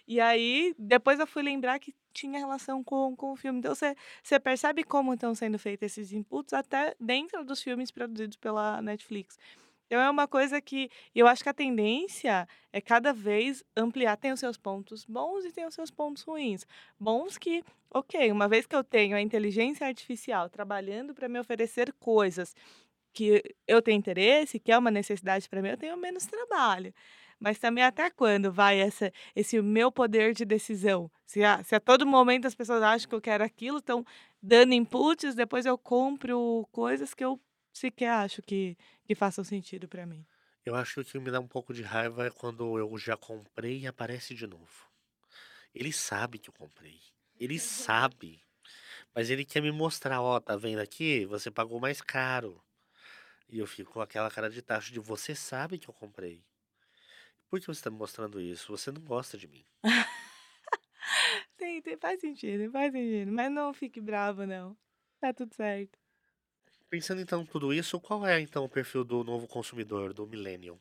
E 0.08 0.20
aí, 0.22 0.74
depois 0.80 1.20
eu 1.20 1.28
fui 1.28 1.44
lembrar 1.44 1.80
que 1.80 1.94
tinha 2.14 2.40
relação 2.40 2.84
com 2.84 3.16
com 3.16 3.32
o 3.34 3.36
filme. 3.36 3.60
Então 3.60 3.76
você 3.76 3.96
você 4.24 4.40
percebe 4.40 4.84
como 4.84 5.14
estão 5.14 5.36
sendo 5.36 5.60
feitos 5.60 5.86
esses 5.88 6.14
inputs 6.14 6.54
até 6.54 6.96
dentro 7.00 7.44
dos 7.46 7.62
filmes 7.62 7.92
produzidos 7.92 8.38
pela 8.38 8.82
Netflix. 8.82 9.38
Então 9.88 10.02
é 10.02 10.10
uma 10.10 10.28
coisa 10.28 10.62
que 10.62 10.90
eu 11.16 11.26
acho 11.28 11.42
que 11.42 11.50
a 11.50 11.54
tendência 11.54 12.48
é 12.74 12.82
cada 12.82 13.14
vez 13.14 13.64
ampliar. 13.76 14.18
Tem 14.18 14.34
os 14.34 14.40
seus 14.40 14.58
pontos 14.58 15.06
bons 15.06 15.46
e 15.46 15.52
tem 15.52 15.66
os 15.66 15.74
seus 15.74 15.90
pontos 15.90 16.24
ruins. 16.24 16.68
Bons 17.00 17.38
que, 17.38 17.64
ok, 17.90 18.30
uma 18.32 18.50
vez 18.50 18.68
que 18.68 18.76
eu 18.76 18.84
tenho 18.84 19.16
a 19.16 19.22
inteligência 19.22 19.88
artificial 19.88 20.50
trabalhando 20.50 21.14
para 21.14 21.30
me 21.30 21.40
oferecer 21.40 21.94
coisas 21.94 22.54
que 23.14 23.42
eu 23.66 23.82
tenho 23.82 23.98
interesse, 23.98 24.60
que 24.60 24.72
é 24.72 24.78
uma 24.78 24.92
necessidade 24.92 25.50
para 25.50 25.62
mim, 25.62 25.70
eu 25.70 25.78
tenho 25.78 25.98
menos 25.98 26.26
trabalho. 26.26 26.94
Mas 27.40 27.58
também 27.58 27.84
até 27.84 28.10
quando 28.10 28.52
vai 28.52 28.80
essa, 28.80 29.12
esse 29.36 29.62
meu 29.62 29.92
poder 29.92 30.34
de 30.34 30.44
decisão? 30.44 31.10
Se 31.26 31.44
a, 31.44 31.64
se 31.64 31.76
a 31.76 31.80
todo 31.80 32.06
momento 32.06 32.46
as 32.46 32.56
pessoas 32.56 32.84
acham 32.84 33.08
que 33.08 33.16
eu 33.16 33.22
quero 33.22 33.44
aquilo, 33.44 33.78
estão 33.78 34.06
dando 34.42 34.74
inputs, 34.74 35.34
depois 35.34 35.66
eu 35.66 35.78
compro 35.78 36.68
coisas 36.72 37.14
que 37.14 37.24
eu 37.24 37.40
sequer 37.78 38.10
acho 38.10 38.42
que, 38.42 38.78
que 39.06 39.16
façam 39.16 39.44
sentido 39.44 39.88
para 39.88 40.06
mim. 40.06 40.26
Eu 40.66 40.76
acho 40.76 40.96
que 40.96 41.00
o 41.00 41.06
que 41.06 41.20
me 41.20 41.32
dá 41.32 41.40
um 41.40 41.48
pouco 41.48 41.74
de 41.74 41.82
raiva 41.82 42.28
é 42.28 42.30
quando 42.30 42.78
eu 42.78 42.98
já 42.98 43.16
comprei 43.16 43.80
e 43.80 43.88
aparece 43.88 44.36
de 44.36 44.46
novo. 44.46 44.92
Ele 45.74 45.94
sabe 45.94 46.40
que 46.40 46.50
eu 46.50 46.54
comprei. 46.54 47.00
Ele 47.40 47.58
sabe. 47.58 48.44
Mas 49.16 49.30
ele 49.30 49.46
quer 49.46 49.62
me 49.62 49.72
mostrar, 49.72 50.22
ó, 50.22 50.40
tá 50.40 50.58
vendo 50.58 50.80
aqui? 50.80 51.26
Você 51.28 51.50
pagou 51.50 51.80
mais 51.80 52.02
caro. 52.02 52.62
E 53.48 53.60
eu 53.60 53.68
fico 53.68 53.94
com 53.94 54.02
aquela 54.02 54.30
cara 54.30 54.50
de 54.50 54.62
tacho 54.62 54.92
de 54.92 55.00
você 55.00 55.34
sabe 55.34 55.78
que 55.78 55.88
eu 55.88 55.94
comprei. 55.94 56.44
Por 57.50 57.60
que 57.60 57.68
você 57.68 57.80
está 57.80 57.90
me 57.90 57.98
mostrando 57.98 58.42
isso? 58.42 58.70
Você 58.76 58.92
não 58.92 59.02
gosta 59.02 59.38
de 59.38 59.48
mim. 59.48 59.64
tem, 61.56 61.82
tem, 61.82 61.98
faz 61.98 62.20
sentido, 62.20 62.70
faz 62.72 62.92
sentido. 62.92 63.32
Mas 63.32 63.50
não 63.50 63.74
fique 63.74 64.02
bravo, 64.02 64.46
não. 64.46 64.76
Tá 65.22 65.34
tudo 65.34 65.54
certo. 65.54 65.98
Pensando 66.90 67.22
então 67.22 67.42
em 67.42 67.46
tudo 67.46 67.74
isso, 67.74 68.00
qual 68.00 68.26
é 68.26 68.40
então 68.40 68.64
o 68.64 68.70
perfil 68.70 69.04
do 69.04 69.24
novo 69.24 69.48
consumidor, 69.48 70.14
do 70.14 70.26
millennial? 70.28 70.80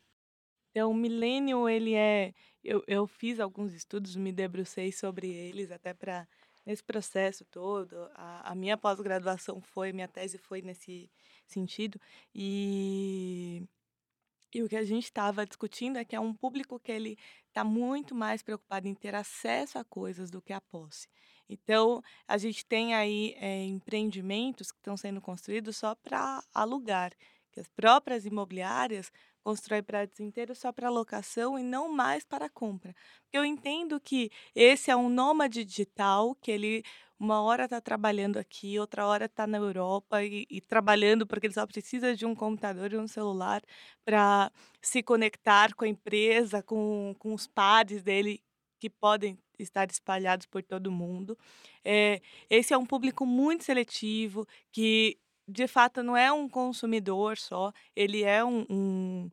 Então, 0.71 0.91
o 0.91 0.95
millennial, 0.95 1.69
ele 1.69 1.95
é. 1.95 2.35
Eu, 2.63 2.83
eu 2.87 3.07
fiz 3.07 3.41
alguns 3.41 3.73
estudos, 3.73 4.15
me 4.17 4.33
debrucei 4.33 4.93
sobre 4.93 5.29
eles, 5.31 5.71
até 5.71 5.95
para. 5.95 6.29
Nesse 6.67 6.83
processo 6.83 7.45
todo, 7.45 7.95
a, 8.13 8.51
a 8.51 8.55
minha 8.57 8.77
pós-graduação 8.77 9.61
foi, 9.61 9.93
minha 9.93 10.09
tese 10.09 10.37
foi 10.37 10.61
nesse 10.63 11.09
sentido. 11.47 12.01
E 12.35 13.63
e 14.55 14.63
o 14.63 14.69
que 14.69 14.77
a 14.77 14.85
gente 14.85 15.05
estava 15.05 15.45
discutindo 15.45 15.99
é 15.99 16.05
que 16.05 16.17
é 16.17 16.21
um 16.21 16.33
público 16.33 16.81
que 16.81 16.91
ele 16.91 17.19
está 17.49 17.63
muito 17.63 18.15
mais 18.15 18.43
preocupado 18.43 18.89
em 18.89 18.95
ter 18.95 19.15
acesso 19.15 19.79
a 19.79 19.85
coisas 19.85 20.31
do 20.31 20.41
que 20.41 20.53
a 20.53 20.61
posse. 20.61 21.09
Então, 21.49 22.03
a 22.27 22.37
gente 22.39 22.65
tem 22.65 22.95
aí 22.95 23.35
é, 23.39 23.65
empreendimentos 23.65 24.73
que 24.73 24.79
estão 24.79 24.97
sendo 24.97 25.21
construídos 25.21 25.77
só 25.77 25.95
para 25.95 26.43
alugar, 26.53 27.13
que 27.53 27.61
as 27.61 27.69
próprias 27.69 28.27
imobiliárias 28.27 29.11
constroem 29.43 29.83
prédios 29.83 30.19
inteiros 30.19 30.59
só 30.59 30.73
para 30.73 30.91
locação 30.91 31.57
e 31.57 31.63
não 31.63 31.89
mais 31.89 32.25
para 32.25 32.51
compra. 32.51 32.93
Eu 33.33 33.45
entendo 33.45 34.01
que 34.01 34.31
esse 34.55 34.91
é 34.91 34.97
um 34.97 35.09
nômade 35.09 35.65
digital, 35.65 36.35
que 36.35 36.51
ele 36.51 36.83
uma 37.19 37.41
hora 37.41 37.65
está 37.65 37.81
trabalhando 37.81 38.39
aqui, 38.39 38.79
outra 38.79 39.07
hora 39.07 39.25
está 39.27 39.47
na 39.47 39.57
Europa 39.57 40.23
e, 40.23 40.47
e, 40.51 40.61
trabalhando 40.61 41.27
porque 41.27 41.47
ele 41.47 41.55
só 41.55 41.67
precisa 41.67 42.15
de 42.15 42.27
um 42.27 42.35
computador 42.35 42.93
e 42.93 42.99
um 42.99 43.09
celular 43.09 43.63
para 44.05 44.53
se 44.83 45.03
conectar 45.03 45.75
com 45.75 45.85
a 45.85 45.89
empresa, 45.89 46.63
com, 46.63 47.15
com 47.19 47.33
os 47.33 47.47
pares 47.47 48.03
dele 48.03 48.43
que 48.79 48.91
podem 48.91 49.39
estar 49.59 49.91
espalhados 49.91 50.47
por 50.47 50.63
todo 50.63 50.91
mundo. 50.91 51.37
É, 51.85 52.21
esse 52.51 52.73
é 52.75 52.79
um 52.79 52.87
público 52.87 53.25
muito 53.27 53.65
seletivo 53.65 54.47
que 54.73 55.19
de 55.49 55.67
fato 55.69 56.03
não 56.03 56.17
é 56.17 56.33
um 56.33 56.49
consumidor 56.49 57.39
só, 57.39 57.73
ele 57.95 58.25
é 58.25 58.45
um, 58.45 58.67
um, 58.69 59.31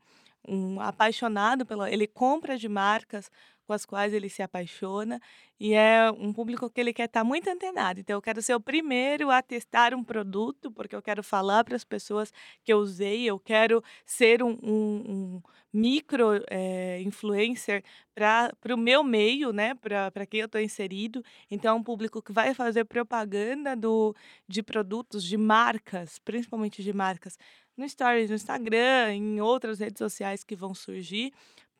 um 0.47 0.79
apaixonado 0.79 1.65
pela. 1.65 1.89
Ele 1.91 2.07
compra 2.07 2.57
de 2.57 2.69
marcas 2.69 3.31
com 3.65 3.73
as 3.73 3.85
quais 3.85 4.13
ele 4.13 4.29
se 4.29 4.41
apaixona 4.41 5.19
e 5.59 5.73
é 5.73 6.11
um 6.11 6.33
público 6.33 6.69
que 6.69 6.81
ele 6.81 6.91
quer 6.91 7.05
estar 7.05 7.23
muito 7.23 7.49
antenado. 7.49 7.99
Então, 7.99 8.17
eu 8.17 8.21
quero 8.21 8.41
ser 8.41 8.53
o 8.53 8.59
primeiro 8.59 9.31
a 9.31 9.41
testar 9.41 9.93
um 9.93 10.03
produto, 10.03 10.69
porque 10.71 10.95
eu 10.95 11.01
quero 11.01 11.23
falar 11.23 11.63
para 11.63 11.75
as 11.75 11.85
pessoas 11.85 12.33
que 12.63 12.73
eu 12.73 12.79
usei, 12.79 13.23
eu 13.23 13.39
quero 13.39 13.81
ser 14.05 14.43
um, 14.43 14.57
um, 14.61 15.03
um 15.07 15.41
micro 15.71 16.43
é, 16.49 17.01
influencer 17.01 17.83
para 18.13 18.53
o 18.73 18.77
meu 18.77 19.03
meio, 19.03 19.53
né, 19.53 19.73
para 19.75 20.25
quem 20.25 20.41
eu 20.41 20.47
estou 20.47 20.59
inserido. 20.59 21.23
Então, 21.49 21.75
é 21.75 21.79
um 21.79 21.83
público 21.83 22.21
que 22.21 22.33
vai 22.33 22.53
fazer 22.53 22.83
propaganda 22.83 23.75
do, 23.75 24.13
de 24.47 24.61
produtos, 24.61 25.23
de 25.23 25.37
marcas, 25.37 26.19
principalmente 26.19 26.83
de 26.83 26.91
marcas, 26.91 27.37
no 27.77 27.87
Stories, 27.87 28.29
no 28.29 28.35
Instagram, 28.35 29.13
em 29.13 29.41
outras 29.41 29.79
redes 29.79 29.97
sociais 29.97 30.43
que 30.43 30.55
vão 30.55 30.73
surgir, 30.73 31.33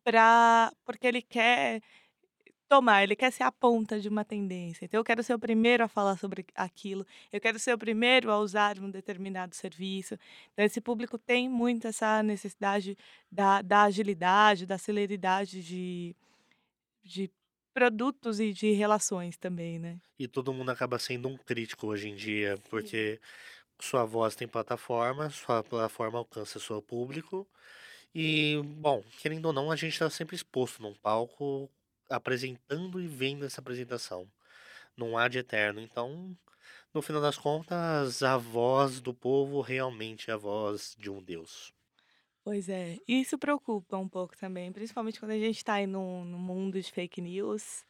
pra 0.03 0.71
porque 0.85 1.07
ele 1.07 1.21
quer 1.21 1.81
tomar, 2.69 3.03
ele 3.03 3.15
quer 3.15 3.31
ser 3.31 3.43
a 3.43 3.51
ponta 3.51 3.99
de 3.99 4.09
uma 4.09 4.25
tendência. 4.25 4.85
Então 4.85 4.99
eu 4.99 5.03
quero 5.03 5.23
ser 5.23 5.33
o 5.35 5.39
primeiro 5.39 5.83
a 5.83 5.87
falar 5.87 6.17
sobre 6.17 6.45
aquilo, 6.55 7.05
eu 7.31 7.39
quero 7.41 7.59
ser 7.59 7.73
o 7.73 7.77
primeiro 7.77 8.31
a 8.31 8.39
usar 8.39 8.79
um 8.79 8.89
determinado 8.91 9.55
serviço. 9.55 10.15
Então 10.53 10.65
esse 10.65 10.81
público 10.81 11.17
tem 11.17 11.49
muito 11.49 11.87
essa 11.87 12.23
necessidade 12.23 12.97
da 13.31 13.61
da 13.61 13.83
agilidade, 13.83 14.65
da 14.65 14.77
celeridade 14.77 15.63
de 15.63 16.15
de 17.03 17.31
produtos 17.73 18.39
e 18.39 18.53
de 18.53 18.71
relações 18.73 19.37
também, 19.37 19.79
né. 19.79 19.99
E 20.19 20.27
todo 20.27 20.53
mundo 20.53 20.69
acaba 20.69 20.99
sendo 20.99 21.27
um 21.27 21.37
crítico 21.37 21.87
hoje 21.87 22.09
em 22.09 22.15
dia, 22.15 22.57
porque 22.69 23.19
sua 23.81 24.05
voz 24.05 24.35
tem 24.35 24.47
plataforma, 24.47 25.29
sua 25.29 25.63
plataforma 25.63 26.19
alcança 26.19 26.59
seu 26.59 26.81
público 26.81 27.47
e, 28.13 28.61
bom, 28.63 29.03
querendo 29.19 29.47
ou 29.47 29.53
não, 29.53 29.71
a 29.71 29.75
gente 29.75 29.93
está 29.93 30.09
sempre 30.09 30.35
exposto 30.35 30.81
num 30.81 30.93
palco, 30.93 31.69
apresentando 32.09 33.01
e 33.01 33.07
vendo 33.07 33.45
essa 33.45 33.59
apresentação. 33.59 34.27
Não 34.95 35.17
há 35.17 35.27
de 35.27 35.39
eterno. 35.39 35.79
Então, 35.79 36.37
no 36.93 37.01
final 37.01 37.21
das 37.21 37.37
contas, 37.37 38.21
a 38.21 38.37
voz 38.37 39.01
do 39.01 39.13
povo 39.13 39.61
realmente 39.61 40.29
é 40.29 40.33
a 40.33 40.37
voz 40.37 40.95
de 40.99 41.09
um 41.09 41.21
Deus. 41.23 41.73
Pois 42.43 42.67
é, 42.69 42.97
isso 43.07 43.37
preocupa 43.37 43.97
um 43.97 44.07
pouco 44.07 44.37
também, 44.37 44.71
principalmente 44.71 45.17
quando 45.17 45.31
a 45.31 45.39
gente 45.39 45.57
está 45.57 45.75
aí 45.75 45.87
no, 45.87 46.25
no 46.25 46.37
mundo 46.37 46.79
de 46.79 46.91
fake 46.91 47.21
news. 47.21 47.85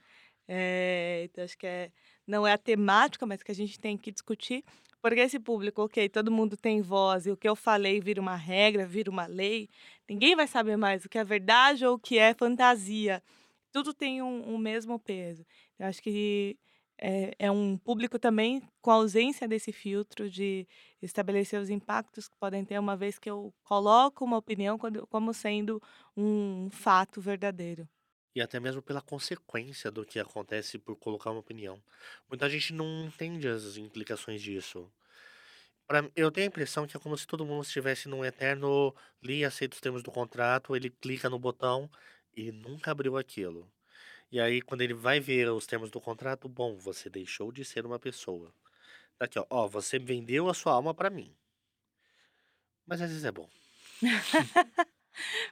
É, 0.48 1.24
então, 1.26 1.44
acho 1.44 1.58
que 1.58 1.66
é, 1.66 1.92
não 2.26 2.46
é 2.46 2.54
a 2.54 2.58
temática, 2.58 3.26
mas 3.26 3.42
que 3.42 3.52
a 3.52 3.56
gente 3.56 3.80
tem 3.80 3.98
que 3.98 4.12
discutir. 4.12 4.64
Porque 5.04 5.20
esse 5.20 5.38
público, 5.38 5.82
ok, 5.84 6.08
todo 6.08 6.32
mundo 6.32 6.56
tem 6.56 6.82
voz 6.82 7.26
e 7.26 7.32
o 7.32 7.36
que 7.36 7.50
eu 7.50 7.58
falei 7.58 8.00
vira 8.00 8.22
uma 8.22 8.38
regra, 8.38 8.88
vira 8.88 9.12
uma 9.12 9.26
lei, 9.26 9.68
ninguém 10.10 10.34
vai 10.34 10.48
saber 10.48 10.78
mais 10.78 11.04
o 11.04 11.10
que 11.10 11.18
é 11.18 11.26
verdade 11.26 11.86
ou 11.86 11.96
o 11.96 12.00
que 12.00 12.18
é 12.18 12.34
fantasia. 12.34 13.22
Tudo 13.70 13.94
tem 13.94 14.22
um, 14.22 14.54
um 14.54 14.58
mesmo 14.58 14.98
peso. 14.98 15.46
Eu 15.78 15.88
acho 15.88 16.02
que 16.02 16.58
é, 16.98 17.34
é 17.38 17.52
um 17.52 17.78
público 17.78 18.18
também 18.18 18.62
com 18.82 18.92
ausência 18.92 19.46
desse 19.46 19.74
filtro 19.74 20.30
de 20.30 20.66
estabelecer 21.02 21.60
os 21.60 21.70
impactos 21.70 22.30
que 22.30 22.38
podem 22.38 22.64
ter, 22.64 22.80
uma 22.80 22.96
vez 22.96 23.20
que 23.20 23.30
eu 23.30 23.54
coloco 23.66 24.24
uma 24.24 24.38
opinião 24.38 24.78
como 25.10 25.34
sendo 25.34 25.82
um 26.16 26.70
fato 26.72 27.20
verdadeiro. 27.20 27.90
E 28.36 28.42
até 28.42 28.60
mesmo 28.60 28.82
pela 28.82 29.02
consequência 29.02 29.92
do 29.92 30.06
que 30.06 30.20
acontece 30.20 30.78
por 30.80 30.96
colocar 30.96 31.32
uma 31.32 31.40
opinião. 31.40 31.82
Muita 32.28 32.50
gente 32.50 32.74
não 32.74 33.06
entende 33.06 33.48
as 33.48 33.78
implicações 33.78 34.42
disso. 34.42 34.92
Pra, 35.88 36.10
eu 36.16 36.32
tenho 36.32 36.48
a 36.48 36.50
impressão 36.50 36.88
que 36.88 36.96
é 36.96 37.00
como 37.00 37.18
se 37.18 37.28
todo 37.28 37.46
mundo 37.46 37.64
estivesse 37.64 38.08
num 38.08 38.24
eterno 38.24 38.96
li 39.22 39.44
aceita 39.46 39.76
os 39.76 39.82
termos 39.82 40.02
do 40.02 40.12
contrato, 40.12 40.76
ele 40.76 40.90
clica 40.90 41.30
no 41.30 41.38
botão 41.38 41.90
e 42.36 42.52
nunca 42.52 42.92
abriu 42.92 43.18
aquilo. 43.18 43.70
E 44.32 44.40
aí, 44.40 44.62
quando 44.62 44.82
ele 44.82 44.94
vai 44.96 45.20
ver 45.20 45.50
os 45.52 45.68
termos 45.68 45.92
do 45.92 46.02
contrato, 46.02 46.50
bom, 46.50 46.76
você 46.78 47.10
deixou 47.10 47.52
de 47.52 47.64
ser 47.64 47.86
uma 47.86 48.00
pessoa. 48.00 48.54
Daqui, 49.20 49.38
ó, 49.40 49.46
ó 49.50 49.68
você 49.68 50.00
vendeu 50.00 50.50
a 50.50 50.54
sua 50.54 50.74
alma 50.74 50.94
para 50.94 51.10
mim. 51.10 51.36
Mas 52.86 53.02
às 53.02 53.10
vezes 53.10 53.26
é 53.26 53.32
bom. 53.32 53.50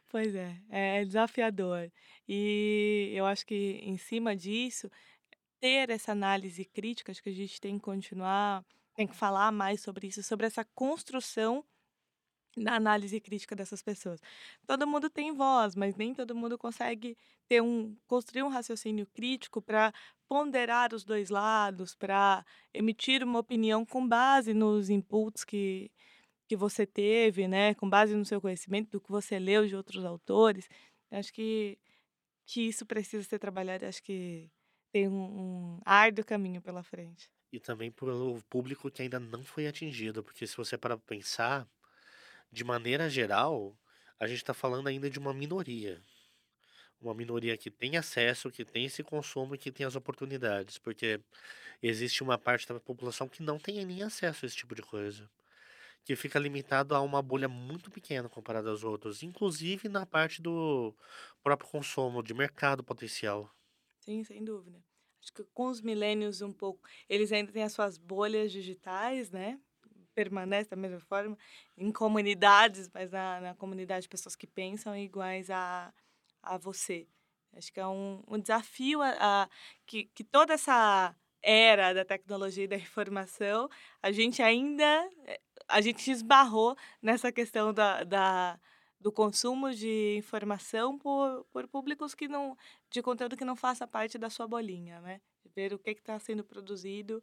Pois 0.09 0.35
é, 0.35 0.57
é 0.69 1.05
desafiador. 1.05 1.91
E 2.27 3.11
eu 3.13 3.25
acho 3.25 3.45
que 3.45 3.79
em 3.83 3.97
cima 3.97 4.35
disso, 4.35 4.89
ter 5.59 5.89
essa 5.89 6.11
análise 6.13 6.65
crítica, 6.65 7.11
acho 7.11 7.23
que 7.23 7.29
a 7.29 7.33
gente 7.33 7.61
tem 7.61 7.77
que 7.77 7.83
continuar, 7.83 8.65
tem 8.95 9.07
que 9.07 9.15
falar 9.15 9.51
mais 9.51 9.81
sobre 9.81 10.07
isso, 10.07 10.23
sobre 10.23 10.47
essa 10.47 10.65
construção 10.75 11.65
na 12.57 12.75
análise 12.75 13.19
crítica 13.21 13.55
dessas 13.55 13.81
pessoas. 13.81 14.19
Todo 14.67 14.87
mundo 14.87 15.09
tem 15.09 15.33
voz, 15.33 15.75
mas 15.75 15.95
nem 15.95 16.13
todo 16.13 16.35
mundo 16.35 16.57
consegue 16.57 17.17
ter 17.47 17.61
um 17.61 17.95
construir 18.07 18.43
um 18.43 18.49
raciocínio 18.49 19.07
crítico 19.13 19.61
para 19.61 19.93
ponderar 20.27 20.93
os 20.93 21.03
dois 21.05 21.29
lados, 21.29 21.95
para 21.95 22.45
emitir 22.73 23.23
uma 23.23 23.39
opinião 23.39 23.85
com 23.85 24.07
base 24.07 24.53
nos 24.53 24.89
inputs 24.89 25.43
que 25.45 25.91
que 26.51 26.55
você 26.57 26.85
teve, 26.85 27.47
né, 27.47 27.73
com 27.75 27.89
base 27.89 28.13
no 28.13 28.25
seu 28.25 28.41
conhecimento, 28.41 28.89
do 28.91 28.99
que 28.99 29.09
você 29.09 29.39
leu 29.39 29.65
de 29.65 29.73
outros 29.73 30.03
autores. 30.03 30.67
Acho 31.09 31.31
que 31.31 31.79
que 32.45 32.67
isso 32.67 32.85
precisa 32.85 33.23
ser 33.23 33.39
trabalhado, 33.39 33.85
acho 33.85 34.03
que 34.03 34.51
tem 34.91 35.07
um, 35.07 35.77
um 35.77 35.79
árduo 35.85 36.25
caminho 36.25 36.61
pela 36.61 36.83
frente. 36.83 37.31
E 37.53 37.57
também 37.57 37.89
pelo 37.89 38.43
público 38.49 38.91
que 38.91 39.01
ainda 39.01 39.17
não 39.17 39.45
foi 39.45 39.65
atingido, 39.65 40.21
porque 40.21 40.45
se 40.45 40.57
você 40.57 40.77
parar 40.77 40.97
pra 40.97 41.15
pensar, 41.15 41.65
de 42.51 42.65
maneira 42.65 43.09
geral, 43.09 43.73
a 44.19 44.27
gente 44.27 44.39
está 44.39 44.53
falando 44.53 44.87
ainda 44.87 45.09
de 45.09 45.19
uma 45.19 45.33
minoria. 45.33 46.01
Uma 46.99 47.13
minoria 47.13 47.55
que 47.55 47.71
tem 47.71 47.95
acesso, 47.95 48.51
que 48.51 48.65
tem 48.65 48.83
esse 48.83 49.01
consumo 49.03 49.55
e 49.55 49.57
que 49.57 49.71
tem 49.71 49.85
as 49.85 49.95
oportunidades, 49.95 50.77
porque 50.77 51.21
existe 51.81 52.21
uma 52.21 52.37
parte 52.37 52.67
da 52.67 52.77
população 52.77 53.29
que 53.29 53.41
não 53.41 53.57
tem 53.57 53.85
nem 53.85 54.03
acesso 54.03 54.43
a 54.43 54.47
esse 54.47 54.57
tipo 54.57 54.75
de 54.75 54.81
coisa. 54.81 55.29
Que 56.03 56.15
fica 56.15 56.39
limitado 56.39 56.95
a 56.95 57.01
uma 57.01 57.21
bolha 57.21 57.47
muito 57.47 57.91
pequena 57.91 58.27
comparada 58.29 58.69
aos 58.69 58.83
outros, 58.83 59.23
inclusive 59.23 59.87
na 59.89 60.05
parte 60.05 60.41
do 60.41 60.95
próprio 61.43 61.69
consumo, 61.69 62.23
de 62.23 62.33
mercado 62.33 62.83
potencial. 62.83 63.51
Sim, 63.99 64.23
sem 64.23 64.43
dúvida. 64.43 64.83
Acho 65.21 65.33
que 65.33 65.43
com 65.53 65.67
os 65.67 65.81
milênios 65.81 66.41
um 66.41 66.51
pouco, 66.51 66.87
eles 67.07 67.31
ainda 67.31 67.51
têm 67.51 67.63
as 67.63 67.73
suas 67.73 67.97
bolhas 67.97 68.51
digitais, 68.51 69.29
né? 69.29 69.59
Permanece 70.15 70.69
da 70.69 70.75
mesma 70.75 70.99
forma, 70.99 71.37
em 71.77 71.91
comunidades, 71.91 72.89
mas 72.93 73.11
na, 73.11 73.39
na 73.39 73.55
comunidade 73.55 74.03
de 74.03 74.09
pessoas 74.09 74.35
que 74.35 74.47
pensam 74.47 74.95
iguais 74.97 75.49
a, 75.49 75.93
a 76.41 76.57
você. 76.57 77.07
Acho 77.53 77.71
que 77.71 77.79
é 77.79 77.87
um, 77.87 78.23
um 78.27 78.39
desafio 78.39 79.01
a, 79.01 79.43
a, 79.43 79.49
que, 79.85 80.05
que 80.05 80.23
toda 80.23 80.53
essa 80.53 81.15
era 81.43 81.93
da 81.93 82.05
tecnologia 82.05 82.63
e 82.65 82.67
da 82.67 82.75
informação, 82.77 83.69
a 84.01 84.11
gente 84.11 84.41
ainda 84.41 85.07
a 85.71 85.81
gente 85.81 86.09
esbarrou 86.11 86.75
nessa 87.01 87.31
questão 87.31 87.73
da, 87.73 88.03
da 88.03 88.59
do 88.99 89.11
consumo 89.11 89.73
de 89.73 90.15
informação 90.17 90.97
por, 90.97 91.43
por 91.45 91.67
públicos 91.67 92.13
que 92.13 92.27
não 92.27 92.55
de 92.89 93.01
conteúdo 93.01 93.35
que 93.35 93.43
não 93.43 93.55
faça 93.55 93.87
parte 93.87 94.17
da 94.17 94.29
sua 94.29 94.47
bolinha, 94.47 95.01
né? 95.01 95.19
Ver 95.55 95.73
o 95.73 95.79
que 95.79 95.89
está 95.89 96.19
sendo 96.19 96.43
produzido 96.43 97.21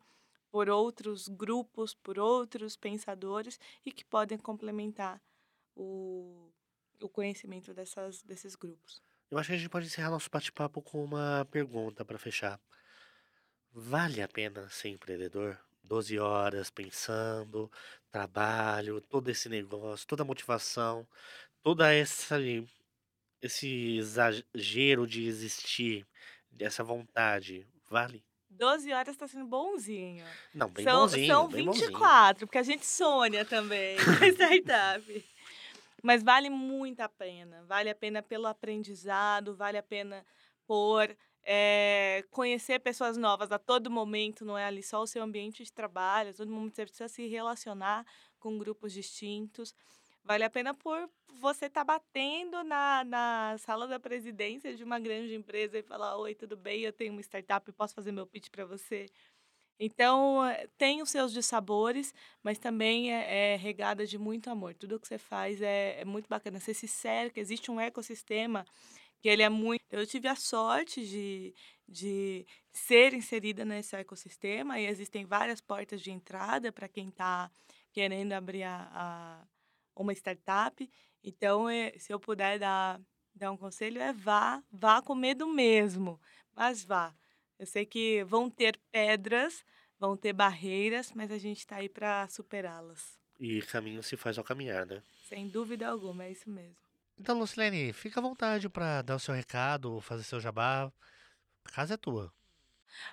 por 0.51 0.69
outros 0.69 1.29
grupos, 1.29 1.95
por 1.95 2.19
outros 2.19 2.77
pensadores 2.77 3.61
e 3.87 3.93
que 3.93 4.05
podem 4.05 4.39
complementar 4.39 5.23
o, 5.77 6.51
o 7.01 7.09
conhecimento 7.09 7.73
dessas, 7.73 8.23
desses 8.23 8.57
grupos. 8.57 9.01
Eu 9.31 9.39
acho 9.39 9.51
que 9.51 9.55
a 9.55 9.59
gente 9.59 9.69
pode 9.69 9.87
encerrar 9.87 10.11
nosso 10.11 10.31
bate-papo 10.31 10.83
com 10.83 11.05
uma 11.05 11.47
pergunta 11.51 12.05
para 12.05 12.19
fechar. 12.19 12.61
Vale 13.71 14.21
a 14.21 14.29
pena 14.29 14.69
ser 14.69 14.89
empreendedor? 14.89 15.61
12 15.89 16.19
horas 16.19 16.71
pensando, 16.71 17.71
trabalho, 18.11 19.01
todo 19.01 19.29
esse 19.31 19.49
negócio, 19.49 20.07
toda 20.07 20.23
a 20.23 20.27
motivação, 20.27 21.07
toda 21.63 21.93
essa 21.93 22.39
esse 23.41 23.97
exagero 23.99 25.07
de 25.07 25.27
existir, 25.27 26.07
dessa 26.51 26.83
vontade, 26.83 27.67
vale? 27.89 28.25
12 28.51 28.93
horas 28.93 29.15
está 29.15 29.29
sendo 29.29 29.47
bonzinho. 29.47 30.25
Não, 30.55 30.69
bem 30.69 30.85
são, 30.85 31.01
bonzinho, 31.03 31.27
São 31.27 31.49
bem 31.49 31.65
24, 31.65 31.93
bonzinho. 31.93 32.47
porque 32.47 32.59
a 32.59 32.63
gente 32.63 32.85
sonha 32.87 33.45
também 33.45 33.97
na 34.21 34.27
startup. 34.29 35.25
Mas 36.03 36.23
vale 36.23 36.49
muito 36.49 37.01
a 37.01 37.09
pena. 37.09 37.65
Vale 37.67 37.91
a 37.91 37.95
pena 37.95 38.23
pelo 38.23 38.47
aprendizado, 38.47 39.55
vale 39.55 39.79
a 39.79 39.83
pena 39.83 40.25
por 40.69 41.17
é, 41.43 42.23
conhecer 42.31 42.79
pessoas 42.79 43.17
novas 43.17 43.51
a 43.51 43.59
todo 43.59 43.91
momento, 43.91 44.45
não 44.45 44.57
é 44.57 44.67
ali 44.67 44.83
só 44.83 45.01
o 45.01 45.07
seu 45.07 45.23
ambiente 45.23 45.65
de 45.65 45.73
trabalho, 45.73 46.29
a 46.29 46.35
todo 46.35 46.53
momento 46.53 46.77
você 46.77 46.85
precisa 46.85 47.09
se 47.09 47.27
relacionar 47.27 48.05
com 48.39 48.59
grupos 48.59 48.93
distintos. 48.93 49.75
Vale 50.23 50.45
a 50.45 50.51
pena 50.51 50.75
por 50.75 51.09
você 51.41 51.67
estar 51.67 51.87
tá 51.87 51.95
batendo 51.95 52.63
na, 52.65 53.03
na 53.03 53.57
sala 53.59 53.87
da 53.87 53.99
presidência 53.99 54.75
de 54.75 54.85
uma 54.85 55.01
grande 55.01 55.35
empresa 55.35 55.79
e 55.79 55.83
falar: 55.83 56.19
Oi, 56.19 56.35
tudo 56.35 56.55
bem? 56.55 56.83
Eu 56.83 56.93
tenho 56.93 57.13
uma 57.13 57.23
startup, 57.23 57.73
posso 57.73 57.95
fazer 57.95 58.13
meu 58.13 58.27
pitch 58.27 58.51
para 58.51 58.67
você? 58.67 59.07
Então, 59.81 60.45
eh, 60.45 60.69
tem 60.77 61.01
os 61.01 61.09
seus 61.09 61.33
dissabores, 61.33 62.13
mas 62.43 62.59
também 62.59 63.15
é, 63.15 63.55
é, 63.55 63.57
regada 63.57 64.05
de 64.05 64.19
muito 64.19 64.51
amor. 64.51 64.75
Tudo 64.75 65.01
que 65.01 65.09
você 65.09 65.17
faz 65.17 65.63
é, 65.63 66.01
é 66.01 66.05
muito 66.05 66.29
bacana. 66.29 66.61
Você 66.61 66.75
se 66.75 66.89
cerca, 66.89 67.41
existe 67.41 67.71
um 67.71 67.81
ecossistema 67.81 68.67
que 69.21 69.29
ele 69.29 69.43
é 69.43 69.49
muito. 69.49 69.83
Eu 69.91 70.07
tive 70.07 70.29
a 70.29 70.37
sorte 70.37 71.07
de, 71.07 71.55
de 71.87 72.47
ser 72.73 73.15
inserida 73.15 73.65
nesse 73.65 73.97
ecossistema 73.97 74.79
e 74.79 74.87
existem 74.87 75.25
várias 75.25 75.61
portas 75.61 76.01
de 76.01 76.11
entrada 76.11 76.73
para 76.73 76.89
quem 76.89 77.09
está 77.09 77.51
querendo 77.93 78.33
abrir 78.33 78.63
a, 78.63 78.89
a, 78.93 79.47
uma 79.97 80.13
startup. 80.13 80.89
Então, 81.23 81.69
é, 81.69 81.93
se 81.99 82.13
eu 82.13 82.21
puder 82.21 82.59
dar, 82.59 83.01
dar 83.35 83.51
um 83.51 83.57
conselho, 83.57 84.01
é 84.01 84.13
vá, 84.13 84.63
vá 84.71 85.03
com 85.03 85.15
medo 85.15 85.47
mesmo, 85.47 86.21
mas 86.55 86.85
vá. 86.85 87.15
Eu 87.59 87.67
sei 87.67 87.85
que 87.85 88.23
vão 88.25 88.49
ter 88.49 88.79
pedras, 88.93 89.65
vão 89.99 90.17
ter 90.17 90.33
barreiras, 90.33 91.13
mas 91.13 91.33
a 91.33 91.39
gente 91.39 91.59
está 91.59 91.77
aí 91.77 91.89
para 91.89 92.29
superá-las. 92.29 93.19
E 93.41 93.63
caminho 93.63 94.03
se 94.03 94.17
faz 94.17 94.39
ao 94.39 94.45
caminhar, 94.45 94.87
né? 94.87 95.03
Sem 95.29 95.49
dúvida 95.49 95.89
alguma, 95.89 96.25
é 96.25 96.33
isso 96.33 96.49
mesmo. 96.49 96.88
Então, 97.19 97.39
Lucilene, 97.39 97.93
fica 97.93 98.21
à 98.21 98.23
vontade 98.23 98.69
para 98.69 99.03
dar 99.03 99.17
o 99.17 99.19
seu 99.21 99.35
recado, 99.35 100.01
fazer 100.01 100.23
seu 100.25 100.41
jabá. 100.41 100.93
A 101.65 101.71
casa 101.71 101.95
é 101.95 101.97
tua. 101.97 102.33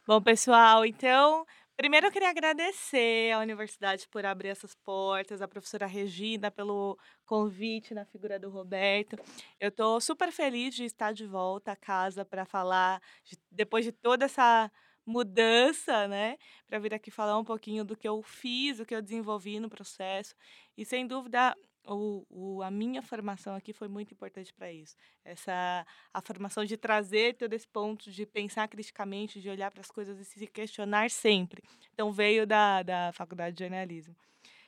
Bom, 0.07 0.21
pessoal, 0.21 0.85
então 0.85 1.45
Primeiro 1.77 2.07
eu 2.07 2.11
queria 2.11 2.29
agradecer 2.29 3.33
à 3.33 3.39
universidade 3.39 4.07
por 4.07 4.25
abrir 4.25 4.47
essas 4.47 4.73
portas, 4.73 5.41
a 5.41 5.47
professora 5.47 5.85
Regina 5.85 6.49
pelo 6.49 6.97
convite 7.25 7.93
na 7.93 8.05
figura 8.05 8.39
do 8.39 8.49
Roberto. 8.49 9.17
Eu 9.59 9.67
estou 9.67 9.99
super 9.99 10.31
feliz 10.31 10.73
de 10.73 10.85
estar 10.85 11.11
de 11.13 11.25
volta 11.27 11.73
à 11.73 11.75
casa 11.75 12.23
para 12.23 12.45
falar, 12.45 13.01
de- 13.25 13.37
depois 13.51 13.83
de 13.83 13.91
toda 13.91 14.23
essa 14.23 14.71
mudança, 15.05 16.07
né? 16.07 16.37
Para 16.65 16.79
vir 16.79 16.93
aqui 16.93 17.11
falar 17.11 17.37
um 17.37 17.43
pouquinho 17.43 17.83
do 17.83 17.97
que 17.97 18.07
eu 18.07 18.21
fiz, 18.23 18.79
o 18.79 18.85
que 18.85 18.95
eu 18.95 19.01
desenvolvi 19.01 19.59
no 19.59 19.69
processo. 19.69 20.33
E 20.77 20.85
sem 20.85 21.05
dúvida, 21.05 21.53
o, 21.87 22.25
o, 22.29 22.61
a 22.61 22.71
minha 22.71 23.01
formação 23.01 23.55
aqui 23.55 23.73
foi 23.73 23.87
muito 23.87 24.13
importante 24.13 24.53
para 24.53 24.71
isso. 24.71 24.95
Essa 25.23 25.85
a 26.13 26.21
formação 26.21 26.65
de 26.65 26.77
trazer 26.77 27.35
todo 27.35 27.53
esse 27.53 27.67
ponto 27.67 28.11
de 28.11 28.25
pensar 28.25 28.67
criticamente, 28.67 29.41
de 29.41 29.49
olhar 29.49 29.71
para 29.71 29.81
as 29.81 29.91
coisas 29.91 30.19
e 30.19 30.25
se 30.25 30.47
questionar 30.47 31.09
sempre. 31.09 31.63
Então 31.93 32.11
veio 32.11 32.45
da, 32.45 32.83
da 32.83 33.11
faculdade 33.13 33.55
de 33.55 33.63
jornalismo. 33.63 34.15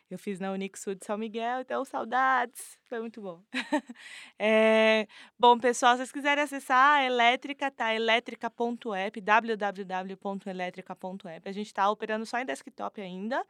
Eu 0.09 0.17
fiz 0.17 0.39
na 0.39 0.53
Unixul 0.53 0.95
de 0.95 1.05
São 1.05 1.17
Miguel, 1.17 1.59
então 1.59 1.83
saudades, 1.83 2.79
foi 2.85 3.01
muito 3.01 3.21
bom. 3.21 3.41
é, 4.39 5.05
bom, 5.37 5.59
pessoal, 5.59 5.91
se 5.93 5.97
vocês 5.97 6.13
quiserem 6.13 6.41
acessar 6.41 6.99
a 6.99 7.03
Elétrica, 7.03 7.69
tá? 7.69 7.93
elétrica.app, 7.93 9.19
www.elétrica.app. 9.19 11.49
A 11.49 11.51
gente 11.51 11.67
está 11.67 11.89
operando 11.89 12.25
só 12.25 12.39
em 12.39 12.45
desktop 12.45 13.01
ainda. 13.01 13.45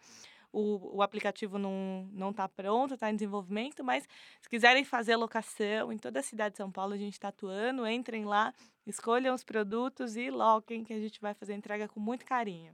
O, 0.52 0.98
o 0.98 1.02
aplicativo 1.02 1.58
não 1.58 2.30
está 2.32 2.48
pronto, 2.48 2.94
está 2.94 3.10
em 3.10 3.16
desenvolvimento, 3.16 3.84
mas 3.84 4.08
se 4.42 4.50
quiserem 4.50 4.84
fazer 4.84 5.16
locação 5.16 5.92
em 5.92 5.98
toda 5.98 6.20
a 6.20 6.24
cidade 6.24 6.54
de 6.54 6.58
São 6.58 6.72
Paulo, 6.72 6.94
a 6.94 6.98
gente 6.98 7.14
está 7.14 7.28
atuando. 7.28 7.88
Entrem 7.88 8.26
lá, 8.26 8.54
escolham 8.86 9.36
os 9.36 9.44
produtos 9.44 10.16
e 10.16 10.30
loquem, 10.30 10.84
que 10.84 10.94
a 10.94 11.00
gente 11.00 11.20
vai 11.20 11.34
fazer 11.34 11.54
entrega 11.54 11.88
com 11.88 12.00
muito 12.00 12.26
carinho. 12.26 12.74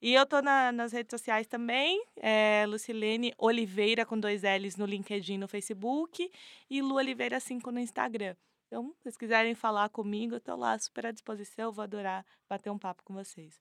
E 0.00 0.12
eu 0.12 0.26
tô 0.26 0.42
na, 0.42 0.70
nas 0.70 0.92
redes 0.92 1.10
sociais 1.10 1.46
também, 1.46 2.04
é 2.16 2.66
Lucilene 2.68 3.32
Oliveira 3.38 4.04
com 4.04 4.18
dois 4.18 4.42
L's 4.42 4.76
no 4.76 4.84
LinkedIn, 4.84 5.38
no 5.38 5.48
Facebook 5.48 6.30
e 6.68 6.82
Lu 6.82 6.96
Oliveira 6.96 7.40
5 7.40 7.70
no 7.70 7.80
Instagram. 7.80 8.36
Então, 8.66 8.92
se 8.96 9.04
vocês 9.04 9.16
quiserem 9.16 9.54
falar 9.54 9.88
comigo, 9.88 10.38
eu 10.44 10.56
lá 10.56 10.78
super 10.78 11.06
à 11.06 11.12
disposição, 11.12 11.72
vou 11.72 11.82
adorar 11.82 12.26
bater 12.48 12.70
um 12.70 12.78
papo 12.78 13.02
com 13.04 13.14
vocês. 13.14 13.58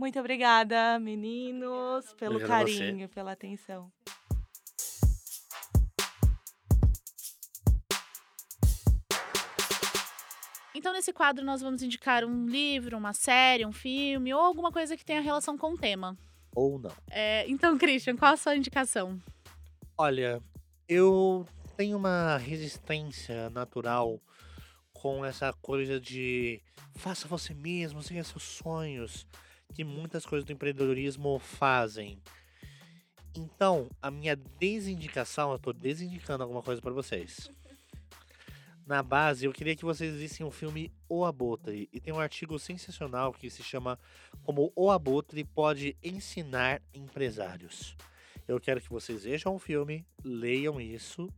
Muito 0.00 0.18
obrigada, 0.18 0.98
meninos, 0.98 2.14
pelo 2.14 2.36
Obrigado 2.36 2.60
carinho, 2.60 3.06
pela 3.10 3.32
atenção. 3.32 3.92
Então, 10.74 10.94
nesse 10.94 11.12
quadro, 11.12 11.44
nós 11.44 11.60
vamos 11.60 11.82
indicar 11.82 12.24
um 12.24 12.46
livro, 12.46 12.96
uma 12.96 13.12
série, 13.12 13.66
um 13.66 13.72
filme 13.72 14.32
ou 14.32 14.40
alguma 14.40 14.72
coisa 14.72 14.96
que 14.96 15.04
tenha 15.04 15.20
relação 15.20 15.58
com 15.58 15.74
o 15.74 15.76
tema. 15.76 16.16
Ou 16.56 16.78
não. 16.78 16.96
É, 17.10 17.46
então, 17.46 17.76
Christian, 17.76 18.16
qual 18.16 18.32
a 18.32 18.36
sua 18.38 18.56
indicação? 18.56 19.20
Olha, 19.98 20.42
eu 20.88 21.46
tenho 21.76 21.98
uma 21.98 22.38
resistência 22.38 23.50
natural 23.50 24.18
com 24.94 25.22
essa 25.22 25.52
coisa 25.52 26.00
de 26.00 26.62
faça 26.94 27.28
você 27.28 27.52
mesmo, 27.52 28.02
siga 28.02 28.24
seus 28.24 28.44
sonhos, 28.44 29.26
que 29.72 29.84
muitas 29.84 30.26
coisas 30.26 30.44
do 30.44 30.52
empreendedorismo 30.52 31.38
fazem. 31.38 32.18
Então, 33.34 33.88
a 34.02 34.10
minha 34.10 34.36
desindicação, 34.36 35.52
eu 35.52 35.58
tô 35.58 35.72
desindicando 35.72 36.42
alguma 36.42 36.62
coisa 36.62 36.80
para 36.82 36.92
vocês. 36.92 37.48
Na 38.86 39.04
base, 39.04 39.44
eu 39.46 39.52
queria 39.52 39.76
que 39.76 39.84
vocês 39.84 40.16
vissem 40.16 40.44
o 40.44 40.50
filme 40.50 40.92
O 41.08 41.24
Abutre. 41.24 41.88
E 41.92 42.00
tem 42.00 42.12
um 42.12 42.18
artigo 42.18 42.58
sensacional 42.58 43.32
que 43.32 43.48
se 43.48 43.62
chama 43.62 43.96
Como 44.42 44.72
O 44.74 44.90
Abutre 44.90 45.44
pode 45.44 45.96
ensinar 46.02 46.82
empresários. 46.92 47.96
Eu 48.48 48.58
quero 48.58 48.80
que 48.80 48.90
vocês 48.90 49.22
vejam 49.22 49.54
o 49.54 49.60
filme, 49.60 50.04
leiam 50.24 50.80
isso 50.80 51.28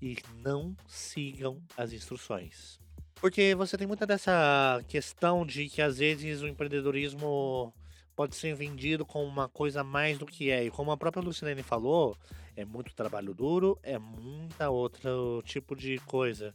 e 0.00 0.16
não 0.42 0.74
sigam 0.86 1.62
as 1.76 1.92
instruções. 1.92 2.80
Porque 3.16 3.54
você 3.54 3.76
tem 3.76 3.86
muita 3.86 4.06
dessa 4.06 4.82
questão 4.88 5.44
de 5.44 5.68
que 5.68 5.82
às 5.82 5.98
vezes 5.98 6.40
o 6.40 6.48
empreendedorismo 6.48 7.74
pode 8.14 8.36
ser 8.36 8.54
vendido 8.54 9.04
como 9.04 9.26
uma 9.26 9.48
coisa 9.48 9.82
mais 9.82 10.18
do 10.18 10.26
que 10.26 10.50
é. 10.50 10.64
E 10.64 10.70
como 10.70 10.90
a 10.90 10.96
própria 10.96 11.22
Lucilene 11.22 11.62
falou, 11.62 12.16
é 12.56 12.64
muito 12.64 12.94
trabalho 12.94 13.34
duro, 13.34 13.78
é 13.82 13.98
muita 13.98 14.70
outro 14.70 15.42
tipo 15.44 15.74
de 15.74 15.98
coisa. 16.00 16.54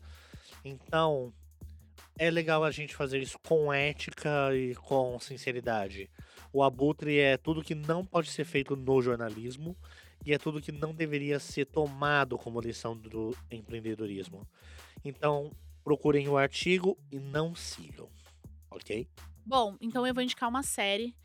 Então, 0.63 1.33
é 2.17 2.29
legal 2.29 2.63
a 2.63 2.71
gente 2.71 2.95
fazer 2.95 3.21
isso 3.21 3.37
com 3.39 3.71
ética 3.71 4.49
e 4.55 4.75
com 4.75 5.19
sinceridade. 5.19 6.09
O 6.51 6.63
abutre 6.63 7.19
é 7.19 7.37
tudo 7.37 7.63
que 7.63 7.75
não 7.75 8.05
pode 8.05 8.31
ser 8.31 8.45
feito 8.45 8.75
no 8.75 9.01
jornalismo 9.01 9.75
e 10.25 10.33
é 10.33 10.37
tudo 10.37 10.61
que 10.61 10.71
não 10.71 10.93
deveria 10.93 11.39
ser 11.39 11.65
tomado 11.65 12.37
como 12.37 12.59
lição 12.59 12.97
do 12.97 13.35
empreendedorismo. 13.51 14.47
Então, 15.05 15.51
procurem 15.83 16.27
o 16.27 16.37
artigo 16.37 16.97
e 17.11 17.19
não 17.19 17.55
sigam, 17.55 18.09
ok? 18.69 19.07
Bom, 19.45 19.77
então 19.79 20.05
eu 20.05 20.13
vou 20.13 20.21
indicar 20.21 20.49
uma 20.49 20.63
série 20.63 21.15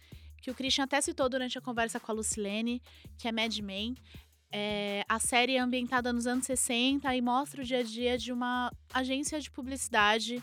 que 0.42 0.50
o 0.50 0.54
Christian 0.54 0.84
até 0.84 1.00
citou 1.00 1.28
durante 1.28 1.56
a 1.56 1.60
conversa 1.60 2.00
com 2.00 2.10
a 2.10 2.14
Lucilene, 2.14 2.82
que 3.16 3.28
é 3.28 3.32
Mad 3.32 3.56
Men. 3.60 3.94
É, 4.50 5.04
a 5.08 5.18
série 5.18 5.56
é 5.56 5.60
ambientada 5.60 6.12
nos 6.12 6.26
anos 6.26 6.44
60 6.44 7.14
e 7.16 7.22
mostra 7.22 7.62
o 7.62 7.64
dia 7.64 7.78
a 7.78 7.82
dia 7.82 8.18
de 8.18 8.32
uma 8.32 8.70
agência 8.92 9.40
de 9.40 9.50
publicidade. 9.50 10.42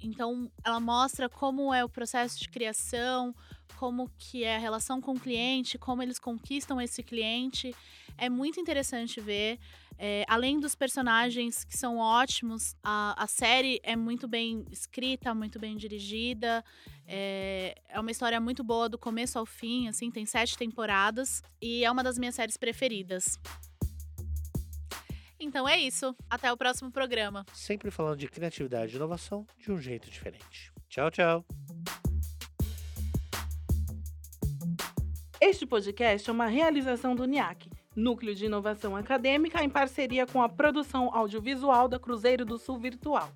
Então, 0.00 0.50
ela 0.64 0.80
mostra 0.80 1.28
como 1.28 1.72
é 1.72 1.84
o 1.84 1.88
processo 1.88 2.40
de 2.40 2.48
criação, 2.48 3.34
como 3.78 4.10
que 4.18 4.42
é 4.42 4.56
a 4.56 4.58
relação 4.58 5.00
com 5.00 5.12
o 5.12 5.20
cliente, 5.20 5.78
como 5.78 6.02
eles 6.02 6.18
conquistam 6.18 6.80
esse 6.80 7.02
cliente. 7.02 7.74
É 8.16 8.28
muito 8.28 8.58
interessante 8.58 9.20
ver. 9.20 9.58
É, 9.98 10.24
além 10.28 10.60
dos 10.60 10.74
personagens 10.74 11.64
que 11.64 11.76
são 11.76 11.98
ótimos, 11.98 12.74
a, 12.82 13.22
a 13.22 13.26
série 13.26 13.80
é 13.82 13.96
muito 13.96 14.26
bem 14.26 14.64
escrita, 14.70 15.34
muito 15.34 15.58
bem 15.58 15.76
dirigida. 15.76 16.64
É, 17.06 17.74
é 17.88 18.00
uma 18.00 18.10
história 18.10 18.40
muito 18.40 18.64
boa 18.64 18.88
do 18.88 18.98
começo 18.98 19.38
ao 19.38 19.46
fim, 19.46 19.88
assim, 19.88 20.10
tem 20.10 20.26
sete 20.26 20.56
temporadas 20.56 21.42
e 21.60 21.84
é 21.84 21.90
uma 21.90 22.02
das 22.02 22.18
minhas 22.18 22.34
séries 22.34 22.56
preferidas. 22.56 23.38
Então 25.38 25.68
é 25.68 25.78
isso. 25.78 26.16
Até 26.28 26.52
o 26.52 26.56
próximo 26.56 26.90
programa. 26.90 27.44
Sempre 27.52 27.90
falando 27.90 28.18
de 28.18 28.28
criatividade 28.28 28.92
e 28.92 28.96
inovação 28.96 29.46
de 29.58 29.70
um 29.70 29.78
jeito 29.78 30.10
diferente. 30.10 30.72
Tchau, 30.88 31.10
tchau. 31.10 31.44
Este 35.40 35.66
podcast 35.66 36.28
é 36.28 36.32
uma 36.32 36.46
realização 36.46 37.14
do 37.14 37.26
NIAC, 37.26 37.70
Núcleo 37.94 38.34
de 38.34 38.46
Inovação 38.46 38.96
Acadêmica, 38.96 39.62
em 39.62 39.68
parceria 39.68 40.26
com 40.26 40.42
a 40.42 40.48
produção 40.48 41.14
audiovisual 41.14 41.88
da 41.88 41.98
Cruzeiro 41.98 42.44
do 42.44 42.58
Sul 42.58 42.78
Virtual. 42.78 43.30